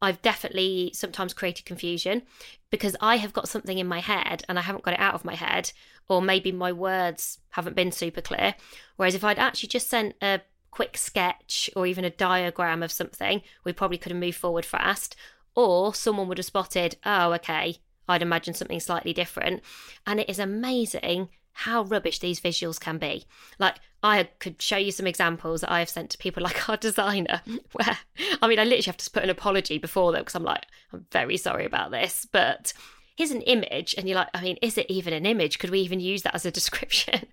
I've 0.00 0.22
definitely 0.22 0.90
sometimes 0.94 1.34
created 1.34 1.64
confusion 1.66 2.22
because 2.70 2.96
I 3.00 3.16
have 3.16 3.32
got 3.32 3.48
something 3.48 3.78
in 3.78 3.86
my 3.86 4.00
head 4.00 4.44
and 4.48 4.58
I 4.58 4.62
haven't 4.62 4.84
got 4.84 4.94
it 4.94 5.00
out 5.00 5.14
of 5.14 5.24
my 5.24 5.34
head, 5.34 5.72
or 6.08 6.22
maybe 6.22 6.52
my 6.52 6.72
words 6.72 7.38
haven't 7.50 7.76
been 7.76 7.92
super 7.92 8.20
clear. 8.20 8.54
Whereas 8.96 9.14
if 9.14 9.24
I'd 9.24 9.38
actually 9.38 9.68
just 9.68 9.88
sent 9.88 10.14
a 10.22 10.40
quick 10.74 10.96
sketch 10.96 11.70
or 11.76 11.86
even 11.86 12.04
a 12.04 12.10
diagram 12.10 12.82
of 12.82 12.90
something, 12.90 13.42
we 13.62 13.72
probably 13.72 13.96
could 13.96 14.10
have 14.10 14.20
moved 14.20 14.36
forward 14.36 14.66
fast. 14.66 15.14
Or 15.54 15.94
someone 15.94 16.26
would 16.26 16.38
have 16.38 16.46
spotted, 16.46 16.96
oh, 17.06 17.32
okay, 17.34 17.76
I'd 18.08 18.22
imagine 18.22 18.54
something 18.54 18.80
slightly 18.80 19.12
different. 19.12 19.62
And 20.04 20.18
it 20.18 20.28
is 20.28 20.40
amazing 20.40 21.28
how 21.52 21.84
rubbish 21.84 22.18
these 22.18 22.40
visuals 22.40 22.80
can 22.80 22.98
be. 22.98 23.24
Like, 23.60 23.76
I 24.02 24.24
could 24.40 24.60
show 24.60 24.76
you 24.76 24.90
some 24.90 25.06
examples 25.06 25.60
that 25.60 25.70
I 25.70 25.78
have 25.78 25.88
sent 25.88 26.10
to 26.10 26.18
people 26.18 26.42
like 26.42 26.68
our 26.68 26.76
designer, 26.76 27.40
where, 27.72 27.98
I 28.42 28.48
mean, 28.48 28.58
I 28.58 28.64
literally 28.64 28.82
have 28.82 28.96
to 28.96 29.10
put 29.10 29.22
an 29.22 29.30
apology 29.30 29.78
before 29.78 30.10
them 30.10 30.22
because 30.22 30.34
I'm 30.34 30.42
like, 30.42 30.66
I'm 30.92 31.06
very 31.12 31.36
sorry 31.36 31.66
about 31.66 31.92
this. 31.92 32.26
But 32.30 32.72
here's 33.16 33.30
an 33.30 33.42
image, 33.42 33.94
and 33.96 34.08
you're 34.08 34.18
like, 34.18 34.28
I 34.34 34.42
mean, 34.42 34.56
is 34.60 34.76
it 34.76 34.90
even 34.90 35.14
an 35.14 35.24
image? 35.24 35.60
Could 35.60 35.70
we 35.70 35.78
even 35.80 36.00
use 36.00 36.22
that 36.22 36.34
as 36.34 36.44
a 36.44 36.50
description? 36.60 37.26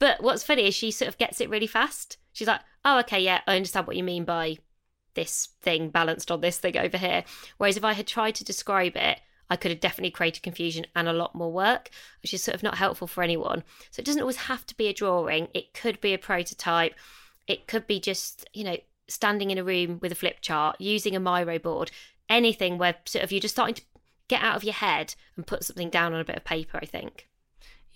but 0.00 0.20
what's 0.20 0.42
funny 0.42 0.66
is 0.66 0.74
she 0.74 0.90
sort 0.90 1.08
of 1.08 1.18
gets 1.18 1.40
it 1.40 1.48
really 1.48 1.68
fast. 1.68 2.16
She's 2.32 2.48
like, 2.48 2.60
oh, 2.84 3.00
okay, 3.00 3.20
yeah, 3.20 3.40
I 3.46 3.56
understand 3.56 3.86
what 3.86 3.96
you 3.96 4.04
mean 4.04 4.24
by 4.24 4.58
this 5.14 5.48
thing 5.60 5.90
balanced 5.90 6.30
on 6.30 6.40
this 6.40 6.58
thing 6.58 6.76
over 6.76 6.96
here. 6.96 7.24
Whereas 7.58 7.76
if 7.76 7.84
I 7.84 7.92
had 7.92 8.06
tried 8.06 8.34
to 8.36 8.44
describe 8.44 8.96
it, 8.96 9.20
I 9.50 9.56
could 9.56 9.70
have 9.70 9.80
definitely 9.80 10.12
created 10.12 10.42
confusion 10.42 10.86
and 10.96 11.08
a 11.08 11.12
lot 11.12 11.34
more 11.34 11.52
work, 11.52 11.90
which 12.22 12.32
is 12.32 12.42
sort 12.42 12.54
of 12.54 12.62
not 12.62 12.78
helpful 12.78 13.06
for 13.06 13.22
anyone. 13.22 13.62
So 13.90 14.00
it 14.00 14.06
doesn't 14.06 14.22
always 14.22 14.36
have 14.36 14.64
to 14.66 14.76
be 14.76 14.86
a 14.86 14.94
drawing, 14.94 15.48
it 15.52 15.74
could 15.74 16.00
be 16.00 16.14
a 16.14 16.18
prototype, 16.18 16.94
it 17.46 17.66
could 17.66 17.86
be 17.86 18.00
just, 18.00 18.48
you 18.54 18.64
know, 18.64 18.78
standing 19.08 19.50
in 19.50 19.58
a 19.58 19.64
room 19.64 19.98
with 20.00 20.12
a 20.12 20.14
flip 20.14 20.38
chart, 20.40 20.80
using 20.80 21.14
a 21.14 21.20
Miro 21.20 21.58
board, 21.58 21.90
anything 22.30 22.78
where 22.78 22.94
sort 23.04 23.24
of 23.24 23.30
you're 23.30 23.40
just 23.40 23.54
starting 23.54 23.74
to 23.74 23.82
get 24.28 24.42
out 24.42 24.56
of 24.56 24.64
your 24.64 24.72
head 24.72 25.14
and 25.36 25.46
put 25.46 25.64
something 25.64 25.90
down 25.90 26.14
on 26.14 26.20
a 26.20 26.24
bit 26.24 26.36
of 26.36 26.44
paper, 26.44 26.78
I 26.80 26.86
think. 26.86 27.28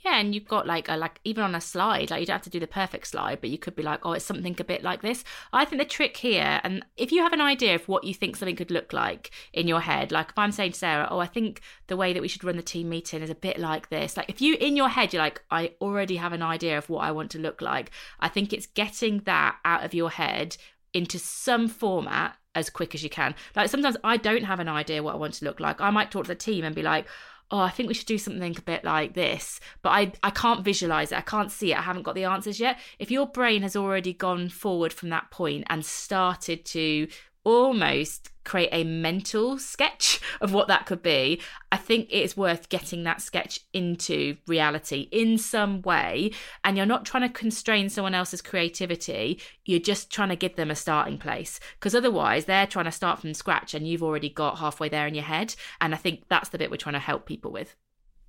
Yeah, 0.07 0.21
and 0.21 0.37
you've 0.37 0.47
got 0.47 0.69
like 0.69 0.89
a 0.89 0.97
like 0.97 1.19
even 1.25 1.43
on 1.43 1.57
a 1.57 1.61
slide, 1.61 2.11
like 2.11 2.21
you 2.21 2.27
don't 2.27 2.35
have 2.35 2.43
to 2.43 2.51
do 2.51 2.61
the 2.61 2.69
perfect 2.69 3.09
slide, 3.09 3.41
but 3.41 3.51
you 3.51 3.59
could 3.59 3.75
be 3.75 3.83
like, 3.83 4.07
oh, 4.07 4.13
it's 4.13 4.25
something 4.25 4.55
a 4.57 4.63
bit 4.63 4.85
like 4.85 5.03
this. 5.03 5.25
I 5.53 5.65
think 5.65 5.83
the 5.83 5.89
trick 5.89 6.17
here, 6.19 6.61
and 6.63 6.87
if 6.97 7.11
you 7.11 7.25
have 7.25 7.33
an 7.33 7.41
idea 7.41 7.75
of 7.75 7.89
what 7.89 8.05
you 8.05 8.15
think 8.15 8.37
something 8.37 8.55
could 8.55 8.71
look 8.71 8.93
like 8.93 9.33
in 9.53 9.67
your 9.67 9.81
head, 9.81 10.13
like 10.13 10.29
if 10.29 10.39
I'm 10.39 10.53
saying 10.53 10.73
to 10.73 10.79
Sarah, 10.79 11.09
oh, 11.11 11.19
I 11.19 11.27
think 11.27 11.61
the 11.89 11.97
way 11.97 12.13
that 12.13 12.23
we 12.23 12.29
should 12.29 12.45
run 12.45 12.57
the 12.57 12.63
team 12.63 12.89
meeting 12.89 13.21
is 13.21 13.31
a 13.31 13.35
bit 13.35 13.59
like 13.59 13.89
this. 13.89 14.17
Like 14.17 14.29
if 14.29 14.41
you 14.41 14.55
in 14.61 14.77
your 14.77 14.91
head, 14.91 15.13
you're 15.13 15.21
like, 15.23 15.43
I 15.51 15.73
already 15.81 16.15
have 16.17 16.33
an 16.33 16.43
idea 16.43 16.79
of 16.79 16.89
what 16.89 17.01
I 17.01 17.11
want 17.11 17.33
to 17.33 17.41
look 17.41 17.61
like. 17.61 17.91
I 18.21 18.29
think 18.29 18.53
it's 18.53 18.67
getting 18.67 19.23
that 19.25 19.57
out 19.65 19.85
of 19.85 19.93
your 19.93 20.11
head 20.11 20.57
into 20.95 21.19
some 21.19 21.67
format 21.67 22.37
as 22.55 22.71
quick 22.71 22.95
as 22.95 23.03
you 23.03 23.11
can. 23.11 23.35
Like 23.57 23.71
sometimes 23.71 23.97
I 24.05 24.19
don't 24.19 24.45
have 24.45 24.61
an 24.61 24.69
idea 24.69 25.03
what 25.03 25.15
I 25.15 25.19
want 25.19 25.35
to 25.35 25.45
look 25.45 25.59
like. 25.59 25.81
I 25.81 25.91
might 25.91 26.13
talk 26.13 26.27
to 26.27 26.29
the 26.29 26.37
team 26.37 26.65
and 26.65 26.77
be 26.77 26.83
like, 26.83 27.07
oh, 27.51 27.59
I 27.59 27.71
think 27.71 27.89
we 27.89 27.95
should 27.95 28.07
do 28.07 28.19
something 28.19 28.57
a 28.57 28.63
bit 28.63 28.85
like 28.85 29.15
this, 29.15 29.61
but 29.83 29.91
I, 29.91 30.13
I 30.23 30.31
can't 30.31 30.65
visualize 30.65 31.13
it. 31.13 31.19
I 31.19 31.23
can't 31.23 31.53
see 31.53 31.73
it. 31.73 31.79
I 31.79 31.83
haven't 31.83 32.03
got 32.03 32.15
the 32.15 32.25
answers 32.25 32.59
yet. 32.59 32.79
If 32.99 33.11
your 33.11 33.27
brain 33.27 33.63
has 33.63 33.77
already 33.77 34.13
gone 34.13 34.49
forward 34.49 34.93
from 34.93 35.11
that 35.11 35.31
point 35.31 35.65
and 35.69 35.85
started 35.85 36.65
to 36.67 37.09
almost 37.45 38.31
create 38.47 38.71
a 38.73 38.85
mental 38.85 39.59
sketch 39.59 40.21
of 40.41 40.55
what 40.55 40.69
that 40.69 40.87
could 40.87 41.03
be, 41.03 41.43
I 41.71 41.77
think 41.77 42.09
it's 42.11 42.37
worth 42.37 42.71
getting 42.71 43.03
that 43.03 43.21
sketch 43.21 43.61
into 43.73 44.37
reality 44.47 45.09
in 45.11 45.37
some 45.37 45.83
way. 45.83 46.31
And 46.65 46.77
you're 46.77 46.87
not 46.87 47.05
trying 47.05 47.29
to 47.29 47.29
constrain 47.29 47.91
someone 47.91 48.15
else's 48.15 48.41
creativity, 48.41 49.41
you're 49.65 49.81
just 49.81 50.11
trying 50.11 50.31
to 50.31 50.37
give 50.37 50.57
them 50.57 50.71
a 50.71 50.77
starting 50.77 51.19
place. 51.19 51.61
Because 51.75 51.95
otherwise, 51.95 52.47
they're 52.47 52.67
trying 52.67 52.87
to 52.87 52.93
start 52.93 53.21
from 53.21 53.35
scratch 53.35 53.75
and 53.75 53.87
you've 53.87 54.03
already 54.03 54.31
got 54.31 54.59
halfway 54.59 54.89
there 54.89 55.07
in 55.07 55.15
your 55.15 55.25
head. 55.25 55.55
And 55.81 55.95
I 55.95 55.99
think 55.99 56.25
that's 56.29 56.49
the 56.49 56.59
bit 56.59 56.71
we're 56.71 56.77
trying 56.77 56.95
to 56.95 56.99
help 57.01 57.27
people 57.27 57.51
with. 57.51 57.75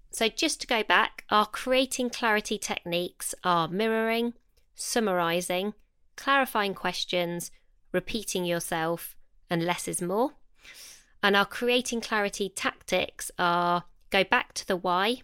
So, 0.09 0.29
just 0.29 0.61
to 0.61 0.67
go 0.67 0.83
back, 0.83 1.25
our 1.29 1.45
creating 1.45 2.09
clarity 2.09 2.57
techniques 2.57 3.35
are 3.43 3.67
mirroring, 3.67 4.33
summarising, 4.73 5.73
clarifying 6.15 6.73
questions, 6.73 7.51
repeating 7.91 8.45
yourself, 8.45 9.16
and 9.49 9.65
less 9.65 9.87
is 9.87 10.01
more. 10.01 10.31
And 11.23 11.35
our 11.35 11.45
creating 11.45 12.01
clarity 12.01 12.49
tactics 12.49 13.31
are 13.39 13.83
go 14.09 14.23
back 14.23 14.53
to 14.53 14.67
the 14.67 14.77
why, 14.77 15.21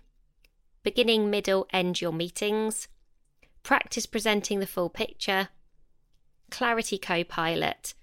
beginning, 0.83 1.29
middle, 1.29 1.67
end 1.71 2.01
your 2.01 2.11
meetings, 2.11 2.87
practice 3.61 4.05
presenting 4.05 4.59
the 4.59 4.67
full 4.67 4.89
picture, 4.89 5.49
clarity 6.49 6.97
co 6.97 7.23
pilot, 7.23 7.93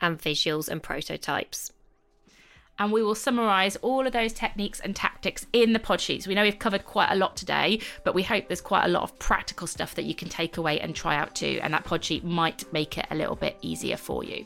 and 0.00 0.18
visuals 0.18 0.68
and 0.68 0.82
prototypes 0.82 1.72
and 2.78 2.92
we 2.92 3.02
will 3.02 3.14
summarize 3.14 3.76
all 3.76 4.06
of 4.06 4.12
those 4.12 4.32
techniques 4.32 4.80
and 4.80 4.94
tactics 4.94 5.46
in 5.52 5.72
the 5.72 5.78
pod 5.78 6.00
sheets. 6.00 6.26
We 6.26 6.34
know 6.34 6.42
we've 6.42 6.58
covered 6.58 6.84
quite 6.84 7.10
a 7.10 7.16
lot 7.16 7.36
today, 7.36 7.80
but 8.04 8.14
we 8.14 8.22
hope 8.22 8.48
there's 8.48 8.60
quite 8.60 8.84
a 8.84 8.88
lot 8.88 9.02
of 9.02 9.18
practical 9.18 9.66
stuff 9.66 9.94
that 9.94 10.04
you 10.04 10.14
can 10.14 10.28
take 10.28 10.56
away 10.56 10.80
and 10.80 10.94
try 10.94 11.16
out 11.16 11.34
too, 11.34 11.58
and 11.62 11.72
that 11.72 11.84
pod 11.84 12.04
sheet 12.04 12.24
might 12.24 12.70
make 12.72 12.98
it 12.98 13.06
a 13.10 13.14
little 13.14 13.36
bit 13.36 13.56
easier 13.62 13.96
for 13.96 14.24
you. 14.24 14.44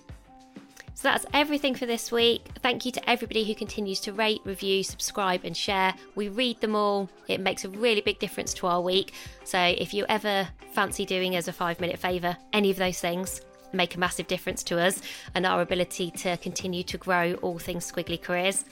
So 1.00 1.08
that's 1.08 1.24
everything 1.32 1.74
for 1.74 1.86
this 1.86 2.12
week. 2.12 2.46
Thank 2.62 2.84
you 2.84 2.92
to 2.92 3.10
everybody 3.10 3.42
who 3.42 3.54
continues 3.54 4.00
to 4.00 4.12
rate, 4.12 4.42
review, 4.44 4.82
subscribe, 4.82 5.46
and 5.46 5.56
share. 5.56 5.94
We 6.14 6.28
read 6.28 6.60
them 6.60 6.76
all. 6.76 7.08
It 7.26 7.40
makes 7.40 7.64
a 7.64 7.70
really 7.70 8.02
big 8.02 8.18
difference 8.18 8.52
to 8.54 8.66
our 8.66 8.82
week. 8.82 9.14
So 9.44 9.58
if 9.58 9.94
you 9.94 10.04
ever 10.10 10.46
fancy 10.72 11.06
doing 11.06 11.36
us 11.36 11.48
a 11.48 11.54
five 11.54 11.80
minute 11.80 11.98
favour 11.98 12.36
any 12.52 12.70
of 12.70 12.76
those 12.76 13.00
things, 13.00 13.40
make 13.72 13.94
a 13.94 13.98
massive 13.98 14.26
difference 14.26 14.62
to 14.64 14.78
us 14.78 15.00
and 15.34 15.46
our 15.46 15.62
ability 15.62 16.10
to 16.18 16.36
continue 16.36 16.82
to 16.82 16.98
grow 16.98 17.32
all 17.40 17.58
things 17.58 17.90
squiggly 17.90 18.20
careers. 18.20 18.66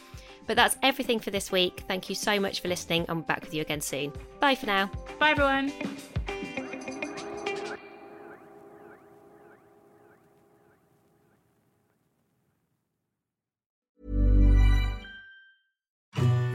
But 0.47 0.57
that's 0.57 0.77
everything 0.83 1.21
for 1.21 1.31
this 1.31 1.51
week. 1.51 1.85
Thank 1.89 2.11
you 2.11 2.15
so 2.15 2.39
much 2.39 2.61
for 2.61 2.69
listening, 2.69 3.07
and 3.09 3.17
we'll 3.17 3.25
back 3.25 3.41
with 3.41 3.55
you 3.55 3.63
again 3.63 3.81
soon. 3.81 4.13
Bye 4.39 4.55
for 4.55 4.67
now. 4.67 4.91
Bye, 5.19 5.31
everyone. 5.31 5.73